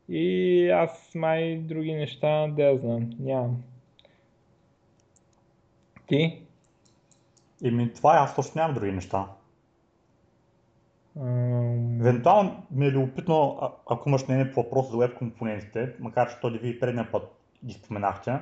И 0.08 0.70
аз 0.70 1.14
май 1.14 1.58
други 1.58 1.94
неща, 1.94 2.48
да 2.48 2.78
знам, 2.78 3.10
нямам. 3.18 3.62
Ти? 6.06 6.42
Еми 7.64 7.92
това 7.92 8.16
е, 8.16 8.18
аз 8.18 8.36
точно 8.36 8.52
нямам 8.60 8.74
други 8.74 8.92
неща. 8.92 9.26
Ам, 11.20 12.00
Евентуално 12.00 12.62
ми 12.70 12.86
е 12.86 12.90
любопитно, 12.90 13.58
а- 13.60 13.70
ако 13.86 14.08
имаш 14.08 14.28
мнение 14.28 14.52
по 14.52 14.62
въпроса 14.62 14.90
за 14.90 14.98
веб 14.98 15.18
компонентите, 15.18 15.94
макар 16.00 16.30
че 16.30 16.40
то 16.40 16.50
ви 16.50 16.68
и 16.68 16.80
предния 16.80 17.12
път 17.12 17.22
ги 17.64 17.72
споменахте. 17.72 18.38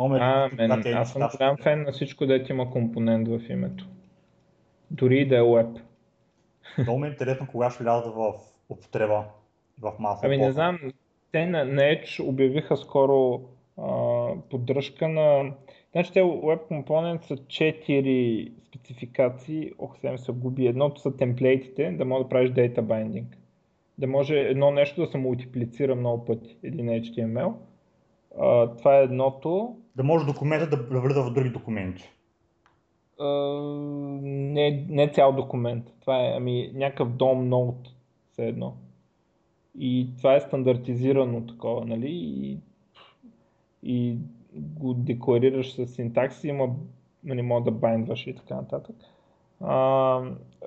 Е 0.00 0.02
А, 0.02 0.50
мен, 0.52 0.70
аз 0.70 1.12
съм 1.12 1.22
неща. 1.22 1.38
голям 1.38 1.56
фен 1.56 1.82
на 1.82 1.92
всичко, 1.92 2.26
дето 2.26 2.52
има 2.52 2.70
компонент 2.70 3.28
в 3.28 3.40
името. 3.48 3.88
Дори 4.90 5.18
и 5.18 5.28
да 5.28 5.36
е 5.36 5.42
веб. 5.42 5.78
Много 6.78 6.98
ми 6.98 7.06
е 7.06 7.10
интересно 7.10 7.46
кога 7.46 7.70
ще 7.70 7.82
вляза 7.82 8.10
в 8.10 8.34
употреба 8.68 9.24
в 9.80 9.92
маса. 9.98 10.26
Ами 10.26 10.36
не 10.36 10.52
знам, 10.52 10.78
те 11.32 11.46
на, 11.46 11.64
на 11.64 11.82
Edge 11.82 12.28
обявиха 12.28 12.76
скоро 12.76 13.40
а, 13.78 14.28
поддръжка 14.50 15.08
на... 15.08 15.52
Значи 15.92 16.12
те 16.12 16.22
Web 16.22 16.60
Component 16.70 17.22
са 17.22 17.36
4 17.36 18.52
спецификации, 18.66 19.72
ох, 19.78 19.98
сега 19.98 20.18
се 20.18 20.32
губи. 20.32 20.66
Едното 20.66 21.00
са 21.00 21.16
темплейтите, 21.16 21.90
да 21.90 22.04
може 22.04 22.22
да 22.22 22.28
правиш 22.28 22.50
data 22.50 22.80
binding. 22.80 23.24
Да 23.98 24.06
може 24.06 24.40
едно 24.40 24.70
нещо 24.70 25.00
да 25.00 25.06
се 25.06 25.18
мултиплицира 25.18 25.94
много 25.94 26.24
пъти, 26.24 26.56
един 26.62 26.86
HTML. 26.86 27.52
А, 28.40 28.76
това 28.76 28.98
е 28.98 29.02
едното. 29.02 29.76
Да 29.96 30.02
може 30.02 30.26
документът 30.26 30.70
да, 30.70 31.00
влиза 31.00 31.22
в 31.22 31.32
други 31.32 31.50
документи. 31.50 32.12
А, 33.20 33.26
не, 34.22 34.86
не 34.88 35.12
цял 35.12 35.32
документ. 35.32 35.92
Това 36.00 36.20
е 36.20 36.32
ами, 36.36 36.70
някакъв 36.74 37.08
DOM 37.08 37.48
node, 37.48 37.88
все 38.32 38.48
едно. 38.48 38.76
И 39.78 40.08
това 40.18 40.34
е 40.34 40.40
стандартизирано 40.40 41.46
такова, 41.46 41.84
нали? 41.86 42.08
И, 42.10 42.58
и 43.82 44.18
го 44.54 44.94
декларираш 44.94 45.74
с 45.74 45.86
синтакс, 45.86 46.44
има, 46.44 46.68
не 47.24 47.42
мога 47.42 47.70
да 47.70 47.70
байндваш 47.70 48.26
и 48.26 48.34
така 48.34 48.54
нататък. 48.54 48.96
А, 49.60 50.22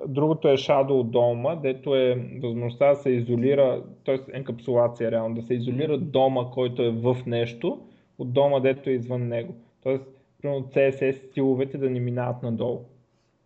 другото 0.08 0.48
е 0.48 0.56
Shadow 0.56 1.04
дома, 1.04 1.54
дето 1.54 1.96
е 1.96 2.14
възможността 2.42 2.88
да 2.88 2.96
се 2.96 3.10
изолира, 3.10 3.82
т.е. 4.06 4.18
енкапсулация 4.32 5.10
реално, 5.10 5.34
да 5.34 5.42
се 5.42 5.54
изолира 5.54 5.98
дома, 5.98 6.44
който 6.54 6.82
е 6.82 6.90
в 6.90 7.16
нещо, 7.26 7.80
от 8.18 8.32
дома, 8.32 8.60
дето 8.60 8.90
е 8.90 8.92
извън 8.92 9.28
него. 9.28 9.54
Тоест, 9.82 10.04
примерно 10.42 10.62
CSS 10.62 11.12
стиловете 11.12 11.78
да 11.78 11.90
не 11.90 12.00
минават 12.00 12.42
надолу. 12.42 12.80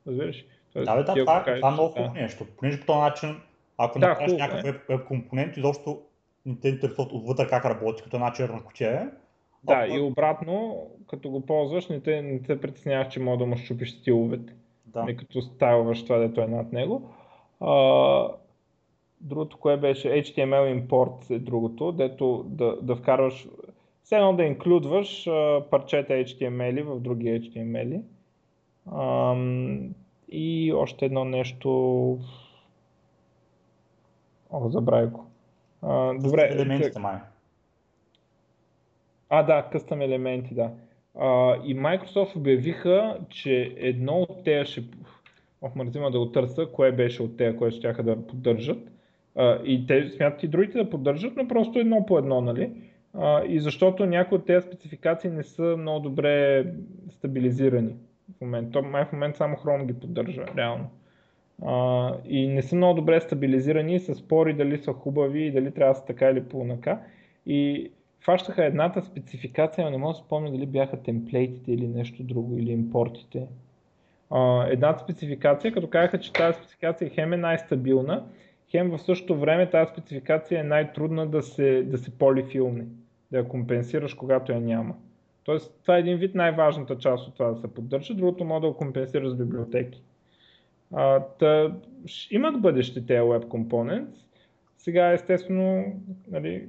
Разбираш? 0.06 0.44
Тоест, 0.72 0.86
Да, 0.86 0.97
бе, 0.97 1.02
да, 1.02 1.14
това, 1.14 1.43
кажеш, 1.44 1.60
това 1.60 1.68
е 1.68 1.72
много 1.72 1.89
да. 1.89 1.94
хубаво 1.94 2.14
нещо. 2.14 2.44
Понеже 2.56 2.81
по 2.81 2.86
този 2.86 2.98
начин, 2.98 3.36
ако 3.78 3.98
Да, 3.98 4.09
направиш 4.09 4.32
хубаво 4.32 4.48
някакъв 4.48 4.72
веб, 4.72 4.82
веб 4.89 5.06
компонент, 5.06 5.56
изобщо 5.56 6.01
не 6.47 6.56
те 6.60 6.68
интересуват 6.68 7.12
отвътре 7.12 7.47
как 7.47 7.64
работи, 7.64 8.02
като 8.02 8.16
една 8.16 8.32
черна 8.32 8.64
кутия 8.64 8.93
е. 8.93 9.05
Да, 9.64 9.74
А, 9.74 9.86
и 9.97 10.01
обратно, 10.01 10.86
като 11.10 11.31
го 11.31 11.47
ползваш, 11.47 11.89
не 11.89 12.01
те, 12.01 12.22
не 12.22 12.43
те 12.43 12.60
притесняваш, 12.60 13.09
че 13.09 13.20
може 13.20 13.39
да 13.39 13.47
му 13.47 13.56
щупиш 13.56 13.90
стиловете. 13.90 14.52
Да. 14.95 15.01
Нали, 15.01 15.16
като 15.16 15.43
стайлваш 15.43 16.05
това, 16.05 16.19
дето 16.19 16.41
е 16.41 16.47
над 16.47 16.73
него. 16.73 17.11
А, 17.61 18.29
другото, 19.21 19.59
кое 19.59 19.77
беше 19.77 20.09
HTML 20.09 20.87
import 20.87 21.31
е 21.31 21.39
другото, 21.39 21.93
дето 21.93 22.45
да, 22.47 22.77
да 22.83 22.97
вкарваш, 22.97 23.49
все 24.03 24.16
едно 24.16 24.37
да 24.37 24.45
инклюдваш 24.45 25.27
а, 25.27 25.62
парчета 25.71 26.12
HTML 26.12 26.83
в 26.83 27.01
други 27.01 27.27
HTML. 27.29 28.03
А, 28.93 29.35
и 30.29 30.73
още 30.73 31.05
едно 31.05 31.25
нещо, 31.25 31.69
О, 34.51 34.69
забравя 34.69 35.07
го. 35.07 35.27
А, 35.83 36.15
добре. 36.15 36.49
Елементите 36.53 36.99
май. 36.99 37.16
А, 39.29 39.43
да, 39.43 39.69
къстъм 39.73 40.01
елементи, 40.01 40.55
да. 40.55 40.71
А, 41.19 41.57
и 41.65 41.77
Microsoft 41.77 42.36
обявиха, 42.36 43.19
че 43.28 43.74
едно 43.77 44.12
от 44.12 44.45
тези 44.45 44.73
ще... 44.73 44.85
Ох, 45.62 45.74
мързима 45.74 46.11
да 46.11 46.19
го 46.19 46.32
търся, 46.32 46.66
кое 46.73 46.93
беше 46.93 47.23
от 47.23 47.36
тези, 47.36 47.57
което 47.57 47.77
ще 47.77 47.93
да 47.93 48.27
поддържат. 48.27 48.91
А, 49.36 49.59
и 49.65 49.86
те 49.86 50.09
смятат 50.09 50.43
и 50.43 50.49
другите 50.49 50.78
да 50.78 50.91
поддържат, 50.91 51.36
но 51.36 51.49
просто 51.49 51.78
едно 51.78 52.07
по 52.07 52.19
едно, 52.19 52.41
нали? 52.41 52.70
А, 53.15 53.45
и 53.45 53.61
защото 53.61 54.07
някои 54.07 54.39
от 54.39 54.47
тези 54.47 54.66
спецификации 54.66 55.31
не 55.31 55.43
са 55.43 55.77
много 55.78 56.01
добре 56.01 56.66
стабилизирани 57.11 57.95
в 58.36 58.41
момента. 58.41 58.82
Май 58.82 59.05
в 59.05 59.12
момента 59.12 59.36
само 59.36 59.57
Chrome 59.57 59.86
ги 59.86 60.01
поддържа, 60.01 60.45
реално. 60.57 60.91
А, 61.62 62.12
и 62.28 62.49
не 62.49 62.62
са 62.62 62.77
много 62.77 62.95
добре 62.95 63.20
стабилизирани, 63.20 64.01
се 64.01 64.15
спори 64.15 64.55
дали 64.55 64.78
са 64.78 64.93
хубави 64.93 65.47
и 65.47 65.53
дали 65.53 65.70
трябва 65.70 65.95
да 65.95 65.99
са 65.99 66.07
така 66.07 66.31
или 66.31 66.45
по-нака. 66.45 67.01
И 67.47 67.91
фащаха 68.24 68.64
едната 68.64 69.02
спецификация, 69.02 69.84
но 69.84 69.90
не 69.90 69.98
мога 69.98 70.12
да 70.12 70.18
спомня 70.18 70.51
дали 70.51 70.66
бяха 70.66 71.02
темплейтите 71.02 71.72
или 71.72 71.88
нещо 71.88 72.22
друго, 72.22 72.59
или 72.59 72.72
импортите. 72.72 73.46
Едната 74.66 75.02
спецификация, 75.02 75.72
като 75.72 75.90
казаха, 75.90 76.20
че 76.20 76.32
тази 76.32 76.59
спецификация 76.59 77.10
хем 77.10 77.32
е 77.32 77.36
най-стабилна, 77.36 78.24
хем 78.70 78.90
в 78.90 78.98
същото 78.98 79.40
време 79.40 79.70
тази 79.70 79.92
спецификация 79.92 80.60
е 80.60 80.64
най-трудна 80.64 81.26
да 81.26 81.42
се, 81.42 81.82
да 81.82 81.98
се 81.98 82.18
полифилне, 82.18 82.84
да 83.30 83.38
я 83.38 83.48
компенсираш, 83.48 84.14
когато 84.14 84.52
я 84.52 84.60
няма. 84.60 84.94
Тоест, 85.44 85.78
това 85.82 85.96
е 85.96 86.01
един 86.01 86.16
вид 86.16 86.34
най-важната 86.34 86.98
част 86.98 87.28
от 87.28 87.34
това 87.34 87.46
да 87.46 87.56
се 87.56 87.74
поддържа, 87.74 88.14
другото 88.14 88.44
може 88.44 88.60
да 88.60 88.68
го 88.68 88.76
компенсираш 88.76 89.28
с 89.28 89.36
библиотеки. 89.36 90.02
А, 90.92 91.20
та, 91.20 91.76
имат 92.30 92.60
бъдеще 92.60 93.06
тези 93.06 93.20
Web 93.20 93.44
Components. 93.44 94.14
Сега, 94.78 95.12
естествено, 95.12 95.84
нали, 96.30 96.68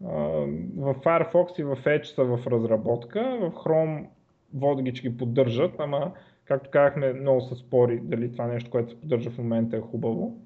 в 0.00 0.94
Firefox 0.94 1.60
и 1.60 1.64
в 1.64 1.76
Edge 1.76 2.04
са 2.04 2.24
в 2.24 2.46
разработка, 2.46 3.20
в 3.40 3.50
Chrome 3.50 4.06
водгич 4.54 5.02
ги 5.02 5.16
поддържат, 5.16 5.74
ама 5.78 6.12
както 6.44 6.70
казахме, 6.70 7.12
много 7.12 7.40
се 7.40 7.54
спори 7.54 8.00
дали 8.02 8.32
това 8.32 8.46
нещо, 8.46 8.70
което 8.70 8.90
се 8.90 9.00
поддържа 9.00 9.30
в 9.30 9.38
момента 9.38 9.76
е 9.76 9.80
хубаво. 9.80 10.38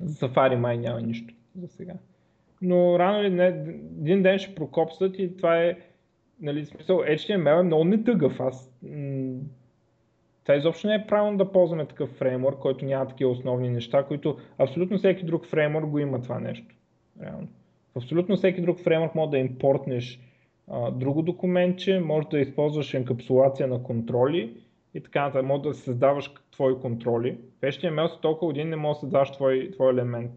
За 0.00 0.28
Safari 0.28 0.56
май 0.56 0.78
няма 0.78 1.00
нищо 1.00 1.34
за 1.56 1.68
сега. 1.68 1.94
Но 2.62 2.98
рано 2.98 3.20
или 3.20 3.30
не, 3.30 3.46
един 4.00 4.22
ден 4.22 4.38
ще 4.38 4.54
прокопсат 4.54 5.18
и 5.18 5.36
това 5.36 5.62
е, 5.62 5.78
нали, 6.40 6.66
смисъл, 6.66 6.98
HTML 6.98 7.60
е 7.60 7.62
много 7.62 7.84
нетъгъв. 7.84 8.40
Аз 8.40 8.72
това 10.42 10.56
изобщо 10.56 10.86
не 10.86 10.94
е 10.94 11.06
правилно 11.06 11.38
да 11.38 11.52
ползваме 11.52 11.86
такъв 11.86 12.10
фреймворк, 12.10 12.58
който 12.58 12.84
няма 12.84 13.08
такива 13.08 13.30
основни 13.30 13.70
неща, 13.70 14.04
които 14.04 14.36
абсолютно 14.58 14.98
всеки 14.98 15.24
друг 15.24 15.46
фреймворк 15.46 15.86
го 15.86 15.98
има 15.98 16.22
това 16.22 16.40
нещо. 16.40 16.74
Реално. 17.22 17.48
Абсолютно 17.98 18.36
всеки 18.36 18.60
друг 18.60 18.80
фреймворк 18.80 19.14
може 19.14 19.30
да 19.30 19.38
импортнеш 19.38 20.20
а, 20.70 20.90
друго 20.90 21.22
документче, 21.22 22.00
може 22.00 22.28
да 22.28 22.38
използваш 22.38 22.94
енкапсулация 22.94 23.68
на 23.68 23.82
контроли 23.82 24.56
и 24.94 25.02
така 25.02 25.22
нататък. 25.22 25.46
Може 25.46 25.62
да 25.62 25.74
създаваш 25.74 26.30
твои 26.52 26.80
контроли. 26.80 27.38
В 27.58 27.60
HTML 27.60 28.06
с 28.06 28.20
толкова 28.20 28.46
години 28.46 28.70
не 28.70 28.76
може 28.76 28.96
да 28.96 29.00
създаваш 29.00 29.30
твой, 29.30 29.70
твой 29.72 29.92
елемент. 29.92 30.30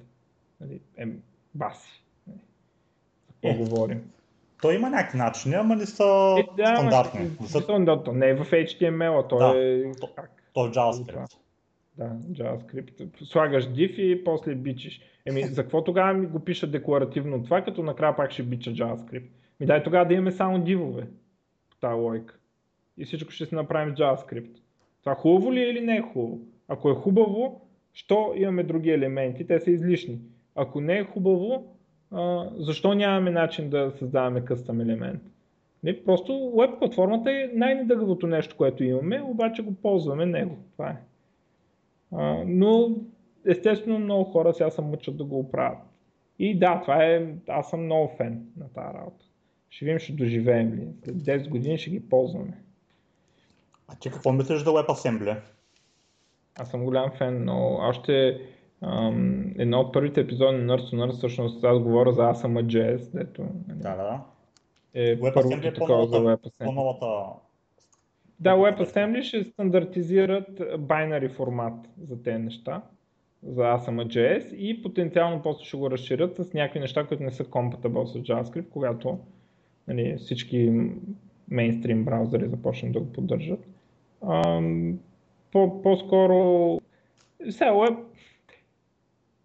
Нали, 0.62 0.80
е, 0.98 1.08
баси. 1.56 2.04
Какво 3.28 3.64
е. 3.64 3.66
говорим? 3.66 4.12
То 4.62 4.72
има 4.72 4.90
някакви 4.90 5.18
начини, 5.18 5.56
ама 5.56 5.76
не 5.76 5.86
са 5.86 6.36
е, 6.40 6.44
да, 6.58 6.76
стандартни. 6.76 7.20
Не, 7.42 7.48
са... 7.48 7.80
да, 7.80 8.14
не 8.14 8.30
е 8.30 8.36
в 8.36 8.52
HTML, 8.52 9.20
а 9.20 9.28
то 9.28 9.38
да, 9.38 9.54
е... 9.58 9.92
То, 10.00 10.10
то 10.54 10.66
е 10.66 10.70
JavaScript. 10.70 11.38
Да, 11.98 12.18
JavaScript. 12.32 13.24
Слагаш 13.24 13.68
div 13.68 14.00
и 14.00 14.24
после 14.24 14.56
бичиш. 14.56 15.02
Еми, 15.26 15.44
за 15.44 15.64
какво 15.64 15.84
тогава 15.84 16.14
ми 16.14 16.28
го 16.28 16.40
пиша 16.40 16.68
декларативно 16.68 17.44
това, 17.44 17.62
като 17.62 17.84
накрая 17.84 18.16
пак 18.16 18.32
ще 18.32 18.44
бича 18.44 18.72
JavaScript? 18.72 19.30
Ми 19.60 19.66
дай 19.66 19.84
тогава 19.84 20.06
да 20.06 20.14
имаме 20.14 20.32
само 20.32 20.64
дивове 20.64 21.08
по 21.70 21.78
тази 21.78 21.96
лойка. 21.96 22.38
И 22.98 23.06
всичко 23.06 23.32
ще 23.32 23.46
се 23.46 23.56
направим 23.56 23.96
с 23.96 24.00
JavaScript. 24.00 24.58
Това 25.00 25.16
хубаво 25.16 25.54
ли 25.54 25.60
е 25.60 25.70
или 25.70 25.82
не 25.82 25.98
е 25.98 26.02
хубаво? 26.02 26.40
Ако 26.68 26.92
е 26.92 26.96
хубаво, 26.96 27.68
що 27.94 28.34
имаме 28.36 28.64
други 28.64 28.90
елементи? 28.90 29.48
Те 29.48 29.60
са 29.60 29.72
излишни. 29.72 30.20
Ако 30.56 30.82
не 30.82 30.98
е 30.98 31.04
хубаво, 31.04 31.78
защо 32.58 32.94
нямаме 32.94 33.32
начин 33.32 33.70
да 33.70 33.92
създаваме 33.92 34.46
къстъм 34.46 34.82
елемент? 34.82 35.22
Не, 35.84 36.04
просто 36.04 36.54
веб 36.60 36.80
платформата 36.80 37.32
е 37.32 37.50
най-недъгавото 37.54 38.28
нещо, 38.28 38.56
което 38.58 38.84
имаме, 38.84 39.22
обаче 39.22 39.62
го 39.62 39.74
ползваме 39.74 40.26
него. 40.26 40.58
Това 40.74 40.90
е. 40.90 40.98
А, 42.14 42.44
но 42.46 42.90
естествено 43.46 44.00
много 44.00 44.24
хора 44.24 44.54
сега 44.54 44.70
се 44.70 44.82
мъчат 44.82 45.18
да 45.18 45.24
го 45.24 45.40
оправят. 45.40 45.80
И 46.40 46.60
да, 46.60 46.82
това 46.82 47.06
е, 47.06 47.34
аз 47.48 47.70
съм 47.70 47.86
много 47.86 48.14
фен 48.18 48.46
на 48.58 48.70
тази 48.70 48.98
работа. 48.98 49.26
Ще 49.70 49.86
видим, 49.86 50.00
ще 50.00 50.14
доживеем 50.14 50.74
ли. 50.74 50.88
След 51.04 51.16
10 51.16 51.50
години 51.50 51.78
ще 51.78 51.90
ги 51.90 52.10
ползваме. 52.10 52.64
А 53.88 53.96
ти 53.96 54.10
какво 54.10 54.32
мислиш 54.32 54.64
за 54.64 54.70
WebAssembly? 54.70 55.38
Аз 56.60 56.70
съм 56.70 56.84
голям 56.84 57.12
фен, 57.12 57.46
но 57.46 57.78
още 57.82 58.42
ам, 58.82 59.54
едно 59.58 59.80
от 59.80 59.94
първите 59.94 60.22
епизоди 60.22 60.58
на 60.58 60.78
Nurse 60.78 60.82
to 60.82 60.96
Nurse, 60.96 61.18
всъщност 61.18 61.64
аз 61.64 61.80
говоря 61.80 62.14
за 62.14 62.22
ASM.js, 62.22 63.12
дето 63.14 63.42
нали, 63.42 63.80
да, 63.80 63.96
да. 63.96 64.22
е 64.94 65.20
WebAssembly 65.20 65.68
е 65.68 65.74
WebAssembly. 65.74 66.66
По-новата 66.66 67.06
да, 68.42 68.56
WebAssembly 68.56 69.22
ще 69.22 69.44
стандартизират 69.44 70.60
binary 70.60 71.30
формат 71.30 71.90
за 72.02 72.24
тези 72.24 72.44
неща, 72.44 72.82
за 73.44 73.62
ASM.js 73.62 74.56
и 74.56 74.82
потенциално 74.82 75.42
после 75.42 75.66
ще 75.66 75.78
го 75.78 75.92
разширят 75.92 76.36
с 76.36 76.54
някакви 76.54 76.80
неща, 76.80 77.08
които 77.08 77.24
не 77.24 77.32
са 77.32 77.44
compatible 77.44 78.06
с 78.06 78.14
JavaScript, 78.14 78.70
когато 78.70 79.20
нали, 79.88 80.18
всички 80.18 80.72
мейнстрим 81.50 82.06
браузъри 82.06 82.48
започнат 82.48 82.92
да 82.92 83.00
го 83.00 83.14
поддържат. 83.14 83.60
По, 85.52 85.82
по-скоро 85.82 86.80
сега 87.50 87.72
Web, 87.72 87.98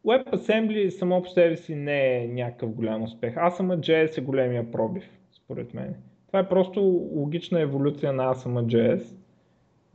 WebAssembly 0.06 0.88
само 0.88 1.22
по 1.22 1.28
себе 1.28 1.56
си 1.56 1.74
не 1.74 2.16
е 2.16 2.28
някакъв 2.28 2.70
голям 2.70 3.02
успех. 3.02 3.34
ASM.js 3.34 4.18
е 4.18 4.20
големия 4.20 4.70
пробив, 4.70 5.04
според 5.32 5.74
мен. 5.74 5.94
Това 6.36 6.44
е 6.44 6.48
просто 6.48 6.80
логична 7.14 7.60
еволюция 7.60 8.12
на 8.12 8.34
ASM.js. 8.34 9.16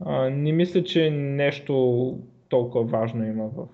А, 0.00 0.30
не 0.30 0.52
мисля, 0.52 0.84
че 0.84 1.10
нещо 1.10 2.18
толкова 2.48 2.84
важно 2.84 3.26
има 3.26 3.48
в, 3.48 3.68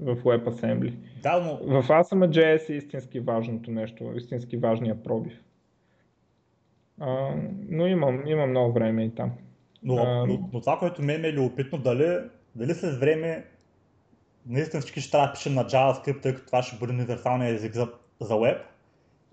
в 0.00 0.16
WebAssembly. 0.16 0.94
Да, 1.22 1.40
но... 1.40 1.82
В 1.82 1.88
ASM.js 1.88 2.70
е 2.70 2.72
истински 2.72 3.20
важното 3.20 3.70
нещо, 3.70 4.12
истински 4.16 4.56
важния 4.56 5.02
пробив. 5.02 5.42
А, 7.00 7.34
но 7.68 7.86
имам, 7.86 8.26
имам 8.26 8.50
много 8.50 8.72
време 8.72 9.04
и 9.04 9.14
там. 9.14 9.30
Но, 9.82 9.96
а, 9.96 10.26
но, 10.26 10.48
но 10.52 10.60
това, 10.60 10.78
което 10.78 11.02
ме 11.02 11.14
е 11.14 11.32
любопитно, 11.32 11.78
дали, 11.78 12.18
дали 12.54 12.74
след 12.74 13.00
време 13.00 13.44
наистина 14.46 14.80
всички 14.80 15.00
ще 15.00 15.10
трябва 15.10 15.26
да 15.26 15.32
пишем 15.32 15.54
на 15.54 15.64
JavaScript, 15.64 16.22
тъй 16.22 16.34
като 16.34 16.46
това 16.46 16.62
ще 16.62 16.78
бъде 16.78 16.92
универсалният 16.92 17.56
език 17.56 17.74
за, 17.74 17.88
за 18.20 18.34
web, 18.34 18.58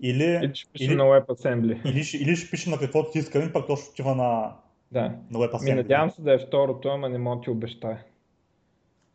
или, 0.00 0.50
ще 0.54 0.72
пишем 0.72 0.90
или, 0.90 0.96
на 0.96 1.04
WebAssembly. 1.04 1.90
Или, 1.90 2.22
или 2.22 2.36
ще 2.36 2.50
пишем 2.50 2.72
на 2.72 2.78
каквото 2.78 3.12
си 3.12 3.18
искаме, 3.18 3.52
пък 3.52 3.66
то 3.66 3.76
ще 3.76 3.90
отива 3.90 4.14
на, 4.14 4.52
да. 4.92 5.12
на 5.30 5.38
WebAssembly. 5.38 5.64
Ми, 5.64 5.74
надявам 5.74 6.10
се 6.10 6.22
да 6.22 6.34
е 6.34 6.38
второто, 6.38 6.88
ама 6.88 7.08
не 7.08 7.18
мога 7.18 7.42
ти 7.42 7.50
обещая. 7.50 8.04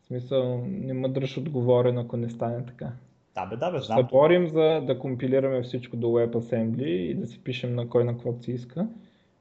В 0.04 0.08
смисъл, 0.08 0.64
не 0.68 0.94
мъдръш 0.94 1.38
отговорен, 1.38 1.98
ако 1.98 2.18
не 2.18 2.30
стане 2.30 2.66
така. 2.66 2.92
Да, 3.36 3.46
бе, 3.46 3.58
да, 3.58 3.72
бе, 3.72 3.80
знам. 3.80 3.98
Да 3.98 4.04
борим 4.04 4.48
за 4.48 4.82
да 4.88 5.00
компилираме 5.00 5.62
всичко 5.62 5.98
до 5.98 6.08
WebAssembly 6.08 6.86
и 6.86 7.16
да 7.16 7.28
си 7.28 7.44
пишем 7.44 7.76
на 7.76 7.90
кой 7.90 8.04
на 8.04 8.14
каквото 8.14 8.44
си 8.44 8.52
иска 8.52 8.88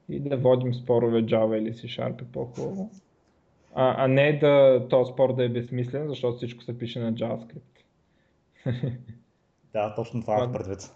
и 0.09 0.19
да 0.19 0.37
водим 0.37 0.73
спорове 0.73 1.23
Java 1.23 1.57
или 1.57 1.73
C 1.73 1.85
Sharp 1.85 2.21
е 2.21 2.25
по-хубаво. 2.25 2.91
А, 3.75 4.03
а 4.03 4.07
не 4.07 4.39
да 4.39 4.85
този 4.89 5.11
спор 5.13 5.35
да 5.35 5.43
е 5.43 5.49
безсмислен, 5.49 6.07
защото 6.07 6.37
всичко 6.37 6.63
се 6.63 6.77
пише 6.77 6.99
на 6.99 7.13
JavaScript. 7.13 7.61
да, 9.73 9.95
точно 9.95 10.21
това 10.21 10.43
е 10.43 10.51
предвид. 10.51 10.91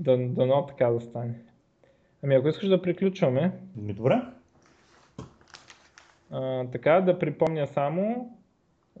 Да, 0.00 0.16
дано 0.16 0.66
така 0.66 0.90
да 0.90 1.00
стане. 1.00 1.34
Ами 2.22 2.34
ако 2.34 2.48
искаш 2.48 2.68
да 2.68 2.82
приключваме. 2.82 3.52
Ми 3.76 3.92
добре. 3.92 4.22
А, 6.30 6.66
така, 6.66 7.00
да 7.00 7.18
припомня 7.18 7.66
само, 7.66 8.36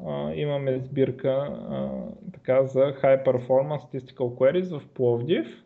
а, 0.06 0.32
имаме 0.34 0.78
сбирка 0.78 1.30
а, 1.70 1.90
така, 2.32 2.64
за 2.66 2.80
High 2.80 3.24
Performance 3.24 3.80
Statistical 3.80 4.14
Queries 4.18 4.78
в 4.78 4.88
Пловдив. 4.88 5.64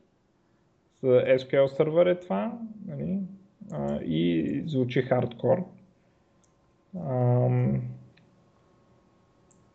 За 1.03 1.09
SQL 1.09 1.67
сервер 1.67 2.07
е 2.07 2.21
това. 2.21 2.59
Нали? 2.87 3.19
А, 3.73 4.01
и 4.03 4.63
звучи 4.67 5.03
хардкор. 5.03 5.65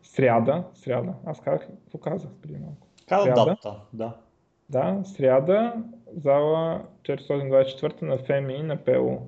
Сряда, 0.02 0.64
сряда. 0.74 1.14
Аз 1.26 1.40
казах, 1.40 1.68
какво 1.68 1.98
казах 1.98 2.30
преди 2.42 2.58
малко? 2.58 2.86
Каза 3.08 3.24
Сряда. 3.24 3.44
датата, 3.44 3.80
да. 3.92 4.16
Да, 4.70 5.04
сряда, 5.04 5.82
зала 6.16 6.86
424 7.02 8.02
на 8.02 8.18
Феми 8.18 8.62
на 8.62 8.76
Пело. 8.76 9.26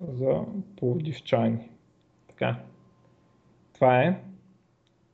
За 0.00 0.44
пловдивчани. 0.76 1.70
Така. 2.28 2.56
Това 3.72 4.02
е. 4.02 4.20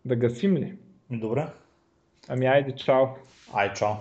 Да 0.05 0.17
гасим 0.17 0.57
ли? 0.57 0.79
Добре. 1.11 1.47
Ами 2.29 2.47
айде, 2.47 2.73
чао. 2.73 3.07
Ай, 3.53 3.73
чао. 3.75 3.95